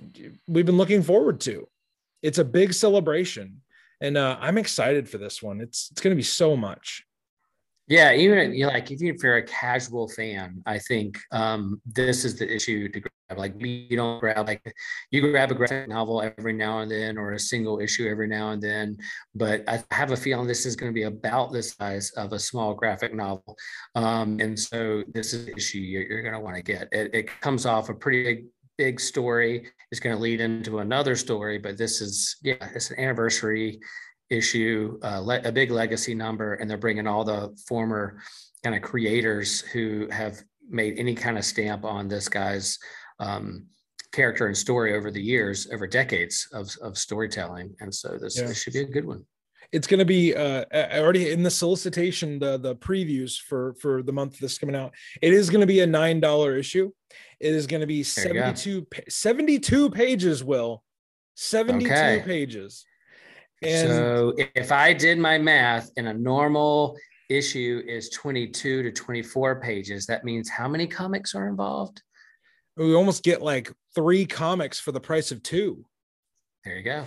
we've 0.46 0.66
been 0.66 0.76
looking 0.76 1.02
forward 1.02 1.40
to. 1.42 1.66
It's 2.22 2.38
a 2.38 2.44
big 2.44 2.72
celebration 2.74 3.62
and 4.00 4.16
uh, 4.16 4.36
i'm 4.40 4.58
excited 4.58 5.08
for 5.08 5.18
this 5.18 5.42
one. 5.42 5.60
It's 5.60 5.90
it's 5.90 6.00
going 6.00 6.12
to 6.12 6.16
be 6.16 6.22
so 6.22 6.56
much. 6.56 7.04
Yeah 7.88 8.12
even 8.12 8.54
you 8.54 8.66
know, 8.66 8.72
like 8.72 8.90
if 8.90 9.00
you're 9.00 9.36
a 9.36 9.42
casual 9.42 10.08
fan 10.08 10.62
i 10.66 10.78
think 10.78 11.18
um, 11.32 11.80
this 11.84 12.24
is 12.24 12.38
the 12.38 12.50
issue 12.50 12.88
to 12.88 13.00
like 13.38 13.54
you 13.58 13.96
don't 13.96 14.20
grab 14.20 14.46
like 14.46 14.62
you 15.10 15.20
grab 15.20 15.50
a 15.50 15.54
graphic 15.54 15.88
novel 15.88 16.22
every 16.22 16.52
now 16.52 16.80
and 16.80 16.90
then 16.90 17.18
or 17.18 17.32
a 17.32 17.38
single 17.38 17.80
issue 17.80 18.08
every 18.08 18.28
now 18.28 18.50
and 18.50 18.62
then 18.62 18.96
but 19.34 19.62
i 19.68 19.82
have 19.90 20.10
a 20.12 20.16
feeling 20.16 20.46
this 20.46 20.66
is 20.66 20.76
going 20.76 20.90
to 20.90 20.94
be 20.94 21.02
about 21.02 21.52
the 21.52 21.62
size 21.62 22.10
of 22.16 22.32
a 22.32 22.38
small 22.38 22.74
graphic 22.74 23.14
novel. 23.14 23.56
Um, 23.94 24.38
and 24.40 24.58
so 24.58 25.02
this 25.12 25.32
is 25.32 25.48
issue 25.48 25.78
you're, 25.78 26.02
you're 26.02 26.22
going 26.22 26.34
to 26.34 26.40
want 26.40 26.56
to 26.56 26.62
get. 26.62 26.88
It, 26.92 27.14
it 27.14 27.40
comes 27.40 27.66
off 27.66 27.88
a 27.88 27.94
pretty 27.94 28.22
big 28.24 28.44
big 28.78 28.98
story. 28.98 29.68
It's 29.90 30.00
going 30.00 30.16
to 30.16 30.22
lead 30.22 30.40
into 30.40 30.78
another 30.78 31.14
story 31.16 31.58
but 31.58 31.76
this 31.76 32.00
is 32.00 32.36
yeah 32.42 32.68
it's 32.74 32.90
an 32.90 32.98
anniversary 32.98 33.80
issue, 34.32 34.98
uh, 35.02 35.20
le- 35.20 35.42
a 35.44 35.52
big 35.52 35.70
legacy 35.70 36.14
number, 36.14 36.54
and 36.54 36.68
they're 36.68 36.78
bringing 36.78 37.06
all 37.06 37.22
the 37.22 37.54
former 37.68 38.18
kind 38.64 38.74
of 38.74 38.80
creators 38.80 39.60
who 39.60 40.08
have 40.10 40.42
made 40.70 40.98
any 40.98 41.14
kind 41.14 41.36
of 41.36 41.44
stamp 41.44 41.84
on 41.84 42.08
this 42.08 42.28
guy's 42.28 42.78
um, 43.22 43.66
character 44.12 44.46
and 44.46 44.56
story 44.56 44.94
over 44.94 45.10
the 45.10 45.22
years, 45.22 45.68
over 45.72 45.86
decades 45.86 46.48
of, 46.52 46.70
of 46.82 46.98
storytelling. 46.98 47.74
And 47.80 47.94
so 47.94 48.18
this, 48.20 48.38
yeah. 48.38 48.46
this 48.46 48.62
should 48.62 48.74
be 48.74 48.80
a 48.80 48.84
good 48.84 49.06
one 49.06 49.24
it's 49.72 49.86
going 49.86 49.98
to 49.98 50.04
be 50.04 50.34
uh, 50.34 50.64
already 50.72 51.30
in 51.30 51.42
the 51.42 51.50
solicitation 51.50 52.38
the 52.38 52.58
the 52.58 52.76
previews 52.76 53.38
for 53.40 53.74
for 53.74 54.02
the 54.02 54.12
month 54.12 54.38
this 54.38 54.58
coming 54.58 54.76
out 54.76 54.92
it 55.20 55.32
is 55.32 55.50
going 55.50 55.60
to 55.60 55.66
be 55.66 55.80
a 55.80 55.86
nine 55.86 56.20
dollar 56.20 56.56
issue 56.56 56.90
it 57.40 57.54
is 57.54 57.66
going 57.66 57.80
to 57.80 57.86
be 57.86 58.02
72 58.02 58.86
72 59.08 59.90
pages 59.90 60.44
will 60.44 60.82
72 61.34 61.86
okay. 61.86 62.22
pages 62.24 62.84
and 63.62 63.88
so 63.88 64.34
if 64.54 64.70
i 64.70 64.92
did 64.92 65.18
my 65.18 65.38
math 65.38 65.90
in 65.96 66.08
a 66.08 66.14
normal 66.14 66.96
issue 67.28 67.82
is 67.86 68.10
22 68.10 68.82
to 68.82 68.92
24 68.92 69.60
pages 69.60 70.06
that 70.06 70.24
means 70.24 70.50
how 70.50 70.68
many 70.68 70.86
comics 70.86 71.34
are 71.34 71.48
involved 71.48 72.02
we 72.76 72.94
almost 72.94 73.22
get 73.22 73.42
like 73.42 73.72
three 73.94 74.26
comics 74.26 74.78
for 74.78 74.92
the 74.92 75.00
price 75.00 75.30
of 75.32 75.42
two 75.42 75.84
there 76.64 76.76
you 76.76 76.82
go 76.82 77.04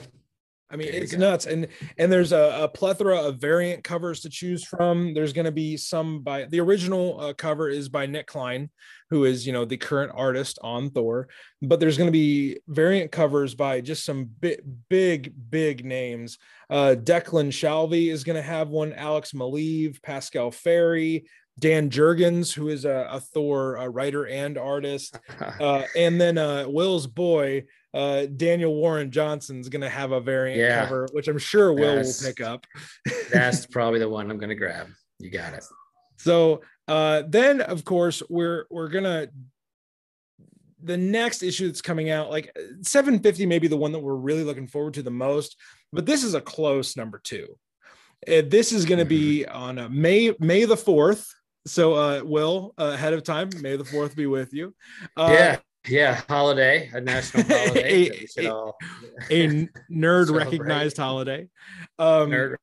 I 0.70 0.78
mean, 0.78 0.90
it's 0.92 1.14
nuts, 1.14 1.46
and 1.46 1.68
and 2.00 2.12
there's 2.12 2.32
a, 2.32 2.64
a, 2.64 2.68
plethora 2.68 3.22
of 3.22 3.38
variant 3.38 3.84
covers 3.84 4.22
to 4.22 4.30
choose 4.30 4.64
from. 4.64 5.14
There's 5.14 5.32
going 5.32 5.46
to 5.46 5.52
be 5.52 5.78
some 5.78 6.22
by 6.22 6.46
the 6.46 6.60
original 6.60 7.20
uh, 7.20 7.34
cover 7.34 7.70
is 7.70 7.88
by 7.88 8.08
Nic 8.08 8.26
Klein, 8.26 8.72
who 9.12 9.26
is 9.26 9.46
you 9.46 9.54
know 9.54 9.64
the 9.64 9.78
current 9.78 10.12
artist 10.16 10.58
on 10.64 10.90
Thor, 10.90 11.28
but 11.62 11.80
there's 11.80 12.00
going 12.00 12.08
to 12.08 12.12
be 12.12 12.58
variant 12.68 13.12
covers 13.12 13.54
by 13.54 13.80
just 13.80 14.06
some 14.06 14.26
big, 14.26 14.60
big, 14.90 15.34
big 15.52 15.86
names. 15.86 16.40
Uh, 16.68 16.96
Declan 16.98 17.50
Shalvey 17.50 18.12
is 18.12 18.24
going 18.24 18.36
to 18.36 18.42
have 18.42 18.70
one. 18.70 18.92
Alex 18.94 19.34
Maleev, 19.34 20.02
Pasqual 20.02 20.52
Ferry, 20.52 21.26
Dan 21.58 21.90
Jurgens, 21.90 22.54
who 22.54 22.68
is 22.68 22.86
a, 22.86 23.08
a 23.12 23.20
Thor 23.20 23.76
a 23.76 23.90
writer 23.90 24.28
and 24.28 24.58
artist, 24.58 25.18
uh, 25.60 25.84
and 25.96 26.20
then 26.20 26.38
uh, 26.38 26.66
Will's 26.68 27.08
boy 27.08 27.66
uh, 27.96 28.26
Daniel 28.26 28.76
Warren 28.76 29.10
Johnson 29.10 29.62
is 29.62 29.70
going 29.70 29.82
to 29.82 29.90
have 29.90 30.12
a 30.12 30.20
variant 30.20 30.60
yeah. 30.60 30.84
cover, 30.84 31.08
which 31.14 31.30
I'm 31.30 31.38
sure 31.38 31.72
Will 31.72 31.96
will 31.96 32.14
pick 32.22 32.42
up. 32.42 32.68
that's 33.32 33.66
probably 33.66 34.00
the 34.00 34.10
one 34.10 34.30
I'm 34.30 34.38
going 34.38 34.50
to 34.50 34.56
grab. 34.56 34.90
You 35.20 35.30
got 35.30 35.54
it. 35.54 35.64
So 36.18 36.62
uh, 36.90 37.24
then, 37.28 37.62
of 37.62 37.86
course, 37.86 38.22
we're 38.30 38.66
we're 38.70 38.90
gonna 38.90 39.28
the 40.84 40.98
next 40.98 41.42
issue 41.42 41.68
that's 41.68 41.82
coming 41.82 42.10
out, 42.10 42.30
like 42.30 42.56
750, 42.82 43.46
maybe 43.46 43.68
the 43.68 43.78
one 43.78 43.92
that 43.94 44.00
we're 44.00 44.16
really 44.16 44.44
looking 44.44 44.68
forward 44.68 44.94
to 44.96 45.02
the 45.02 45.10
most. 45.10 45.56
But 45.92 46.06
this 46.06 46.24
is 46.24 46.36
a 46.36 46.42
close 46.42 46.96
number 46.96 47.20
two. 47.24 47.58
Uh, 48.28 48.44
this 48.46 48.72
is 48.72 48.86
going 48.86 49.00
to 49.00 49.06
be 49.06 49.46
mm-hmm. 49.48 49.58
on 49.58 49.80
uh, 49.80 49.90
May 49.90 50.34
May 50.40 50.66
the 50.66 50.78
fourth. 50.78 51.34
So, 51.68 51.94
uh, 51.94 52.22
Will, 52.24 52.74
uh, 52.78 52.92
ahead 52.94 53.14
of 53.14 53.24
time, 53.24 53.50
May 53.62 53.76
the 53.76 53.86
fourth 53.86 54.16
be 54.16 54.28
with 54.28 54.54
you. 54.54 54.76
Uh, 55.18 55.30
yeah, 55.32 55.58
yeah, 55.88 56.22
holiday, 56.30 56.90
a 56.94 57.02
national 57.02 57.44
holiday. 57.48 58.10
a, 58.38 58.46
a, 58.46 58.74
a 59.32 59.68
nerd 59.92 60.36
recognized 60.36 60.98
holiday. 60.98 61.48
Um, 61.98 62.30
nerd 62.30 62.56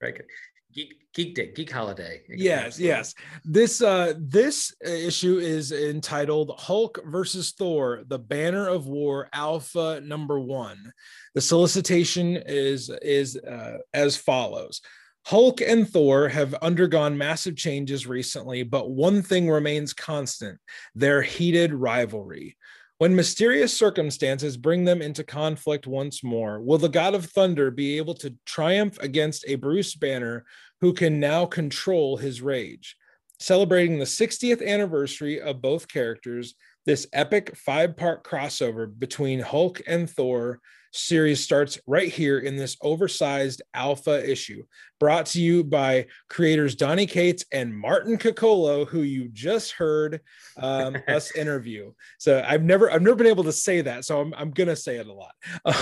geek 0.73 0.95
geek 1.15 1.35
day, 1.35 1.53
geek 1.55 1.71
holiday. 1.71 2.23
Yes, 2.29 2.79
yes. 2.79 3.15
This 3.45 3.83
uh 3.83 4.15
this 4.19 4.75
issue 4.85 5.39
is 5.39 5.73
entitled 5.73 6.55
Hulk 6.59 7.01
versus 7.07 7.53
Thor: 7.53 8.03
The 8.07 8.19
Banner 8.19 8.69
of 8.69 8.87
War 8.87 9.29
Alpha 9.33 10.01
Number 10.03 10.39
One. 10.39 10.93
The 11.35 11.41
solicitation 11.41 12.37
is 12.37 12.91
is 13.03 13.37
uh, 13.37 13.79
as 13.93 14.17
follows. 14.17 14.81
Hulk 15.25 15.61
and 15.61 15.89
Thor 15.89 16.29
have 16.29 16.55
undergone 16.55 17.17
massive 17.17 17.57
changes 17.57 18.07
recently, 18.07 18.65
but 18.65 18.91
one 18.91 19.23
thing 19.23 19.49
remains 19.49 19.93
constant 19.93 20.59
their 20.95 21.23
heated 21.23 21.73
rivalry. 21.73 22.57
When 22.99 23.17
mysterious 23.17 23.77
circumstances 23.77 24.57
bring 24.57 24.85
them 24.85 25.03
into 25.03 25.25
conflict 25.25 25.87
once 25.87 26.23
more, 26.23 26.61
will 26.61 26.79
the 26.79 26.89
God 26.89 27.15
of 27.15 27.27
Thunder 27.27 27.71
be 27.71 27.97
able 27.97 28.15
to 28.15 28.35
triumph 28.47 28.99
against 29.01 29.45
a 29.47 29.57
Bruce 29.57 29.95
Banner 29.95 30.45
who 30.81 30.93
can 30.93 31.19
now 31.19 31.47
control 31.47 32.17
his 32.17 32.43
rage? 32.43 32.97
Celebrating 33.41 33.99
the 33.99 34.05
60th 34.05 34.65
anniversary 34.65 35.41
of 35.41 35.61
both 35.61 35.89
characters, 35.89 36.55
this 36.87 37.07
epic 37.13 37.57
five 37.57 37.97
part 37.97 38.23
crossover 38.23 38.87
between 38.97 39.41
Hulk 39.41 39.81
and 39.87 40.09
Thor 40.09 40.61
series 40.93 41.43
starts 41.43 41.79
right 41.87 42.13
here 42.13 42.39
in 42.39 42.57
this 42.57 42.77
oversized 42.83 43.63
alpha 43.75 44.29
issue, 44.31 44.63
brought 45.01 45.27
to 45.27 45.41
you 45.41 45.65
by 45.65 46.07
creators 46.29 46.75
Donny 46.75 47.07
Cates 47.07 47.45
and 47.51 47.77
Martin 47.77 48.17
Coccolo, 48.17 48.85
who 48.85 49.01
you 49.03 49.29
just 49.29 49.73
heard 49.73 50.21
um, 50.59 50.97
us 51.09 51.35
interview. 51.35 51.93
So 52.19 52.45
I've 52.47 52.63
never 52.63 52.91
I've 52.91 53.03
never 53.03 53.17
been 53.17 53.27
able 53.27 53.45
to 53.45 53.53
say 53.53 53.81
that, 53.81 54.05
so 54.05 54.21
I'm 54.21 54.35
I'm 54.35 54.51
gonna 54.51 54.77
say 54.77 54.97
it 54.97 55.07
a 55.07 55.13
lot. 55.13 55.35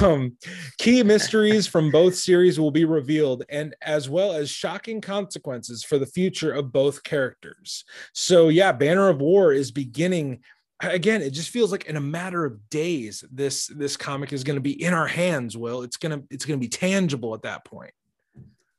Um, 0.02 0.36
key 0.78 1.02
mysteries 1.02 1.66
from 1.66 1.90
both 1.90 2.14
series 2.14 2.58
will 2.58 2.70
be 2.70 2.84
revealed, 2.84 3.44
and 3.48 3.74
as 3.82 4.08
well 4.08 4.32
as 4.32 4.50
shocking 4.50 5.00
consequences 5.00 5.84
for 5.84 5.98
the 5.98 6.06
future 6.06 6.52
of 6.52 6.72
both 6.72 7.02
characters. 7.02 7.84
So 8.14 8.48
yeah, 8.48 8.72
Banner 8.72 9.08
of 9.08 9.20
War 9.20 9.52
is 9.52 9.70
beginning 9.70 10.40
again 10.82 11.22
it 11.22 11.30
just 11.30 11.50
feels 11.50 11.70
like 11.72 11.84
in 11.84 11.96
a 11.96 12.00
matter 12.00 12.44
of 12.44 12.68
days 12.70 13.24
this 13.30 13.66
this 13.76 13.96
comic 13.96 14.32
is 14.32 14.44
going 14.44 14.56
to 14.56 14.62
be 14.62 14.82
in 14.82 14.94
our 14.94 15.06
hands 15.06 15.56
will. 15.56 15.82
It's 15.82 15.96
going 15.96 16.18
to 16.18 16.26
it's 16.30 16.44
going 16.44 16.58
to 16.58 16.64
be 16.64 16.68
tangible 16.68 17.34
at 17.34 17.42
that 17.42 17.64
point. 17.64 17.92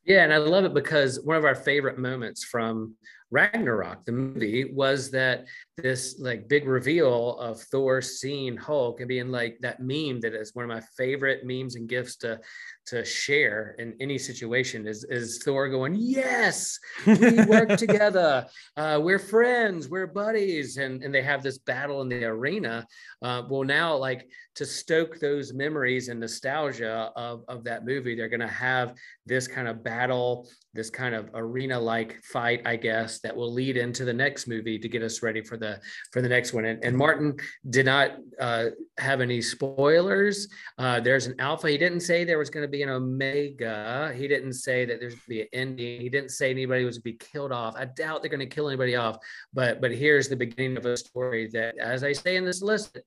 Yeah 0.04 0.24
and 0.24 0.32
i 0.32 0.38
love 0.38 0.64
it 0.64 0.74
because 0.74 1.20
one 1.22 1.36
of 1.36 1.44
our 1.44 1.54
favorite 1.54 1.98
moments 1.98 2.44
from 2.44 2.94
ragnarok 3.32 4.04
the 4.04 4.12
movie 4.12 4.72
was 4.72 5.10
that 5.10 5.46
this 5.78 6.16
like 6.20 6.48
big 6.48 6.66
reveal 6.68 7.38
of 7.38 7.60
thor 7.60 8.00
seeing 8.02 8.56
hulk 8.56 9.00
and 9.00 9.08
being 9.08 9.30
like 9.30 9.56
that 9.60 9.80
meme 9.80 10.20
that 10.20 10.34
is 10.34 10.54
one 10.54 10.64
of 10.64 10.68
my 10.68 10.82
favorite 10.96 11.44
memes 11.44 11.74
and 11.74 11.88
gifts 11.88 12.16
to 12.16 12.38
to 12.84 13.04
share 13.04 13.76
in 13.78 13.94
any 14.00 14.18
situation 14.18 14.86
is 14.86 15.04
is 15.04 15.40
Thor 15.44 15.68
going, 15.68 15.94
yes, 15.94 16.78
we 17.06 17.44
work 17.44 17.68
together, 17.76 18.46
uh, 18.76 18.98
we're 19.00 19.18
friends, 19.18 19.88
we're 19.88 20.06
buddies, 20.06 20.76
and 20.78 21.02
and 21.02 21.14
they 21.14 21.22
have 21.22 21.42
this 21.42 21.58
battle 21.58 22.02
in 22.02 22.08
the 22.08 22.24
arena. 22.24 22.86
Uh, 23.22 23.42
well, 23.48 23.62
now 23.62 23.96
like 23.96 24.28
to 24.56 24.66
stoke 24.66 25.18
those 25.20 25.52
memories 25.52 26.08
and 26.08 26.18
nostalgia 26.18 27.12
of 27.14 27.44
of 27.48 27.64
that 27.64 27.84
movie, 27.84 28.16
they're 28.16 28.28
going 28.28 28.40
to 28.40 28.46
have 28.46 28.94
this 29.26 29.46
kind 29.46 29.68
of 29.68 29.84
battle, 29.84 30.48
this 30.74 30.90
kind 30.90 31.14
of 31.14 31.28
arena 31.34 31.78
like 31.78 32.22
fight, 32.24 32.62
I 32.64 32.76
guess, 32.76 33.20
that 33.20 33.36
will 33.36 33.52
lead 33.52 33.76
into 33.76 34.04
the 34.04 34.12
next 34.12 34.46
movie 34.46 34.78
to 34.78 34.88
get 34.88 35.02
us 35.02 35.22
ready 35.22 35.42
for 35.42 35.56
the 35.56 35.80
for 36.12 36.22
the 36.22 36.28
next 36.28 36.52
one. 36.52 36.64
And, 36.64 36.82
and 36.84 36.96
Martin 36.96 37.36
did 37.68 37.86
not 37.86 38.12
uh, 38.40 38.66
have 38.98 39.20
any 39.20 39.42
spoilers. 39.42 40.48
Uh, 40.78 41.00
there's 41.00 41.26
an 41.26 41.34
alpha. 41.38 41.68
He 41.68 41.78
didn't 41.78 42.00
say 42.00 42.24
there 42.24 42.38
was 42.38 42.50
going 42.50 42.64
to 42.64 42.70
be 42.70 42.82
an 42.82 42.88
omega. 42.88 44.12
He 44.16 44.26
didn't 44.26 44.54
say 44.54 44.84
that 44.84 45.00
there's 45.00 45.14
going 45.14 45.22
to 45.22 45.28
be 45.28 45.40
an 45.42 45.48
ending. 45.52 46.00
He 46.00 46.08
didn't 46.08 46.30
say 46.30 46.50
anybody 46.50 46.84
was 46.84 46.96
to 46.96 47.02
be 47.02 47.14
killed 47.14 47.52
off. 47.52 47.74
I 47.76 47.84
doubt 47.84 48.22
they're 48.22 48.30
going 48.30 48.40
to 48.40 48.46
kill 48.46 48.68
anybody 48.68 48.96
off. 48.96 49.18
But 49.52 49.80
but 49.80 49.92
here's 49.92 50.28
the 50.28 50.36
beginning 50.36 50.76
of 50.76 50.86
a 50.86 50.96
story 50.96 51.48
that, 51.52 51.76
as 51.78 52.02
I 52.02 52.12
say 52.12 52.36
in 52.36 52.44
this 52.44 52.62
list, 52.62 52.98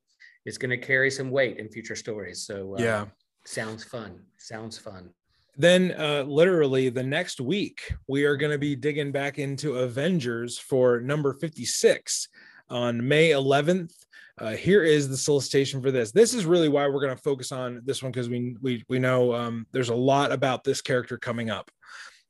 is 0.46 0.58
going 0.58 0.70
to 0.70 0.78
carry 0.78 1.10
some 1.10 1.32
weight 1.32 1.58
in 1.58 1.70
future 1.70 1.96
stories. 1.96 2.46
So 2.46 2.76
uh, 2.76 2.82
yeah, 2.82 3.06
sounds 3.46 3.84
fun. 3.84 4.20
Sounds 4.38 4.78
fun. 4.78 5.10
Then, 5.58 5.96
uh, 5.98 6.24
literally, 6.24 6.90
the 6.90 7.04
next 7.04 7.40
week, 7.40 7.94
we 8.08 8.26
are 8.26 8.36
going 8.36 8.52
to 8.52 8.58
be 8.58 8.76
digging 8.76 9.12
back 9.12 9.40
into 9.40 9.78
Avengers 9.78 10.58
for 10.58 11.00
number 11.00 11.34
56 11.34 12.28
on 12.70 13.08
May 13.08 13.30
11th. 13.30 13.94
Uh, 14.38 14.52
here 14.52 14.84
is 14.84 15.08
the 15.08 15.16
solicitation 15.16 15.82
for 15.82 15.92
this. 15.92 16.12
This 16.12 16.34
is 16.34 16.46
really 16.46 16.68
why 16.68 16.88
we're 16.88 17.00
going 17.00 17.16
to 17.16 17.22
focus 17.22 17.54
on 17.54 17.82
this 17.86 18.04
one 18.04 18.12
because 18.12 18.28
we 18.28 18.58
we 18.62 18.84
we 18.90 19.00
know 19.00 19.34
um, 19.34 19.66
there's 19.72 19.90
a 19.90 19.96
lot 19.96 20.34
about 20.34 20.66
this 20.66 20.82
character 20.82 21.18
coming 21.18 21.50
up. 21.50 21.72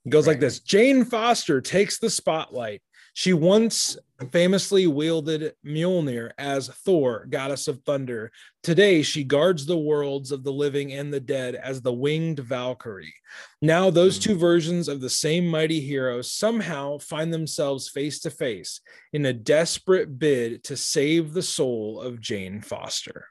It 0.05 0.09
goes 0.09 0.27
right. 0.27 0.33
like 0.33 0.39
this: 0.39 0.59
Jane 0.59 1.03
Foster 1.03 1.61
takes 1.61 1.97
the 1.97 2.11
spotlight 2.11 2.83
she 3.15 3.31
once 3.31 3.97
famously 4.31 4.87
wielded 4.87 5.53
Mjolnir 5.65 6.31
as 6.37 6.69
Thor, 6.69 7.25
goddess 7.29 7.67
of 7.67 7.81
thunder. 7.83 8.31
Today, 8.63 9.01
she 9.01 9.23
guards 9.23 9.65
the 9.65 9.77
worlds 9.77 10.31
of 10.31 10.43
the 10.43 10.51
living 10.53 10.93
and 10.93 11.13
the 11.13 11.19
dead 11.19 11.55
as 11.55 11.81
the 11.81 11.93
winged 11.93 12.39
Valkyrie. 12.39 13.13
Now, 13.61 13.89
those 13.89 14.17
two 14.17 14.35
versions 14.35 14.87
of 14.87 15.01
the 15.01 15.09
same 15.09 15.45
mighty 15.47 15.81
hero 15.81 16.21
somehow 16.21 16.97
find 16.99 17.33
themselves 17.33 17.89
face 17.89 18.19
to 18.21 18.29
face 18.29 18.79
in 19.11 19.25
a 19.25 19.33
desperate 19.33 20.17
bid 20.17 20.63
to 20.65 20.77
save 20.77 21.33
the 21.33 21.43
soul 21.43 21.99
of 21.99 22.21
Jane 22.21 22.61
Foster. 22.61 23.27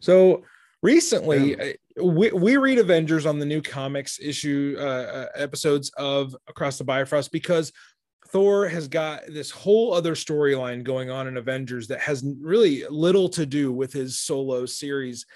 So, 0.00 0.44
recently 0.82 1.50
yeah. 1.50 1.64
Uh, 1.64 1.72
we, 2.02 2.30
we 2.30 2.56
read 2.56 2.78
avengers 2.78 3.26
on 3.26 3.38
the 3.38 3.44
new 3.44 3.60
comics 3.60 4.18
issue 4.20 4.76
uh, 4.78 4.82
uh, 4.82 5.26
episodes 5.34 5.90
of 5.96 6.34
across 6.48 6.78
the 6.78 6.84
bifrost 6.84 7.30
because 7.32 7.72
Thor 8.32 8.68
has 8.68 8.88
got 8.88 9.22
this 9.28 9.50
whole 9.50 9.92
other 9.92 10.14
storyline 10.14 10.84
going 10.84 11.10
on 11.10 11.26
in 11.26 11.36
Avengers 11.36 11.88
that 11.88 12.00
has 12.00 12.24
really 12.40 12.84
little 12.88 13.28
to 13.30 13.44
do 13.44 13.72
with 13.72 13.92
his 13.92 14.20
solo 14.20 14.66
series. 14.66 15.26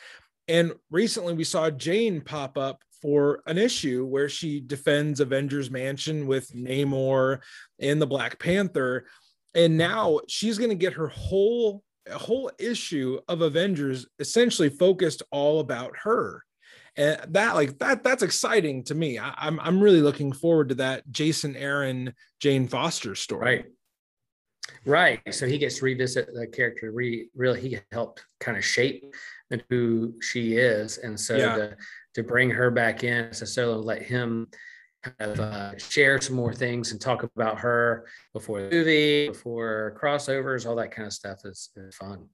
And 0.47 0.73
recently 0.91 1.35
we 1.35 1.45
saw 1.45 1.71
Jane 1.71 2.21
pop 2.21 2.57
up 2.57 2.83
for 3.03 3.43
an 3.47 3.59
issue 3.59 4.07
where 4.07 4.29
she 4.29 4.61
defends 4.61 5.21
Avengers 5.21 5.71
Mansion 5.71 6.27
with 6.27 6.51
Namor 6.55 7.41
and 7.81 8.01
the 8.01 8.07
Black 8.07 8.39
Panther. 8.39 9.07
And 9.55 9.77
now 9.77 10.21
she's 10.29 10.59
going 10.59 10.71
to 10.71 10.77
get 10.77 10.95
her 10.95 11.09
whole 11.09 11.83
whole 12.13 12.51
issue 12.59 13.19
of 13.29 13.41
Avengers 13.41 14.07
essentially 14.19 14.69
focused 14.69 15.23
all 15.31 15.61
about 15.61 15.93
her. 16.03 16.45
And 16.97 17.21
that 17.35 17.55
like 17.55 17.79
that 17.79 18.05
that's 18.05 18.23
exciting 18.23 18.85
to 18.85 18.95
me. 18.95 19.19
I, 19.19 19.29
am 19.29 19.35
I'm, 19.39 19.61
I'm 19.61 19.81
really 19.81 20.01
looking 20.01 20.33
forward 20.33 20.69
to 20.69 20.75
that 20.77 21.11
Jason 21.11 21.57
Aaron 21.57 22.15
Jane 22.41 22.69
Foster 22.69 23.15
story. 23.15 23.45
Right. 23.45 23.65
Right. 24.87 25.35
So 25.35 25.47
he 25.47 25.59
gets 25.59 25.79
to 25.79 25.85
revisit 25.85 26.33
the 26.33 26.47
character. 26.47 26.91
Re, 26.91 27.29
really, 27.35 27.61
he 27.61 27.79
helped 27.93 28.25
kind 28.41 28.57
of 28.57 28.65
shape 28.65 29.15
who 29.69 30.15
she 30.21 30.57
is, 30.57 30.99
and 30.99 31.19
so 31.19 31.37
yeah. 31.37 31.57
to 31.57 31.77
to 32.15 32.23
bring 32.23 32.51
her 32.51 32.71
back 32.71 33.05
in 33.05 33.25
a 33.27 33.35
solo, 33.35 33.79
let 33.79 34.03
him 34.03 34.49
kind 35.03 35.33
of 35.33 35.41
uh, 35.41 35.79
share 35.79 36.21
some 36.21 36.37
more 36.37 36.55
things 36.55 36.93
and 36.93 37.01
talk 37.01 37.23
about 37.23 37.59
her 37.59 38.07
before 38.33 38.63
the 38.63 38.71
movie, 38.71 39.29
before 39.29 39.99
crossovers, 40.01 40.67
all 40.67 40.77
that 40.77 40.93
kind 40.93 41.07
of 41.07 41.13
stuff 41.13 41.41
is, 41.45 41.71
is 41.77 41.95
fun. 41.95 42.29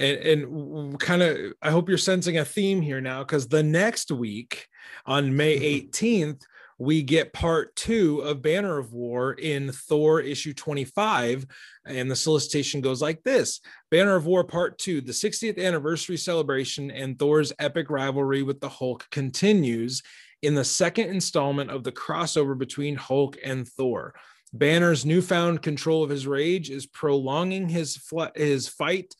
And, 0.00 0.18
and 0.18 0.98
kind 0.98 1.22
of, 1.22 1.36
I 1.62 1.70
hope 1.70 1.88
you're 1.88 1.98
sensing 1.98 2.38
a 2.38 2.44
theme 2.44 2.80
here 2.80 3.00
now 3.00 3.22
because 3.22 3.46
the 3.46 3.62
next 3.62 4.10
week 4.10 4.66
on 5.04 5.36
May 5.36 5.58
18th, 5.58 5.90
mm-hmm. 5.92 6.84
we 6.84 7.02
get 7.02 7.34
part 7.34 7.76
two 7.76 8.20
of 8.20 8.40
Banner 8.40 8.78
of 8.78 8.94
War 8.94 9.34
in 9.34 9.70
Thor 9.70 10.20
issue 10.20 10.54
25. 10.54 11.46
And 11.84 12.10
the 12.10 12.16
solicitation 12.16 12.80
goes 12.80 13.02
like 13.02 13.22
this 13.22 13.60
Banner 13.90 14.16
of 14.16 14.24
War 14.24 14.42
part 14.42 14.78
two, 14.78 15.02
the 15.02 15.12
60th 15.12 15.62
anniversary 15.62 16.16
celebration 16.16 16.90
and 16.90 17.18
Thor's 17.18 17.52
epic 17.58 17.90
rivalry 17.90 18.42
with 18.42 18.60
the 18.60 18.70
Hulk 18.70 19.06
continues 19.10 20.02
in 20.40 20.54
the 20.54 20.64
second 20.64 21.10
installment 21.10 21.70
of 21.70 21.84
the 21.84 21.92
crossover 21.92 22.56
between 22.56 22.96
Hulk 22.96 23.36
and 23.44 23.68
Thor. 23.68 24.14
Banner's 24.52 25.06
newfound 25.06 25.62
control 25.62 26.02
of 26.02 26.10
his 26.10 26.26
rage 26.26 26.70
is 26.70 26.86
prolonging 26.86 27.68
his 27.68 27.96
fl- 27.96 28.24
his 28.34 28.66
fight 28.66 29.14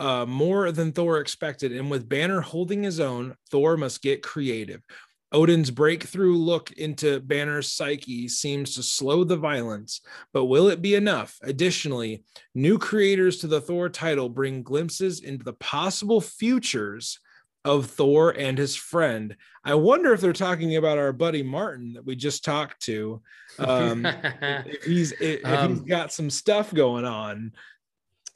uh, 0.00 0.26
more 0.26 0.70
than 0.72 0.92
Thor 0.92 1.20
expected, 1.20 1.72
and 1.72 1.90
with 1.90 2.08
Banner 2.08 2.40
holding 2.40 2.82
his 2.82 3.00
own, 3.00 3.34
Thor 3.50 3.76
must 3.76 4.02
get 4.02 4.22
creative. 4.22 4.82
Odin's 5.30 5.70
breakthrough 5.70 6.36
look 6.36 6.72
into 6.72 7.20
Banner's 7.20 7.70
psyche 7.70 8.28
seems 8.28 8.74
to 8.74 8.82
slow 8.82 9.24
the 9.24 9.36
violence, 9.36 10.00
but 10.32 10.46
will 10.46 10.68
it 10.68 10.80
be 10.80 10.94
enough? 10.94 11.36
Additionally, 11.42 12.24
new 12.54 12.78
creators 12.78 13.38
to 13.38 13.46
the 13.46 13.60
Thor 13.60 13.88
title 13.90 14.28
bring 14.30 14.62
glimpses 14.62 15.20
into 15.20 15.44
the 15.44 15.52
possible 15.54 16.20
futures 16.20 17.18
of 17.64 17.86
Thor 17.86 18.30
and 18.30 18.56
his 18.56 18.74
friend. 18.74 19.36
I 19.64 19.74
wonder 19.74 20.14
if 20.14 20.22
they're 20.22 20.32
talking 20.32 20.76
about 20.76 20.96
our 20.96 21.12
buddy 21.12 21.42
Martin 21.42 21.92
that 21.94 22.06
we 22.06 22.16
just 22.16 22.44
talked 22.44 22.80
to. 22.84 23.20
Um, 23.58 24.06
if 24.40 24.84
he's 24.84 25.12
if 25.12 25.44
um, 25.44 25.70
he's 25.70 25.80
got 25.82 26.12
some 26.12 26.30
stuff 26.30 26.72
going 26.72 27.04
on. 27.04 27.52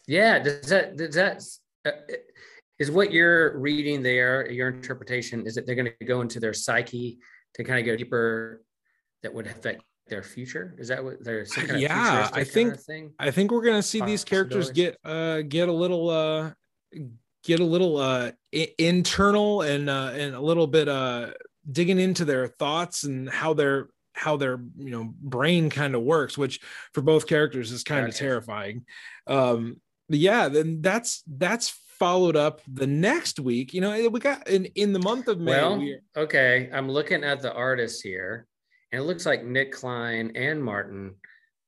Yeah, 0.06 0.38
does 0.38 0.68
that 0.68 0.96
does 0.96 1.14
that 1.14 1.42
uh, 1.86 1.90
is 2.78 2.90
what 2.90 3.12
you're 3.12 3.58
reading 3.58 4.02
there? 4.02 4.50
Your 4.50 4.68
interpretation 4.68 5.46
is 5.46 5.54
that 5.54 5.66
they're 5.66 5.74
going 5.74 5.92
to 5.98 6.04
go 6.04 6.20
into 6.20 6.40
their 6.40 6.54
psyche 6.54 7.18
to 7.54 7.64
kind 7.64 7.78
of 7.80 7.86
go 7.86 7.96
deeper 7.96 8.62
that 9.22 9.32
would 9.32 9.46
affect 9.46 9.82
their 10.08 10.22
future 10.22 10.74
is 10.78 10.88
that 10.88 11.02
what 11.02 11.22
there's 11.22 11.52
kind 11.52 11.70
of 11.70 11.80
yeah 11.80 12.28
i 12.32 12.42
think 12.42 12.74
i 13.20 13.30
think 13.30 13.52
we're 13.52 13.62
gonna 13.62 13.80
see 13.80 14.00
these 14.00 14.24
characters 14.24 14.68
get 14.72 14.98
uh 15.04 15.42
get 15.42 15.68
a 15.68 15.72
little 15.72 16.10
uh 16.10 16.50
get 17.44 17.60
a 17.60 17.64
little 17.64 17.96
uh, 17.96 18.32
I- 18.54 18.74
internal 18.78 19.62
and 19.62 19.88
uh, 19.90 20.12
and 20.14 20.34
a 20.34 20.40
little 20.40 20.66
bit 20.66 20.88
uh, 20.88 21.30
digging 21.70 21.98
into 21.98 22.24
their 22.24 22.46
thoughts 22.46 23.04
and 23.04 23.28
how 23.28 23.54
their 23.54 23.88
how 24.14 24.36
their 24.36 24.60
you 24.76 24.90
know 24.90 25.12
brain 25.20 25.70
kind 25.70 25.94
of 25.94 26.02
works, 26.02 26.38
which 26.38 26.60
for 26.92 27.02
both 27.02 27.26
characters 27.26 27.72
is 27.72 27.82
kind 27.82 28.06
of 28.06 28.14
terrifying. 28.14 28.84
Um, 29.26 29.80
yeah, 30.08 30.48
then 30.48 30.80
that's 30.82 31.22
that's 31.26 31.70
followed 31.98 32.36
up 32.36 32.60
the 32.66 32.86
next 32.86 33.38
week. 33.38 33.72
You 33.72 33.80
know, 33.80 34.08
we 34.08 34.20
got 34.20 34.48
in 34.48 34.66
in 34.74 34.92
the 34.92 34.98
month 34.98 35.28
of 35.28 35.38
May. 35.38 35.52
Well, 35.52 35.86
okay, 36.16 36.68
I'm 36.72 36.88
looking 36.88 37.22
at 37.24 37.40
the 37.40 37.52
artists 37.52 38.00
here, 38.00 38.46
and 38.90 39.00
it 39.00 39.04
looks 39.04 39.24
like 39.24 39.44
Nic 39.44 39.72
Klein 39.72 40.32
and 40.34 40.62
Martin 40.62 41.14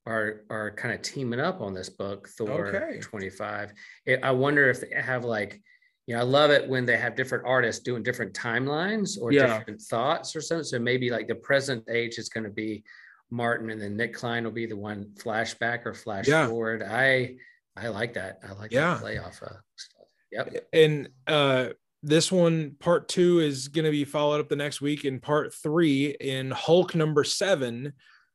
are 0.06 0.42
are 0.50 0.70
kind 0.72 0.94
of 0.94 1.02
teaming 1.02 1.40
up 1.40 1.60
on 1.60 1.72
this 1.72 1.88
book, 1.88 2.28
Thor 2.28 2.66
okay. 2.68 3.00
25. 3.00 3.72
It, 4.06 4.20
I 4.22 4.32
wonder 4.32 4.68
if 4.68 4.80
they 4.80 5.00
have 5.00 5.24
like, 5.24 5.60
you 6.06 6.14
know, 6.14 6.20
I 6.20 6.24
love 6.24 6.50
it 6.50 6.68
when 6.68 6.84
they 6.84 6.96
have 6.96 7.14
different 7.14 7.44
artists 7.46 7.82
doing 7.82 8.02
different 8.02 8.34
timelines 8.34 9.16
or 9.20 9.32
yeah. 9.32 9.58
different 9.58 9.80
thoughts 9.82 10.36
or 10.36 10.40
something. 10.40 10.64
So 10.64 10.78
maybe 10.78 11.10
like 11.10 11.28
the 11.28 11.34
present 11.36 11.84
age 11.88 12.18
is 12.18 12.28
going 12.28 12.44
to 12.44 12.50
be 12.50 12.84
Martin, 13.30 13.70
and 13.70 13.80
then 13.80 13.96
Nic 13.96 14.14
Klein 14.14 14.44
will 14.44 14.50
be 14.50 14.66
the 14.66 14.76
one 14.76 15.12
flashback 15.14 15.86
or 15.86 15.94
flash 15.94 16.28
yeah. 16.28 16.48
forward. 16.48 16.82
I 16.82 17.36
I 17.76 17.88
like 17.88 18.14
that. 18.14 18.40
I 18.48 18.52
like 18.52 18.72
yeah. 18.72 18.94
that 18.94 19.02
playoff 19.02 19.42
uh, 19.42 19.56
stuff. 19.76 20.06
Yep. 20.32 20.66
And 20.72 21.08
uh 21.26 21.68
this 22.06 22.30
one 22.30 22.76
part 22.80 23.08
two 23.08 23.40
is 23.40 23.68
going 23.68 23.86
to 23.86 23.90
be 23.90 24.04
followed 24.04 24.38
up 24.38 24.50
the 24.50 24.56
next 24.56 24.82
week 24.82 25.06
in 25.06 25.18
part 25.18 25.54
three 25.54 26.08
in 26.20 26.50
hulk 26.50 26.94
number 26.94 27.24
seven 27.24 27.94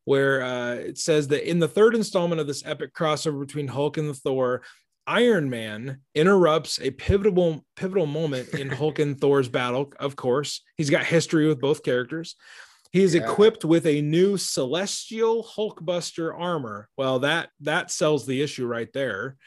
where 0.09 0.41
uh, 0.41 0.73
it 0.73 0.97
says 0.97 1.27
that 1.27 1.47
in 1.47 1.59
the 1.59 1.67
third 1.67 1.93
installment 1.93 2.41
of 2.41 2.47
this 2.47 2.65
epic 2.65 2.95
crossover 2.95 3.39
between 3.39 3.67
Hulk 3.67 3.97
and 3.97 4.09
the 4.09 4.15
Thor, 4.15 4.63
Iron 5.05 5.51
Man 5.51 5.99
interrupts 6.15 6.79
a 6.81 6.89
pivotal 6.89 7.63
pivotal 7.75 8.07
moment 8.07 8.49
in 8.55 8.69
Hulk 8.71 8.97
and 8.97 9.21
Thor's 9.21 9.49
battle. 9.49 9.93
Of 9.99 10.15
course, 10.15 10.63
he's 10.77 10.89
got 10.89 11.05
history 11.05 11.47
with 11.47 11.61
both 11.61 11.83
characters. 11.83 12.35
He 12.91 13.03
is 13.03 13.13
yeah. 13.13 13.23
equipped 13.23 13.63
with 13.63 13.85
a 13.85 14.01
new 14.01 14.37
celestial 14.37 15.43
Hulkbuster 15.43 16.37
armor. 16.37 16.89
Well, 16.97 17.19
that 17.19 17.49
that 17.61 17.91
sells 17.91 18.25
the 18.25 18.41
issue 18.41 18.65
right 18.65 18.91
there. 18.93 19.37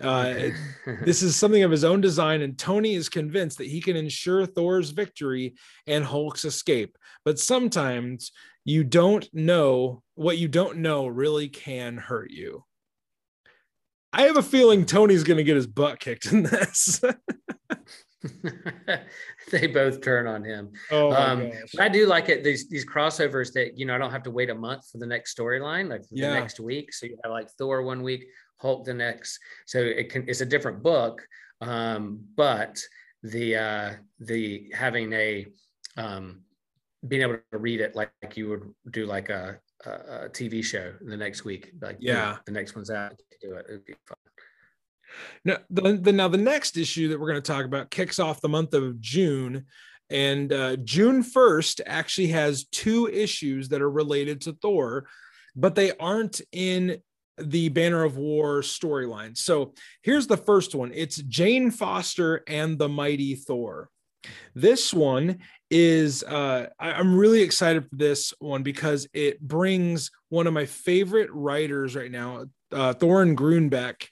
Uh, 0.00 0.50
this 1.04 1.22
is 1.22 1.36
something 1.36 1.62
of 1.62 1.70
his 1.70 1.84
own 1.84 2.00
design, 2.00 2.42
and 2.42 2.58
Tony 2.58 2.94
is 2.94 3.08
convinced 3.08 3.58
that 3.58 3.68
he 3.68 3.80
can 3.80 3.96
ensure 3.96 4.44
Thor's 4.44 4.90
victory 4.90 5.54
and 5.86 6.04
Hulk's 6.04 6.44
escape. 6.44 6.98
But 7.24 7.38
sometimes 7.38 8.32
you 8.64 8.84
don't 8.84 9.28
know 9.32 10.02
what 10.14 10.38
you 10.38 10.48
don't 10.48 10.78
know 10.78 11.06
really 11.06 11.48
can 11.48 11.96
hurt 11.96 12.30
you. 12.30 12.64
I 14.12 14.22
have 14.22 14.36
a 14.36 14.42
feeling 14.42 14.84
Tony's 14.84 15.24
going 15.24 15.38
to 15.38 15.44
get 15.44 15.56
his 15.56 15.66
butt 15.66 15.98
kicked 15.98 16.26
in 16.26 16.42
this. 16.42 17.00
they 19.50 19.66
both 19.66 20.00
turn 20.00 20.26
on 20.26 20.44
him. 20.44 20.70
Oh 20.90 21.12
um, 21.12 21.50
I 21.78 21.88
do 21.88 22.06
like 22.06 22.28
it. 22.28 22.44
These 22.44 22.68
these 22.68 22.86
crossovers 22.86 23.52
that 23.54 23.78
you 23.78 23.86
know 23.86 23.94
I 23.94 23.98
don't 23.98 24.12
have 24.12 24.22
to 24.24 24.30
wait 24.30 24.50
a 24.50 24.54
month 24.54 24.90
for 24.90 24.98
the 24.98 25.06
next 25.06 25.36
storyline, 25.36 25.88
like 25.88 26.02
yeah. 26.10 26.28
the 26.28 26.34
next 26.34 26.60
week. 26.60 26.92
So 26.92 27.06
you 27.06 27.18
have 27.24 27.32
like 27.32 27.50
Thor 27.50 27.82
one 27.82 28.02
week, 28.02 28.26
Hulk 28.58 28.84
the 28.84 28.94
next. 28.94 29.38
So 29.66 29.78
it 29.80 30.10
can 30.10 30.28
it's 30.28 30.40
a 30.40 30.46
different 30.46 30.82
book, 30.82 31.22
um, 31.60 32.20
but 32.36 32.80
the 33.22 33.56
uh, 33.56 33.92
the 34.20 34.70
having 34.74 35.12
a 35.12 35.46
um, 35.96 36.42
being 37.06 37.22
able 37.22 37.38
to 37.52 37.58
read 37.58 37.80
it 37.80 37.96
like, 37.96 38.10
like 38.22 38.36
you 38.36 38.48
would 38.48 38.74
do 38.92 39.06
like 39.06 39.28
a, 39.28 39.58
a, 39.84 39.90
a, 39.90 40.28
TV 40.28 40.64
show 40.64 40.92
the 41.00 41.16
next 41.16 41.44
week. 41.44 41.72
Like 41.80 41.96
yeah, 42.00 42.38
the 42.46 42.52
next 42.52 42.74
one's 42.74 42.90
out. 42.90 43.14
Do 43.40 43.54
it. 43.54 43.66
It'd 43.68 43.84
be 43.84 43.94
fun. 44.06 44.16
Now 45.44 45.58
the, 45.70 45.98
the 46.00 46.12
now 46.12 46.28
the 46.28 46.38
next 46.38 46.76
issue 46.76 47.08
that 47.08 47.20
we're 47.20 47.30
going 47.30 47.42
to 47.42 47.52
talk 47.52 47.64
about 47.64 47.90
kicks 47.90 48.18
off 48.18 48.40
the 48.40 48.48
month 48.48 48.74
of 48.74 49.00
June, 49.00 49.66
and 50.10 50.52
uh, 50.52 50.76
June 50.76 51.22
first 51.22 51.80
actually 51.86 52.28
has 52.28 52.64
two 52.66 53.08
issues 53.08 53.68
that 53.70 53.82
are 53.82 53.90
related 53.90 54.42
to 54.42 54.52
Thor, 54.52 55.06
but 55.56 55.74
they 55.74 55.92
aren't 55.96 56.40
in 56.52 56.98
the 57.38 57.70
Banner 57.70 58.04
of 58.04 58.18
War 58.18 58.60
storyline. 58.60 59.36
So 59.36 59.74
here's 60.02 60.26
the 60.26 60.36
first 60.36 60.74
one. 60.74 60.92
It's 60.94 61.16
Jane 61.16 61.70
Foster 61.70 62.42
and 62.46 62.78
the 62.78 62.88
Mighty 62.88 63.34
Thor. 63.34 63.88
This 64.54 64.92
one 64.94 65.38
is 65.70 66.22
uh, 66.22 66.68
I, 66.78 67.00
am 67.00 67.16
really 67.16 67.42
excited 67.42 67.88
for 67.88 67.96
this 67.96 68.34
one 68.38 68.62
because 68.62 69.08
it 69.14 69.40
brings 69.40 70.10
one 70.28 70.46
of 70.46 70.52
my 70.52 70.66
favorite 70.66 71.30
writers 71.32 71.96
right 71.96 72.10
now, 72.10 72.44
uh, 72.70 72.92
Torunn 72.92 73.34
Grønbekk, 73.34 74.06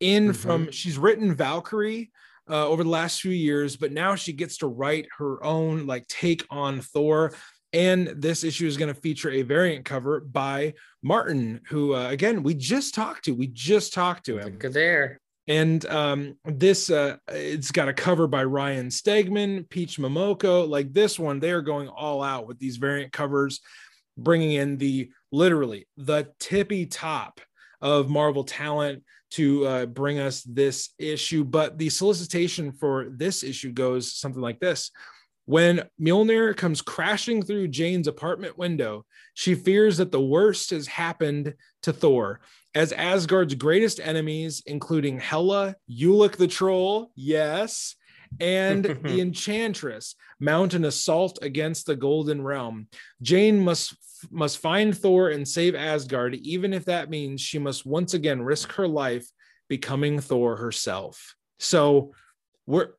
in 0.00 0.24
mm-hmm. 0.24 0.32
from. 0.32 0.70
She's 0.70 0.98
written 0.98 1.34
Valkyrie 1.34 2.10
uh, 2.48 2.66
over 2.66 2.82
the 2.82 2.90
last 2.90 3.20
few 3.20 3.32
years, 3.32 3.76
but 3.76 3.92
now 3.92 4.14
she 4.14 4.32
gets 4.32 4.58
to 4.58 4.66
write 4.66 5.06
her 5.18 5.42
own 5.44 5.86
like 5.86 6.06
take 6.08 6.44
on 6.50 6.80
Thor. 6.80 7.32
And 7.72 8.08
this 8.08 8.42
issue 8.42 8.66
is 8.66 8.76
going 8.76 8.92
to 8.92 9.00
feature 9.00 9.30
a 9.30 9.42
variant 9.42 9.84
cover 9.84 10.20
by 10.20 10.74
Martin, 11.02 11.60
who 11.68 11.94
uh, 11.94 12.08
again 12.08 12.42
we 12.42 12.54
just 12.54 12.94
talked 12.94 13.26
to. 13.26 13.32
We 13.32 13.46
just 13.46 13.92
talked 13.92 14.26
to 14.26 14.38
him. 14.38 14.56
Good 14.58 14.74
there. 14.74 15.20
And 15.50 15.84
um, 15.86 16.36
this, 16.44 16.90
uh, 16.90 17.16
it's 17.26 17.72
got 17.72 17.88
a 17.88 17.92
cover 17.92 18.28
by 18.28 18.44
Ryan 18.44 18.86
Stegman, 18.86 19.68
Peach 19.68 19.98
Momoko. 19.98 20.68
Like 20.68 20.92
this 20.92 21.18
one, 21.18 21.40
they 21.40 21.50
are 21.50 21.62
going 21.62 21.88
all 21.88 22.22
out 22.22 22.46
with 22.46 22.60
these 22.60 22.76
variant 22.76 23.12
covers, 23.12 23.60
bringing 24.16 24.52
in 24.52 24.76
the 24.76 25.10
literally 25.32 25.88
the 25.96 26.28
tippy 26.38 26.86
top 26.86 27.40
of 27.80 28.08
Marvel 28.08 28.44
talent 28.44 29.02
to 29.30 29.66
uh, 29.66 29.86
bring 29.86 30.18
us 30.18 30.42
this 30.42 30.90
issue. 30.98 31.44
But 31.44 31.78
the 31.78 31.88
solicitation 31.88 32.72
for 32.72 33.08
this 33.10 33.42
issue 33.42 33.72
goes 33.72 34.12
something 34.12 34.42
like 34.42 34.60
this. 34.60 34.90
When 35.46 35.82
Mjolnir 36.00 36.56
comes 36.56 36.80
crashing 36.82 37.42
through 37.42 37.68
Jane's 37.68 38.06
apartment 38.06 38.56
window, 38.56 39.04
she 39.34 39.54
fears 39.54 39.96
that 39.96 40.12
the 40.12 40.20
worst 40.20 40.70
has 40.70 40.86
happened 40.86 41.54
to 41.82 41.92
Thor. 41.92 42.40
As 42.74 42.92
Asgard's 42.92 43.56
greatest 43.56 43.98
enemies, 44.00 44.62
including 44.66 45.18
Hela, 45.18 45.74
Ulik 45.90 46.36
the 46.36 46.46
Troll, 46.46 47.10
yes, 47.16 47.96
and 48.38 48.84
the 49.02 49.20
Enchantress, 49.20 50.14
mount 50.38 50.74
an 50.74 50.84
assault 50.84 51.38
against 51.42 51.86
the 51.86 51.96
Golden 51.96 52.42
Realm. 52.42 52.86
Jane 53.20 53.58
must 53.58 53.96
must 54.30 54.58
find 54.58 54.96
Thor 54.96 55.30
and 55.30 55.46
save 55.46 55.74
Asgard, 55.74 56.34
even 56.36 56.72
if 56.72 56.84
that 56.86 57.10
means 57.10 57.40
she 57.40 57.58
must 57.58 57.86
once 57.86 58.14
again 58.14 58.42
risk 58.42 58.72
her 58.72 58.88
life 58.88 59.26
becoming 59.68 60.20
Thor 60.20 60.56
herself. 60.56 61.34
So 61.58 62.12
we're 62.66 62.90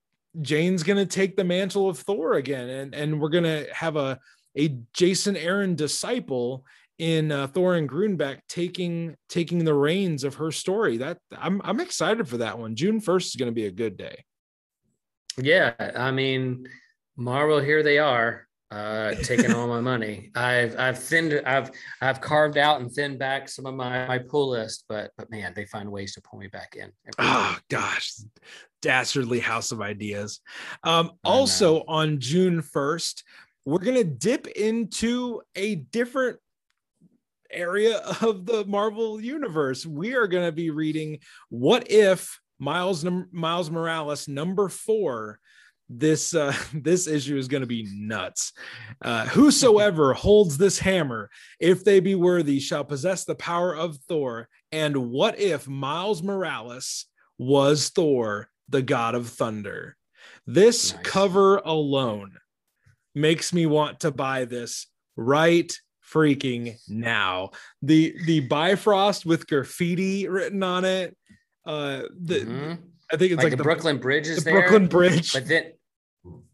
Jane's 0.41 0.83
gonna 0.83 1.05
take 1.05 1.35
the 1.35 1.43
mantle 1.43 1.89
of 1.89 1.99
Thor 1.99 2.33
again, 2.33 2.69
and 2.69 2.95
and 2.95 3.19
we're 3.19 3.29
gonna 3.29 3.65
have 3.73 3.95
a 3.95 4.19
a 4.57 4.77
Jason 4.93 5.37
Aaron 5.37 5.75
disciple 5.75 6.65
in 6.97 7.31
uh, 7.31 7.47
Torunn 7.47 7.87
Grønbekk 7.87 8.39
taking 8.47 9.15
taking 9.27 9.65
the 9.65 9.73
reins 9.73 10.23
of 10.23 10.35
her 10.35 10.51
story. 10.51 10.97
That 10.97 11.17
I'm 11.37 11.61
I'm 11.63 11.79
excited 11.79 12.27
for 12.27 12.37
that 12.37 12.57
one. 12.57 12.75
June 12.75 12.99
first 12.99 13.27
is 13.27 13.35
to 13.39 13.51
be 13.51 13.65
a 13.65 13.71
good 13.71 13.97
day. 13.97 14.23
Yeah, 15.37 15.73
I 15.95 16.11
mean, 16.11 16.67
Marvel, 17.15 17.59
here 17.59 17.83
they 17.83 17.97
are 17.97 18.47
uh, 18.71 19.15
taking 19.15 19.53
all 19.53 19.67
my 19.67 19.81
money. 19.81 20.31
I've 20.33 20.79
I've 20.79 20.97
thinned 20.97 21.41
I've 21.45 21.71
I've 22.01 22.21
carved 22.21 22.57
out 22.57 22.79
and 22.79 22.89
thinned 22.89 23.19
back 23.19 23.49
some 23.49 23.65
of 23.65 23.75
my 23.75 24.07
my 24.07 24.17
pull 24.17 24.49
list, 24.49 24.85
but 24.87 25.11
but 25.17 25.29
man, 25.29 25.53
they 25.55 25.65
find 25.65 25.91
ways 25.91 26.13
to 26.15 26.21
pull 26.21 26.39
me 26.39 26.47
back 26.47 26.75
in. 26.77 26.91
Oh 27.19 27.57
gosh, 27.69 28.13
dastardly 28.81 29.39
house 29.39 29.71
of 29.71 29.81
ideas. 29.81 30.39
Um, 30.83 31.11
also 31.23 31.83
on 31.87 32.19
June 32.19 32.61
first, 32.61 33.25
we're 33.65 33.79
gonna 33.79 34.05
dip 34.05 34.47
into 34.47 35.41
a 35.55 35.75
different 35.75 36.39
area 37.51 37.97
of 38.21 38.45
the 38.45 38.63
Marvel 38.65 39.19
universe. 39.19 39.85
We 39.85 40.15
are 40.15 40.27
gonna 40.27 40.53
be 40.53 40.69
reading 40.69 41.19
"What 41.49 41.91
If." 41.91 42.39
Miles 42.59 43.03
Miles 43.31 43.71
Morales 43.71 44.27
number 44.27 44.69
four 44.69 45.39
this 45.91 46.33
uh, 46.33 46.53
this 46.73 47.07
issue 47.07 47.37
is 47.37 47.47
going 47.47 47.61
to 47.61 47.67
be 47.67 47.87
nuts. 47.93 48.53
Uh, 49.01 49.25
whosoever 49.27 50.13
holds 50.15 50.57
this 50.57 50.79
hammer, 50.79 51.29
if 51.59 51.83
they 51.83 51.99
be 51.99 52.15
worthy, 52.15 52.59
shall 52.59 52.83
possess 52.83 53.25
the 53.25 53.35
power 53.35 53.75
of 53.75 53.97
Thor. 54.07 54.47
And 54.71 55.11
what 55.11 55.39
if 55.39 55.67
Miles 55.67 56.23
Morales 56.23 57.05
was 57.37 57.89
Thor, 57.89 58.49
the 58.69 58.81
god 58.81 59.15
of 59.15 59.29
thunder? 59.29 59.97
This 60.47 60.93
nice. 60.93 61.03
cover 61.03 61.57
alone 61.57 62.37
makes 63.13 63.53
me 63.53 63.65
want 63.65 64.01
to 64.01 64.11
buy 64.11 64.45
this 64.45 64.87
right 65.15 65.71
freaking 66.11 66.77
now. 66.87 67.51
The 67.81 68.15
the 68.25 68.41
Bifrost 68.41 69.25
with 69.25 69.47
graffiti 69.47 70.27
written 70.27 70.63
on 70.63 70.85
it. 70.85 71.15
Uh, 71.65 72.03
the 72.19 72.39
mm-hmm. 72.39 72.73
I 73.13 73.17
think 73.17 73.33
it's 73.33 73.37
like, 73.37 73.43
like 73.43 73.51
the, 73.51 73.57
the, 73.57 73.63
Brooklyn 73.63 73.97
Bridge 73.97 74.27
is 74.27 74.37
the 74.37 74.51
there. 74.51 74.61
Brooklyn 74.61 74.87
Bridge. 74.87 75.33
But 75.33 75.47
then 75.47 75.73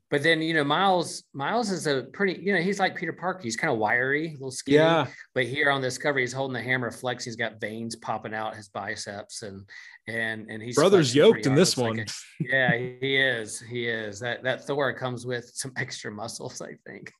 but 0.09 0.23
then 0.23 0.41
you 0.41 0.53
know 0.53 0.63
miles 0.63 1.23
miles 1.33 1.69
is 1.69 1.85
a 1.85 2.03
pretty 2.13 2.39
you 2.41 2.53
know 2.53 2.61
he's 2.61 2.79
like 2.79 2.95
peter 2.95 3.13
parker. 3.13 3.41
He's 3.43 3.57
kind 3.57 3.71
of 3.71 3.79
wiry 3.79 4.29
a 4.29 4.31
little 4.33 4.51
skinny 4.51 4.77
yeah. 4.77 5.07
but 5.33 5.45
here 5.45 5.69
on 5.69 5.81
this 5.81 5.97
cover 5.97 6.19
he's 6.19 6.33
holding 6.33 6.53
the 6.53 6.61
hammer 6.61 6.91
flex. 6.91 7.25
He's 7.25 7.35
got 7.35 7.59
veins 7.59 7.95
popping 7.95 8.33
out 8.33 8.55
his 8.55 8.69
biceps 8.69 9.41
and 9.41 9.63
and 10.07 10.49
and 10.49 10.63
he's 10.63 10.75
brothers 10.75 11.13
yoked 11.13 11.45
in 11.45 11.55
this 11.55 11.75
one 11.75 11.97
like 11.97 12.07
a, 12.07 12.43
yeah 12.43 12.77
he 12.77 13.17
is 13.17 13.59
he 13.59 13.87
is. 13.87 14.19
That 14.19 14.43
that 14.43 14.65
thor 14.65 14.93
comes 14.93 15.25
with 15.25 15.51
some 15.53 15.73
extra 15.75 16.11
muscles 16.11 16.61
i 16.61 16.75
think. 16.85 17.11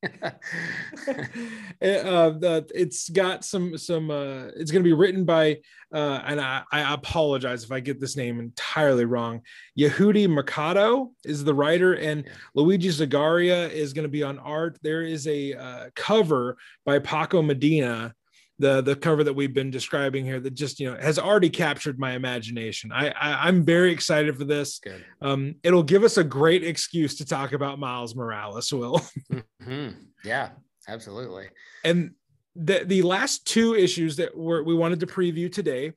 It, 1.82 2.06
uh, 2.06 2.62
it's 2.74 3.10
got 3.10 3.44
some 3.44 3.78
some 3.78 4.10
uh 4.10 4.48
it's 4.56 4.72
going 4.72 4.84
to 4.84 4.88
be 4.88 4.94
written 4.94 5.26
by 5.26 5.58
uh 5.94 6.22
and 6.26 6.40
I, 6.40 6.64
I 6.72 6.94
apologize 6.94 7.64
if 7.64 7.72
i 7.72 7.80
get 7.80 8.00
this 8.00 8.16
name 8.16 8.40
entirely 8.40 9.06
wrong. 9.06 9.42
Yehudi 9.78 10.30
mercado 10.30 11.12
is 11.26 11.44
the 11.44 11.54
writer 11.54 11.94
and 11.94 12.24
yeah. 12.26 12.32
Luigi 12.78 12.90
zagaria 12.90 13.70
is 13.72 13.94
going 13.94 14.04
to 14.04 14.10
be 14.10 14.24
on 14.24 14.38
art 14.40 14.78
there 14.82 15.02
is 15.02 15.28
a 15.28 15.54
uh, 15.54 15.90
cover 15.96 16.58
by 16.86 17.00
paco 17.00 17.42
medina 17.42 18.14
the 18.60 18.82
the 18.82 18.96
cover 18.96 19.24
that 19.24 19.34
we've 19.34 19.54
been 19.54 19.70
describing 19.70 20.26
here 20.26 20.40
that 20.40 20.54
just 20.54 20.80
you 20.80 20.90
know 20.92 20.98
has 21.00 21.20
already 21.20 21.50
captured 21.50 22.00
my 22.00 22.14
imagination. 22.14 22.92
I, 22.92 23.10
I 23.10 23.48
am 23.48 23.64
very 23.64 23.92
excited 23.92 24.36
for 24.36 24.46
this. 24.46 24.80
Good. 24.80 25.06
Um, 25.22 25.56
it'll 25.64 25.84
give 25.84 26.04
us 26.04 26.18
a 26.18 26.24
great 26.24 26.64
excuse 26.64 27.16
to 27.18 27.26
talk 27.26 27.54
about 27.54 27.80
Miles 27.80 28.16
Morales. 28.16 28.72
Will. 28.74 29.00
mm-hmm. 29.32 29.90
Yeah, 30.24 30.50
absolutely. 30.88 31.50
And 31.84 32.12
the 32.56 32.84
the 32.84 33.04
last 33.04 33.46
two 33.46 33.76
issues 33.76 34.16
that 34.18 34.36
we 34.36 34.62
we 34.64 34.74
wanted 34.74 35.02
to 35.02 35.08
preview 35.08 35.52
today 35.52 35.94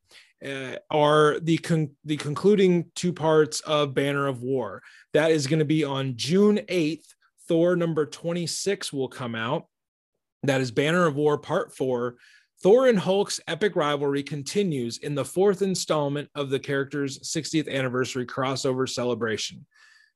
uh, 0.47 0.77
are 0.91 1.39
the 1.41 1.59
con- 1.59 1.97
the 2.05 2.17
concluding 2.17 2.91
two 2.95 3.13
parts 3.13 3.61
of 3.61 3.95
Banner 3.95 4.27
of 4.27 4.43
War. 4.43 4.83
That 5.13 5.31
is 5.31 5.47
going 5.47 5.59
to 5.59 5.65
be 5.65 5.85
on 5.85 6.17
June 6.17 6.61
eighth. 6.69 7.15
Thor 7.49 7.77
number 7.77 8.07
twenty 8.07 8.47
six 8.47 8.93
will 8.93 9.09
come 9.09 9.35
out. 9.35 9.67
That 10.43 10.61
is 10.61 10.71
Banner 10.71 11.07
of 11.07 11.17
War 11.17 11.37
Part 11.39 11.77
Four 11.77 12.17
Thor 12.63 12.89
and 12.89 12.99
Hulk's 12.99 13.41
epic 13.49 13.75
rivalry 13.75 14.23
continues 14.23 14.99
in 14.99 15.15
the 15.15 15.25
fourth 15.25 15.63
installment 15.63 16.29
of 16.35 16.51
the 16.51 16.59
character's 16.59 17.19
60th 17.21 17.73
anniversary 17.73 18.27
crossover 18.27 18.87
celebration. 18.87 19.65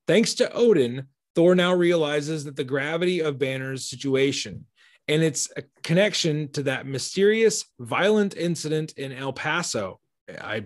Thanks 0.07 0.35
to 0.35 0.53
Odin, 0.53 1.07
Thor 1.35 1.55
now 1.55 1.73
realizes 1.73 2.45
that 2.45 2.55
the 2.55 2.65
gravity 2.65 3.21
of 3.21 3.39
Banner's 3.39 3.89
situation 3.89 4.67
and 5.09 5.23
its 5.23 5.49
connection 5.83 6.53
to 6.53 6.65
that 6.65 6.87
mysterious, 6.87 7.65
violent 7.79 8.37
incident 8.37 8.93
in 8.99 9.13
El 9.13 9.33
Paso. 9.33 10.01
I 10.29 10.65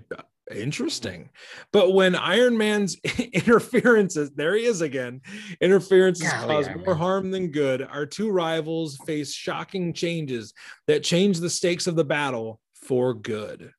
interesting. 0.54 1.30
But 1.72 1.92
when 1.92 2.14
Iron 2.14 2.56
Man's 2.56 2.96
interferences, 3.32 4.30
there 4.30 4.56
he 4.56 4.64
is 4.64 4.80
again, 4.80 5.20
interferences 5.60 6.30
Golly, 6.30 6.64
cause 6.64 6.68
more 6.84 6.94
harm 6.94 7.30
than 7.30 7.48
good, 7.48 7.82
our 7.82 8.06
two 8.06 8.30
rivals 8.30 8.96
face 9.06 9.32
shocking 9.32 9.92
changes 9.92 10.54
that 10.86 11.02
change 11.02 11.40
the 11.40 11.50
stakes 11.50 11.86
of 11.86 11.96
the 11.96 12.04
battle 12.04 12.60
for 12.74 13.14
good. 13.14 13.72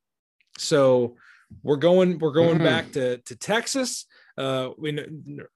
So 0.57 1.15
we're 1.63 1.77
going, 1.77 2.19
we're 2.19 2.31
going 2.31 2.55
mm-hmm. 2.55 2.65
back 2.65 2.91
to, 2.93 3.17
to 3.17 3.35
Texas. 3.35 4.05
Uh, 4.39 4.71
we 4.77 4.97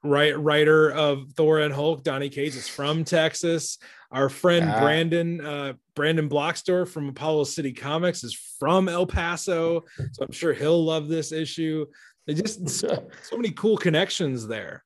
write, 0.03 0.37
writer 0.37 0.91
of 0.91 1.31
Thor 1.37 1.59
and 1.59 1.73
Hulk, 1.73 2.03
Donny 2.03 2.27
Cates 2.27 2.57
is 2.57 2.67
from 2.67 3.05
Texas. 3.05 3.77
Our 4.11 4.27
friend 4.27 4.69
uh, 4.69 4.81
Brandon 4.81 5.45
uh, 5.45 5.73
Brandon 5.95 6.27
Blocksdorf 6.27 6.89
from 6.89 7.07
Apollo 7.07 7.45
City 7.45 7.71
Comics 7.71 8.25
is 8.25 8.33
from 8.59 8.89
El 8.89 9.07
Paso, 9.07 9.85
so 10.11 10.25
I'm 10.25 10.33
sure 10.33 10.53
he'll 10.53 10.83
love 10.83 11.07
this 11.07 11.31
issue. 11.31 11.85
They 12.27 12.33
just 12.33 12.69
so, 12.69 13.07
so 13.23 13.37
many 13.37 13.51
cool 13.51 13.77
connections 13.77 14.47
there. 14.47 14.83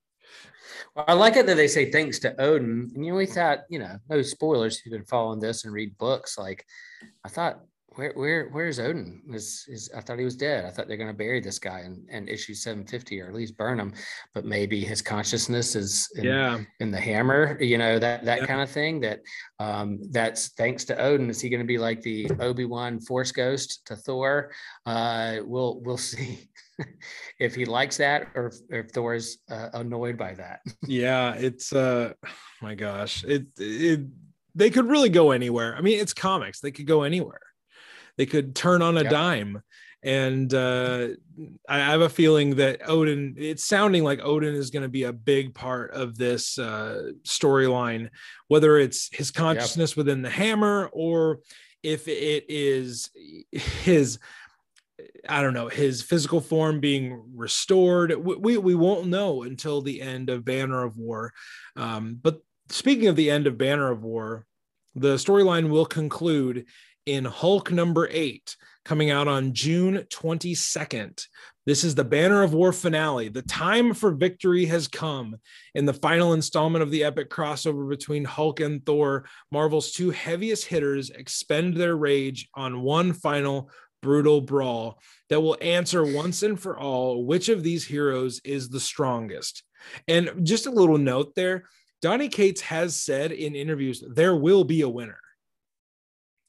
Well, 0.95 1.05
I 1.07 1.13
like 1.13 1.35
it 1.35 1.47
that 1.47 1.57
they 1.57 1.67
say 1.67 1.91
thanks 1.91 2.19
to 2.19 2.39
Odin. 2.39 2.91
And 2.93 3.03
you 3.03 3.11
know, 3.11 3.17
we 3.17 3.25
thought, 3.25 3.61
you 3.67 3.79
know, 3.79 3.97
no 4.09 4.21
spoilers. 4.21 4.79
You've 4.85 4.93
been 4.93 5.05
following 5.05 5.39
this 5.39 5.65
and 5.65 5.73
read 5.73 5.97
books. 5.97 6.37
Like, 6.37 6.63
I 7.23 7.29
thought 7.29 7.61
where 7.97 8.13
where 8.13 8.49
where's 8.51 8.79
Odin? 8.79 9.21
Is 9.33 9.65
is 9.67 9.89
I 9.95 10.01
thought 10.01 10.19
he 10.19 10.25
was 10.25 10.35
dead. 10.35 10.65
I 10.65 10.69
thought 10.69 10.87
they're 10.87 10.97
going 10.97 11.11
to 11.11 11.17
bury 11.17 11.41
this 11.41 11.57
guy 11.57 11.81
in, 11.81 12.05
in 12.09 12.27
issue 12.27 12.53
750 12.53 13.21
or 13.21 13.27
at 13.27 13.33
least 13.33 13.57
burn 13.57 13.79
him. 13.79 13.93
But 14.35 14.45
maybe 14.45 14.81
his 14.81 15.01
consciousness 15.01 15.75
is 15.75 16.07
in, 16.15 16.23
yeah 16.25 16.59
in 16.79 16.91
the 16.91 16.99
hammer, 16.99 17.57
you 17.59 17.77
know, 17.77 17.97
that 17.97 18.23
that 18.25 18.41
yeah. 18.41 18.45
kind 18.45 18.61
of 18.61 18.69
thing. 18.69 19.01
That 19.01 19.21
um 19.59 19.99
that's 20.11 20.49
thanks 20.49 20.85
to 20.85 20.97
Odin. 20.97 21.29
Is 21.29 21.41
he 21.41 21.49
going 21.49 21.61
to 21.61 21.67
be 21.67 21.79
like 21.79 22.01
the 22.01 22.29
Obi-Wan 22.39 22.99
force 22.99 23.31
ghost 23.31 23.85
to 23.87 23.95
Thor? 23.95 24.51
Uh 24.85 25.37
we'll 25.43 25.81
we'll 25.81 25.97
see 26.13 26.49
if 27.39 27.55
he 27.55 27.65
likes 27.65 27.97
that 27.97 28.27
or 28.35 28.47
if, 28.47 28.55
or 28.71 28.79
if 28.79 28.91
Thor's 28.91 29.39
uh, 29.49 29.69
annoyed 29.73 30.17
by 30.17 30.35
that. 30.35 30.59
yeah, 30.85 31.33
it's 31.33 31.73
uh 31.73 32.13
my 32.61 32.75
gosh. 32.75 33.23
It 33.23 33.47
it 33.57 34.01
they 34.53 34.69
could 34.69 34.85
really 34.85 35.09
go 35.09 35.31
anywhere. 35.31 35.75
I 35.75 35.81
mean, 35.81 35.99
it's 35.99 36.13
comics. 36.13 36.59
They 36.59 36.71
could 36.71 36.87
go 36.87 37.03
anywhere 37.03 37.46
they 38.17 38.25
could 38.25 38.55
turn 38.55 38.81
on 38.81 38.97
a 38.97 39.03
yep. 39.03 39.11
dime 39.11 39.63
and 40.03 40.53
uh, 40.53 41.09
I 41.67 41.79
have 41.79 42.01
a 42.01 42.09
feeling 42.09 42.55
that 42.55 42.87
Odin. 42.87 43.35
It's 43.37 43.65
sounding 43.65 44.03
like 44.03 44.21
Odin 44.23 44.55
is 44.55 44.69
going 44.69 44.83
to 44.83 44.89
be 44.89 45.03
a 45.03 45.13
big 45.13 45.55
part 45.55 45.91
of 45.91 46.17
this 46.17 46.59
uh, 46.59 47.11
storyline, 47.27 48.09
whether 48.47 48.77
it's 48.77 49.09
his 49.11 49.31
consciousness 49.31 49.91
yep. 49.91 49.97
within 49.97 50.21
the 50.21 50.29
hammer 50.29 50.89
or 50.93 51.39
if 51.83 52.07
it 52.07 52.45
is 52.47 53.09
his. 53.51 54.19
I 55.29 55.41
don't 55.41 55.53
know 55.53 55.67
his 55.67 56.01
physical 56.01 56.41
form 56.41 56.79
being 56.79 57.21
restored. 57.35 58.15
We, 58.15 58.35
we, 58.35 58.57
we 58.57 58.75
won't 58.75 59.07
know 59.07 59.43
until 59.43 59.81
the 59.81 60.01
end 60.01 60.29
of 60.29 60.45
Banner 60.45 60.83
of 60.83 60.97
War. 60.97 61.33
Um, 61.75 62.17
but 62.19 62.41
speaking 62.69 63.07
of 63.07 63.15
the 63.15 63.29
end 63.29 63.45
of 63.45 63.59
Banner 63.59 63.91
of 63.91 64.03
War, 64.03 64.45
the 64.95 65.15
storyline 65.15 65.69
will 65.69 65.85
conclude 65.85 66.65
in 67.07 67.25
Hulk 67.25 67.71
number 67.71 68.07
eight, 68.11 68.55
coming 68.85 69.09
out 69.09 69.27
on 69.27 69.53
June 69.53 70.05
22nd. 70.09 71.25
This 71.65 71.83
is 71.83 71.95
the 71.95 72.03
Banner 72.03 72.43
of 72.43 72.53
War 72.53 72.71
finale. 72.71 73.29
The 73.29 73.41
time 73.41 73.93
for 73.93 74.11
victory 74.11 74.65
has 74.65 74.87
come. 74.87 75.37
In 75.73 75.85
the 75.85 75.93
final 75.93 76.33
installment 76.33 76.83
of 76.83 76.91
the 76.91 77.03
epic 77.03 77.29
crossover 77.29 77.89
between 77.89 78.23
Hulk 78.23 78.59
and 78.59 78.85
Thor, 78.85 79.25
Marvel's 79.51 79.91
two 79.91 80.11
heaviest 80.11 80.65
hitters 80.65 81.09
expend 81.09 81.75
their 81.75 81.95
rage 81.95 82.47
on 82.53 82.81
one 82.81 83.13
final 83.13 83.71
brutal 84.01 84.41
brawl 84.41 84.99
that 85.29 85.41
will 85.41 85.57
answer 85.61 86.05
once 86.05 86.43
and 86.43 86.59
for 86.59 86.77
all 86.77 87.25
which 87.25 87.49
of 87.49 87.63
these 87.63 87.85
heroes 87.85 88.39
is 88.43 88.69
the 88.69 88.79
strongest. 88.79 89.63
And 90.07 90.45
just 90.45 90.67
a 90.67 90.71
little 90.71 90.97
note 90.97 91.35
there 91.35 91.65
Donny 92.01 92.29
Cates 92.29 92.61
has 92.61 92.95
said 92.95 93.31
in 93.31 93.55
interviews 93.55 94.03
there 94.07 94.35
will 94.35 94.63
be 94.63 94.81
a 94.81 94.89
winner. 94.89 95.19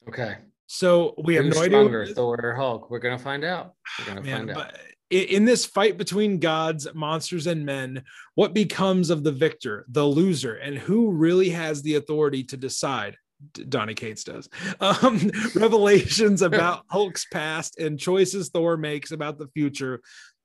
Okay. 0.09 0.37
So 0.69 1.15
we 1.25 1.35
have 1.35 1.47
Who's 1.47 1.57
no 1.57 1.65
stronger, 1.65 2.03
idea. 2.03 2.15
Thor 2.15 2.39
or 2.43 2.55
Hulk. 2.55 2.91
We're 2.91 2.99
gonna 2.99 3.19
find 3.19 3.43
out. 3.43 3.73
We're 3.99 4.05
gonna 4.05 4.21
Man, 4.21 4.49
find 4.49 4.51
out. 4.51 4.75
in 5.11 5.47
this 5.47 5.65
fight 5.65 5.97
between 5.97 6.39
gods, 6.39 6.87
monsters, 6.95 7.47
and 7.47 7.65
men, 7.65 8.03
what 8.35 8.53
becomes 8.53 9.09
of 9.09 9.25
the 9.25 9.33
victor, 9.33 9.87
the 9.89 10.05
loser, 10.05 10.57
and 10.57 10.77
who 10.77 11.11
really 11.11 11.49
has 11.49 11.81
the 11.81 11.95
authority 11.95 12.45
to 12.45 12.59
decide? 12.59 13.17
D- 13.55 13.65
Donny 13.65 13.95
Cates 13.95 14.25
does. 14.25 14.51
Um, 14.81 15.31
revelations 15.55 16.43
about 16.43 16.85
Hulk's 16.91 17.25
past 17.33 17.79
and 17.79 17.99
choices 17.99 18.51
Thor 18.51 18.77
makes 18.77 19.11
about 19.11 19.39
the 19.39 19.49
future 19.49 20.03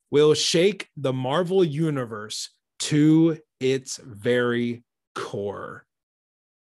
will 0.09 0.33
shake 0.33 0.87
the 0.95 1.11
Marvel 1.11 1.65
universe 1.65 2.49
to 2.79 3.39
its 3.59 3.97
very 3.97 4.83
core. 5.15 5.85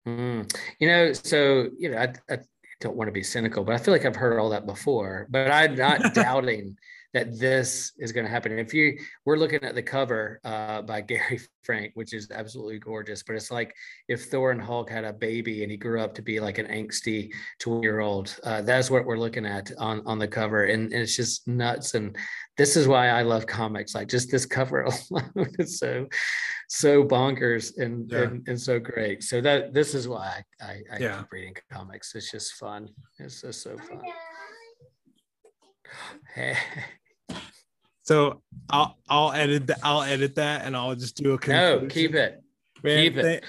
Mm. 0.08 0.56
You 0.80 0.88
know, 0.88 1.14
so 1.14 1.70
you 1.80 1.90
know, 1.90 1.98
I, 1.98 2.14
I 2.30 2.38
don't 2.80 2.96
want 2.96 3.08
to 3.08 3.12
be 3.14 3.24
cynical, 3.24 3.64
but 3.64 3.76
I 3.76 3.78
feel 3.78 3.94
like 3.94 4.06
I've 4.06 4.16
heard 4.16 4.40
all 4.40 4.50
that 4.50 4.66
before. 4.66 5.28
But 5.30 5.52
I'm 5.52 5.76
not 5.76 6.14
doubting 6.14 6.78
that 7.14 7.40
this 7.40 7.94
is 7.98 8.12
going 8.12 8.26
to 8.26 8.32
happen. 8.32 8.60
If 8.60 8.74
you 8.74 8.98
we're 9.26 9.38
looking 9.38 9.64
at 9.64 9.76
the 9.76 9.82
cover 9.82 10.40
uh, 10.44 10.82
by 10.84 11.02
Gary 11.02 11.40
Frank, 11.64 11.92
which 11.96 12.14
is 12.14 12.30
absolutely 12.32 12.80
gorgeous, 12.80 13.24
but 13.24 13.36
it's 13.36 13.50
like 13.52 13.74
if 14.08 14.26
Thor 14.26 14.52
and 14.52 14.62
Hulk 14.62 14.90
had 14.90 15.04
a 15.04 15.14
baby 15.14 15.64
and 15.64 15.72
he 15.72 15.78
grew 15.78 16.02
up 16.02 16.14
to 16.16 16.22
be 16.22 16.40
like 16.40 16.58
an 16.58 16.68
angsty 16.68 17.32
20 17.60 17.82
year 17.82 18.02
old. 18.02 18.38
Uh, 18.44 18.62
that's 18.62 18.92
what 18.92 19.06
we're 19.06 19.18
looking 19.18 19.46
at 19.46 19.72
on 19.78 20.04
on 20.06 20.20
the 20.20 20.28
cover, 20.28 20.66
and, 20.66 20.94
and 20.94 21.02
it's 21.02 21.16
just 21.16 21.48
nuts. 21.48 21.96
And 21.96 22.16
this 22.58 22.76
is 22.76 22.88
why 22.88 23.10
I 23.10 23.22
love 23.22 23.46
comics. 23.46 23.94
Like 23.96 24.08
just 24.08 24.32
this 24.32 24.46
cover 24.46 24.82
alone 25.12 25.54
is 25.60 25.78
so 25.80 26.08
so 26.70 27.04
bonkers 27.04 27.78
and, 27.78 28.12
Yeah. 28.12 28.24
and 28.24 28.48
and 28.48 28.60
so 28.60 28.80
great. 28.80 29.24
So 29.24 29.42
that 29.42 29.74
this 29.74 29.94
is 29.94 30.08
why 30.08 30.44
I 30.62 30.66
I, 30.66 30.82
I 30.94 30.98
Yeah. 31.00 31.18
keep 31.20 31.32
reading 31.32 31.56
comics. 31.72 32.14
It's 32.16 32.32
just 32.32 32.54
fun. 32.54 32.90
It's 33.20 33.42
just 33.42 33.62
so 33.62 33.78
fun. 33.78 34.02
Hey. 36.36 36.58
So 38.04 38.42
I'll 38.70 38.98
I'll 39.10 39.32
edit 39.32 39.68
that 39.68 39.80
I'll 39.84 40.02
edit 40.04 40.36
that 40.36 40.66
and 40.66 40.76
I'll 40.76 40.96
just 40.96 41.16
do 41.16 41.34
a 41.42 41.48
No, 41.48 41.86
keep 41.88 42.14
it. 42.14 42.42
Man, 42.84 43.04
keep 43.04 43.16
it. 43.18 43.24
thank- 43.24 43.44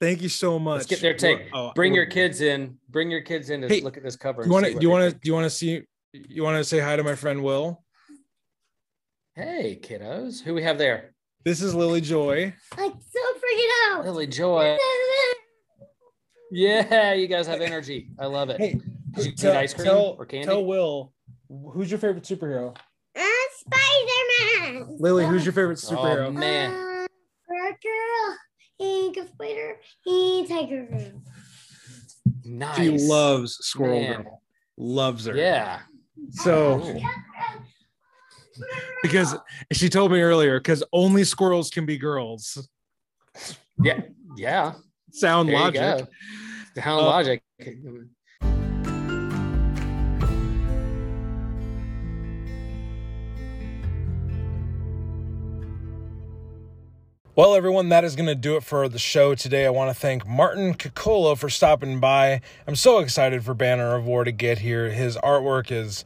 thank 0.00 0.22
you 0.22 0.30
so 0.30 0.58
much. 0.58 0.76
Let's 0.78 0.86
get 0.86 1.00
their 1.02 1.12
take. 1.14 1.50
Oh, 1.52 1.72
Bring 1.74 1.94
your 1.94 2.06
oh, 2.06 2.10
kids 2.10 2.40
in. 2.40 2.78
Bring 2.88 3.10
your 3.10 3.20
kids 3.20 3.50
in 3.50 3.60
to 3.60 3.68
Hey, 3.68 3.80
look 3.82 3.98
at 3.98 4.02
this 4.02 4.16
cover. 4.16 4.42
Do 4.42 4.48
you 4.48 4.52
want 4.54 4.66
to? 4.66 4.72
Do 4.72 4.78
you 4.80 4.90
want 4.90 5.12
to? 5.12 5.18
Do 5.18 5.28
you 5.28 5.34
want 5.34 5.44
to 5.44 5.50
see? 5.50 5.82
You 6.12 6.42
want 6.42 6.56
to 6.56 6.64
say 6.64 6.78
hi 6.80 6.96
to 6.96 7.02
my 7.02 7.14
friend 7.14 7.42
Will? 7.44 7.83
Hey, 9.36 9.78
kiddos. 9.82 10.40
Who 10.42 10.54
we 10.54 10.62
have 10.62 10.78
there? 10.78 11.12
This 11.44 11.60
is 11.60 11.74
Lily 11.74 12.00
Joy. 12.00 12.54
Like 12.76 12.92
so 12.92 13.20
freaking 13.34 13.68
out. 13.98 14.04
Lily 14.04 14.26
Joy. 14.26 14.76
Yeah, 16.52 17.14
you 17.14 17.26
guys 17.26 17.46
have 17.48 17.60
energy. 17.60 18.10
I 18.18 18.26
love 18.26 18.48
it. 18.50 18.60
Hey, 18.60 18.78
Did 19.16 19.26
you 19.26 19.32
tell, 19.32 19.54
eat 19.54 19.58
ice 19.58 19.74
cream 19.74 19.86
tell, 19.86 20.16
or 20.18 20.24
candy? 20.24 20.46
tell 20.46 20.64
Will 20.64 21.12
who's 21.72 21.90
your 21.90 21.98
favorite 21.98 22.22
superhero. 22.24 22.76
Uh, 23.18 23.22
Spider-Man. 23.56 24.96
Lily, 25.00 25.26
who's 25.26 25.44
your 25.44 25.52
favorite 25.52 25.78
superhero? 25.78 26.26
Oh, 26.26 26.30
superhero? 26.30 26.34
man. 26.34 26.72
Uh, 26.72 27.70
Girl. 27.82 28.36
He 28.78 29.12
Ghost 29.14 29.32
Spider. 29.32 29.76
He 30.04 30.46
Tiger 30.46 30.86
Girl. 30.86 31.22
Nice. 32.44 32.76
she 32.76 32.90
loves 32.90 33.56
Squirrel 33.62 34.00
Man. 34.00 34.22
Girl. 34.22 34.42
Loves 34.76 35.26
her. 35.26 35.36
Yeah. 35.36 35.80
So 36.30 36.78
Cool. 36.80 37.02
Because 39.02 39.34
she 39.72 39.88
told 39.88 40.12
me 40.12 40.20
earlier, 40.20 40.58
because 40.58 40.82
only 40.92 41.24
squirrels 41.24 41.70
can 41.70 41.86
be 41.86 41.98
girls. 41.98 42.68
Yeah. 43.82 44.00
Yeah. 44.36 44.74
Sound 45.10 45.48
There 45.48 45.56
logic. 45.56 45.80
go. 45.80 46.06
Sound 46.82 47.00
Uh, 47.00 47.04
logic. 47.06 47.42
Well, 57.36 57.56
everyone, 57.56 57.88
that 57.88 58.04
is 58.04 58.14
going 58.14 58.28
to 58.28 58.36
do 58.36 58.56
it 58.56 58.62
for 58.62 58.88
the 58.88 58.98
show 58.98 59.34
today. 59.34 59.66
I 59.66 59.70
want 59.70 59.90
to 59.90 60.00
thank 60.00 60.24
Martin 60.26 60.74
Coccolo 60.74 61.34
for 61.34 61.48
stopping 61.50 61.98
by. 61.98 62.40
I'm 62.68 62.76
so 62.76 62.98
excited 63.00 63.44
for 63.44 63.54
Banner 63.54 63.96
of 63.96 64.04
War 64.06 64.22
to 64.22 64.30
get 64.30 64.58
here. 64.58 64.90
His 64.90 65.16
artwork 65.16 65.72
is 65.72 66.04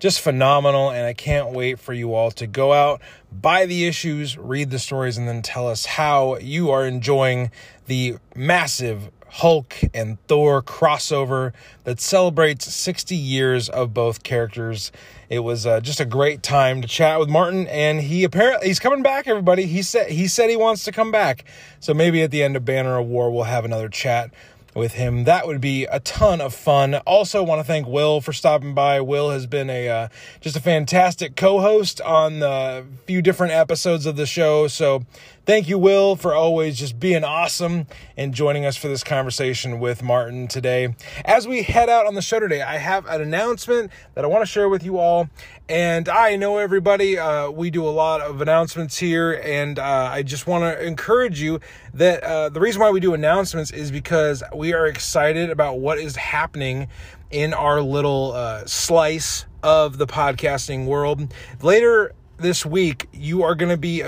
just 0.00 0.20
phenomenal, 0.20 0.90
and 0.90 1.06
I 1.06 1.12
can't 1.12 1.52
wait 1.52 1.78
for 1.78 1.92
you 1.92 2.14
all 2.14 2.30
to 2.32 2.46
go 2.46 2.72
out, 2.72 3.00
buy 3.30 3.66
the 3.66 3.86
issues, 3.86 4.36
read 4.36 4.70
the 4.70 4.78
stories, 4.78 5.16
and 5.16 5.28
then 5.28 5.42
tell 5.42 5.68
us 5.68 5.84
how 5.84 6.38
you 6.38 6.70
are 6.70 6.86
enjoying 6.86 7.50
the 7.86 8.16
massive 8.34 9.10
Hulk 9.32 9.76
and 9.94 10.18
Thor 10.26 10.62
crossover 10.62 11.52
that 11.84 12.00
celebrates 12.00 12.72
60 12.72 13.14
years 13.14 13.68
of 13.68 13.94
both 13.94 14.22
characters. 14.22 14.90
It 15.28 15.40
was 15.40 15.66
uh, 15.66 15.80
just 15.80 16.00
a 16.00 16.04
great 16.04 16.42
time 16.42 16.82
to 16.82 16.88
chat 16.88 17.20
with 17.20 17.28
Martin, 17.28 17.68
and 17.68 18.00
he 18.00 18.24
apparently 18.24 18.66
he's 18.66 18.80
coming 18.80 19.02
back. 19.02 19.28
Everybody, 19.28 19.66
he 19.66 19.82
said 19.82 20.10
he 20.10 20.26
said 20.26 20.50
he 20.50 20.56
wants 20.56 20.82
to 20.84 20.92
come 20.92 21.12
back. 21.12 21.44
So 21.78 21.94
maybe 21.94 22.22
at 22.22 22.32
the 22.32 22.42
end 22.42 22.56
of 22.56 22.64
Banner 22.64 22.98
of 22.98 23.06
War, 23.06 23.30
we'll 23.30 23.44
have 23.44 23.64
another 23.64 23.88
chat 23.88 24.32
with 24.74 24.92
him. 24.92 25.24
That 25.24 25.46
would 25.46 25.60
be 25.60 25.84
a 25.84 26.00
ton 26.00 26.40
of 26.40 26.54
fun. 26.54 26.94
Also, 27.06 27.42
want 27.42 27.60
to 27.60 27.64
thank 27.64 27.86
Will 27.86 28.20
for 28.20 28.32
stopping 28.32 28.74
by. 28.74 29.00
Will 29.00 29.30
has 29.30 29.46
been 29.46 29.70
a 29.70 29.88
uh, 29.88 30.08
just 30.40 30.56
a 30.56 30.60
fantastic 30.60 31.36
co-host 31.36 32.00
on 32.00 32.38
the 32.38 32.84
few 33.06 33.22
different 33.22 33.52
episodes 33.52 34.06
of 34.06 34.16
the 34.16 34.26
show. 34.26 34.68
So, 34.68 35.04
thank 35.50 35.68
you, 35.68 35.76
Will, 35.76 36.14
for 36.14 36.32
always 36.32 36.78
just 36.78 37.00
being 37.00 37.24
awesome 37.24 37.88
and 38.16 38.32
joining 38.32 38.64
us 38.64 38.76
for 38.76 38.86
this 38.86 39.02
conversation 39.02 39.80
with 39.80 40.00
Martin 40.00 40.46
today. 40.46 40.94
As 41.24 41.48
we 41.48 41.64
head 41.64 41.88
out 41.88 42.06
on 42.06 42.14
the 42.14 42.22
show 42.22 42.38
today, 42.38 42.62
I 42.62 42.76
have 42.76 43.04
an 43.06 43.20
announcement 43.20 43.90
that 44.14 44.24
I 44.24 44.28
want 44.28 44.42
to 44.42 44.46
share 44.46 44.68
with 44.68 44.84
you 44.84 44.98
all. 44.98 45.28
And 45.68 46.08
I 46.08 46.36
know 46.36 46.58
everybody, 46.58 47.18
uh, 47.18 47.50
we 47.50 47.68
do 47.68 47.84
a 47.84 47.90
lot 47.90 48.20
of 48.20 48.40
announcements 48.40 48.96
here, 48.96 49.42
and 49.44 49.80
uh, 49.80 50.10
I 50.12 50.22
just 50.22 50.46
want 50.46 50.62
to 50.62 50.86
encourage 50.86 51.40
you 51.40 51.58
that 51.94 52.22
uh, 52.22 52.50
the 52.50 52.60
reason 52.60 52.80
why 52.80 52.90
we 52.90 53.00
do 53.00 53.12
announcements 53.12 53.72
is 53.72 53.90
because 53.90 54.44
we 54.54 54.72
are 54.72 54.86
excited 54.86 55.50
about 55.50 55.80
what 55.80 55.98
is 55.98 56.14
happening 56.14 56.86
in 57.32 57.54
our 57.54 57.80
little 57.80 58.30
uh, 58.34 58.64
slice 58.66 59.46
of 59.64 59.98
the 59.98 60.06
podcasting 60.06 60.86
world. 60.86 61.34
Later 61.60 62.14
this 62.36 62.64
week, 62.64 63.08
you 63.12 63.42
are 63.42 63.56
going 63.56 63.70
to 63.70 63.76
be 63.76 64.04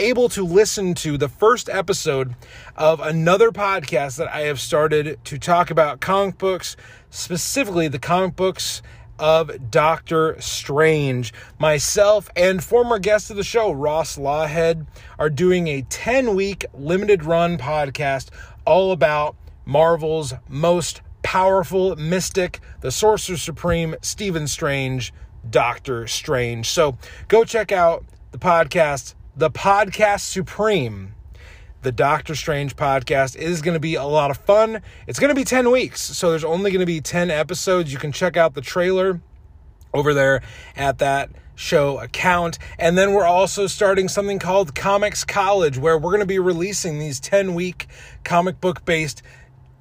able 0.00 0.30
to 0.30 0.44
listen 0.44 0.94
to 0.94 1.18
the 1.18 1.28
first 1.28 1.68
episode 1.68 2.34
of 2.74 3.00
another 3.00 3.50
podcast 3.50 4.16
that 4.16 4.28
I 4.34 4.40
have 4.40 4.58
started 4.58 5.22
to 5.26 5.38
talk 5.38 5.70
about 5.70 6.00
comic 6.00 6.38
books, 6.38 6.74
specifically 7.10 7.86
the 7.86 7.98
comic 7.98 8.34
books 8.34 8.80
of 9.18 9.70
Doctor 9.70 10.40
Strange. 10.40 11.34
Myself 11.58 12.30
and 12.34 12.64
former 12.64 12.98
guest 12.98 13.30
of 13.30 13.36
the 13.36 13.44
show, 13.44 13.70
Ross 13.70 14.16
Lawhead, 14.16 14.86
are 15.18 15.28
doing 15.28 15.68
a 15.68 15.82
10 15.82 16.34
week 16.34 16.64
limited 16.72 17.24
run 17.24 17.58
podcast 17.58 18.30
all 18.64 18.92
about 18.92 19.36
Marvel's 19.66 20.32
most 20.48 21.02
powerful 21.22 21.94
mystic, 21.96 22.60
the 22.80 22.90
Sorcerer 22.90 23.36
Supreme, 23.36 23.94
Stephen 24.00 24.48
Strange, 24.48 25.12
Doctor 25.48 26.06
Strange. 26.06 26.70
So 26.70 26.96
go 27.28 27.44
check 27.44 27.70
out 27.70 28.04
the 28.30 28.38
podcast, 28.38 29.14
The 29.40 29.50
Podcast 29.50 30.20
Supreme 30.20 31.14
the 31.80 31.90
Doctor 31.90 32.34
Strange 32.34 32.76
podcast 32.76 33.36
is 33.36 33.62
going 33.62 33.72
to 33.72 33.80
be 33.80 33.94
a 33.94 34.04
lot 34.04 34.30
of 34.30 34.36
fun. 34.36 34.82
It's 35.06 35.18
going 35.18 35.30
to 35.30 35.34
be 35.34 35.44
10 35.44 35.70
weeks, 35.70 36.02
so 36.02 36.28
there's 36.28 36.44
only 36.44 36.70
going 36.70 36.80
to 36.80 36.86
be 36.86 37.00
10 37.00 37.30
episodes. 37.30 37.90
You 37.90 37.98
can 37.98 38.12
check 38.12 38.36
out 38.36 38.52
the 38.52 38.60
trailer 38.60 39.22
over 39.94 40.12
there 40.12 40.42
at 40.76 40.98
that 40.98 41.30
show 41.54 41.98
account. 42.00 42.58
And 42.78 42.98
then 42.98 43.14
we're 43.14 43.24
also 43.24 43.66
starting 43.66 44.08
something 44.08 44.38
called 44.38 44.74
Comics 44.74 45.24
College, 45.24 45.78
where 45.78 45.96
we're 45.96 46.10
going 46.10 46.20
to 46.20 46.26
be 46.26 46.38
releasing 46.38 46.98
these 46.98 47.18
10 47.18 47.54
week 47.54 47.86
comic 48.24 48.60
book 48.60 48.84
based 48.84 49.22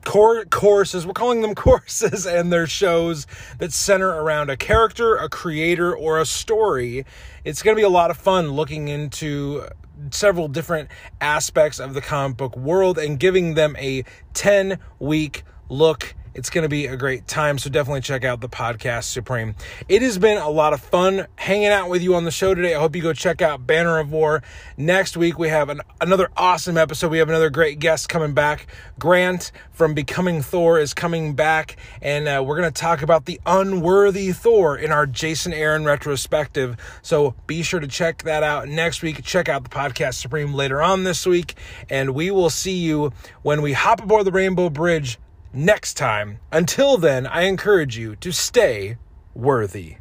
core 0.06 0.45
courses 0.45 1.06
we're 1.06 1.14
calling 1.14 1.41
them 1.41 1.53
courses 1.56 2.26
and 2.26 2.52
they're 2.52 2.68
shows 2.68 3.27
that 3.57 3.72
center 3.73 4.10
around 4.10 4.49
a 4.49 4.57
character 4.57 5.15
a 5.15 5.30
creator 5.30 5.95
or 5.95 6.19
a 6.19 6.26
story 6.26 7.06
it's 7.50 7.64
going 7.64 7.76
to 7.76 7.80
be 7.80 7.84
a 7.84 7.90
lot 7.90 8.12
of 8.12 8.18
fun 8.18 8.52
looking 8.52 8.90
into 8.90 9.68
several 10.12 10.48
different 10.48 10.88
aspects 11.20 11.80
of 11.80 11.96
the 11.96 12.02
comic 12.02 12.38
book 12.38 12.56
world 12.56 13.00
and 13.00 13.20
giving 13.20 13.56
them 13.56 13.76
a 13.78 14.04
10 14.36 14.78
week 15.00 15.44
look 15.68 16.14
It's 16.36 16.52
going 16.52 16.62
to 16.62 16.70
be 16.70 16.86
a 16.86 16.96
great 16.96 17.28
time, 17.28 17.58
so 17.58 17.70
definitely 17.72 18.02
check 18.02 18.24
out 18.24 18.40
the 18.40 18.50
podcast 18.50 19.06
Supreme. 19.06 19.56
It 19.88 20.04
has 20.04 20.20
been 20.20 20.38
a 20.38 20.50
lot 20.50 20.74
of 20.74 20.82
fun 20.82 21.26
hanging 21.36 21.70
out 21.70 21.90
with 21.90 22.04
you 22.04 22.14
on 22.14 22.24
the 22.24 22.32
show 22.32 22.54
today. 22.54 22.76
I 22.76 22.80
hope 22.80 22.96
you 22.96 23.02
go 23.02 23.14
check 23.14 23.42
out 23.42 23.66
Banner 23.66 23.98
of 23.98 24.12
War. 24.12 24.44
Next 24.78 25.18
week, 25.18 25.40
we 25.40 25.50
have 25.50 25.70
an, 25.70 25.82
another 26.00 26.30
awesome 26.38 26.78
episode. 26.78 27.10
We 27.10 27.18
have 27.18 27.30
another 27.30 27.50
great 27.50 27.80
guest 27.80 28.10
coming 28.10 28.34
back. 28.34 28.68
Grant 29.00 29.52
from 29.72 29.96
Becoming 29.96 30.44
Thor 30.44 30.78
is 30.78 30.94
coming 30.94 31.34
back, 31.34 31.78
and 32.02 32.28
uh, 32.28 32.44
we're 32.46 32.60
going 32.60 32.72
to 32.72 32.80
talk 32.80 33.02
about 33.02 33.26
the 33.26 33.42
unworthy 33.48 34.32
Thor 34.32 34.78
in 34.78 34.92
our 34.92 35.08
Jason 35.08 35.52
Aaron 35.52 35.84
retrospective. 35.84 36.78
So 37.02 37.34
be 37.48 37.64
sure 37.64 37.80
to 37.80 37.88
check 37.88 38.22
that 38.24 38.44
out 38.44 38.68
next 38.68 39.02
week. 39.02 39.24
Check 39.24 39.50
out 39.50 39.64
the 39.64 39.70
podcast 39.70 40.16
Supreme 40.16 40.54
later 40.54 40.82
on 40.82 41.06
this 41.06 41.26
week, 41.26 41.56
and 41.90 42.12
we 42.12 42.30
will 42.30 42.52
see 42.52 42.78
you 42.78 43.14
when 43.42 43.64
we 43.64 43.74
hop 43.74 44.04
aboard 44.04 44.26
the 44.26 44.32
Rainbow 44.32 44.70
Bridge 44.70 45.18
next 45.54 45.96
time. 45.96 46.40
Until 46.52 46.98
then, 46.98 47.28
I 47.28 47.44
encourage 47.44 47.98
you 47.98 48.16
to 48.18 48.32
stay 48.32 48.98
worthy. 49.34 49.99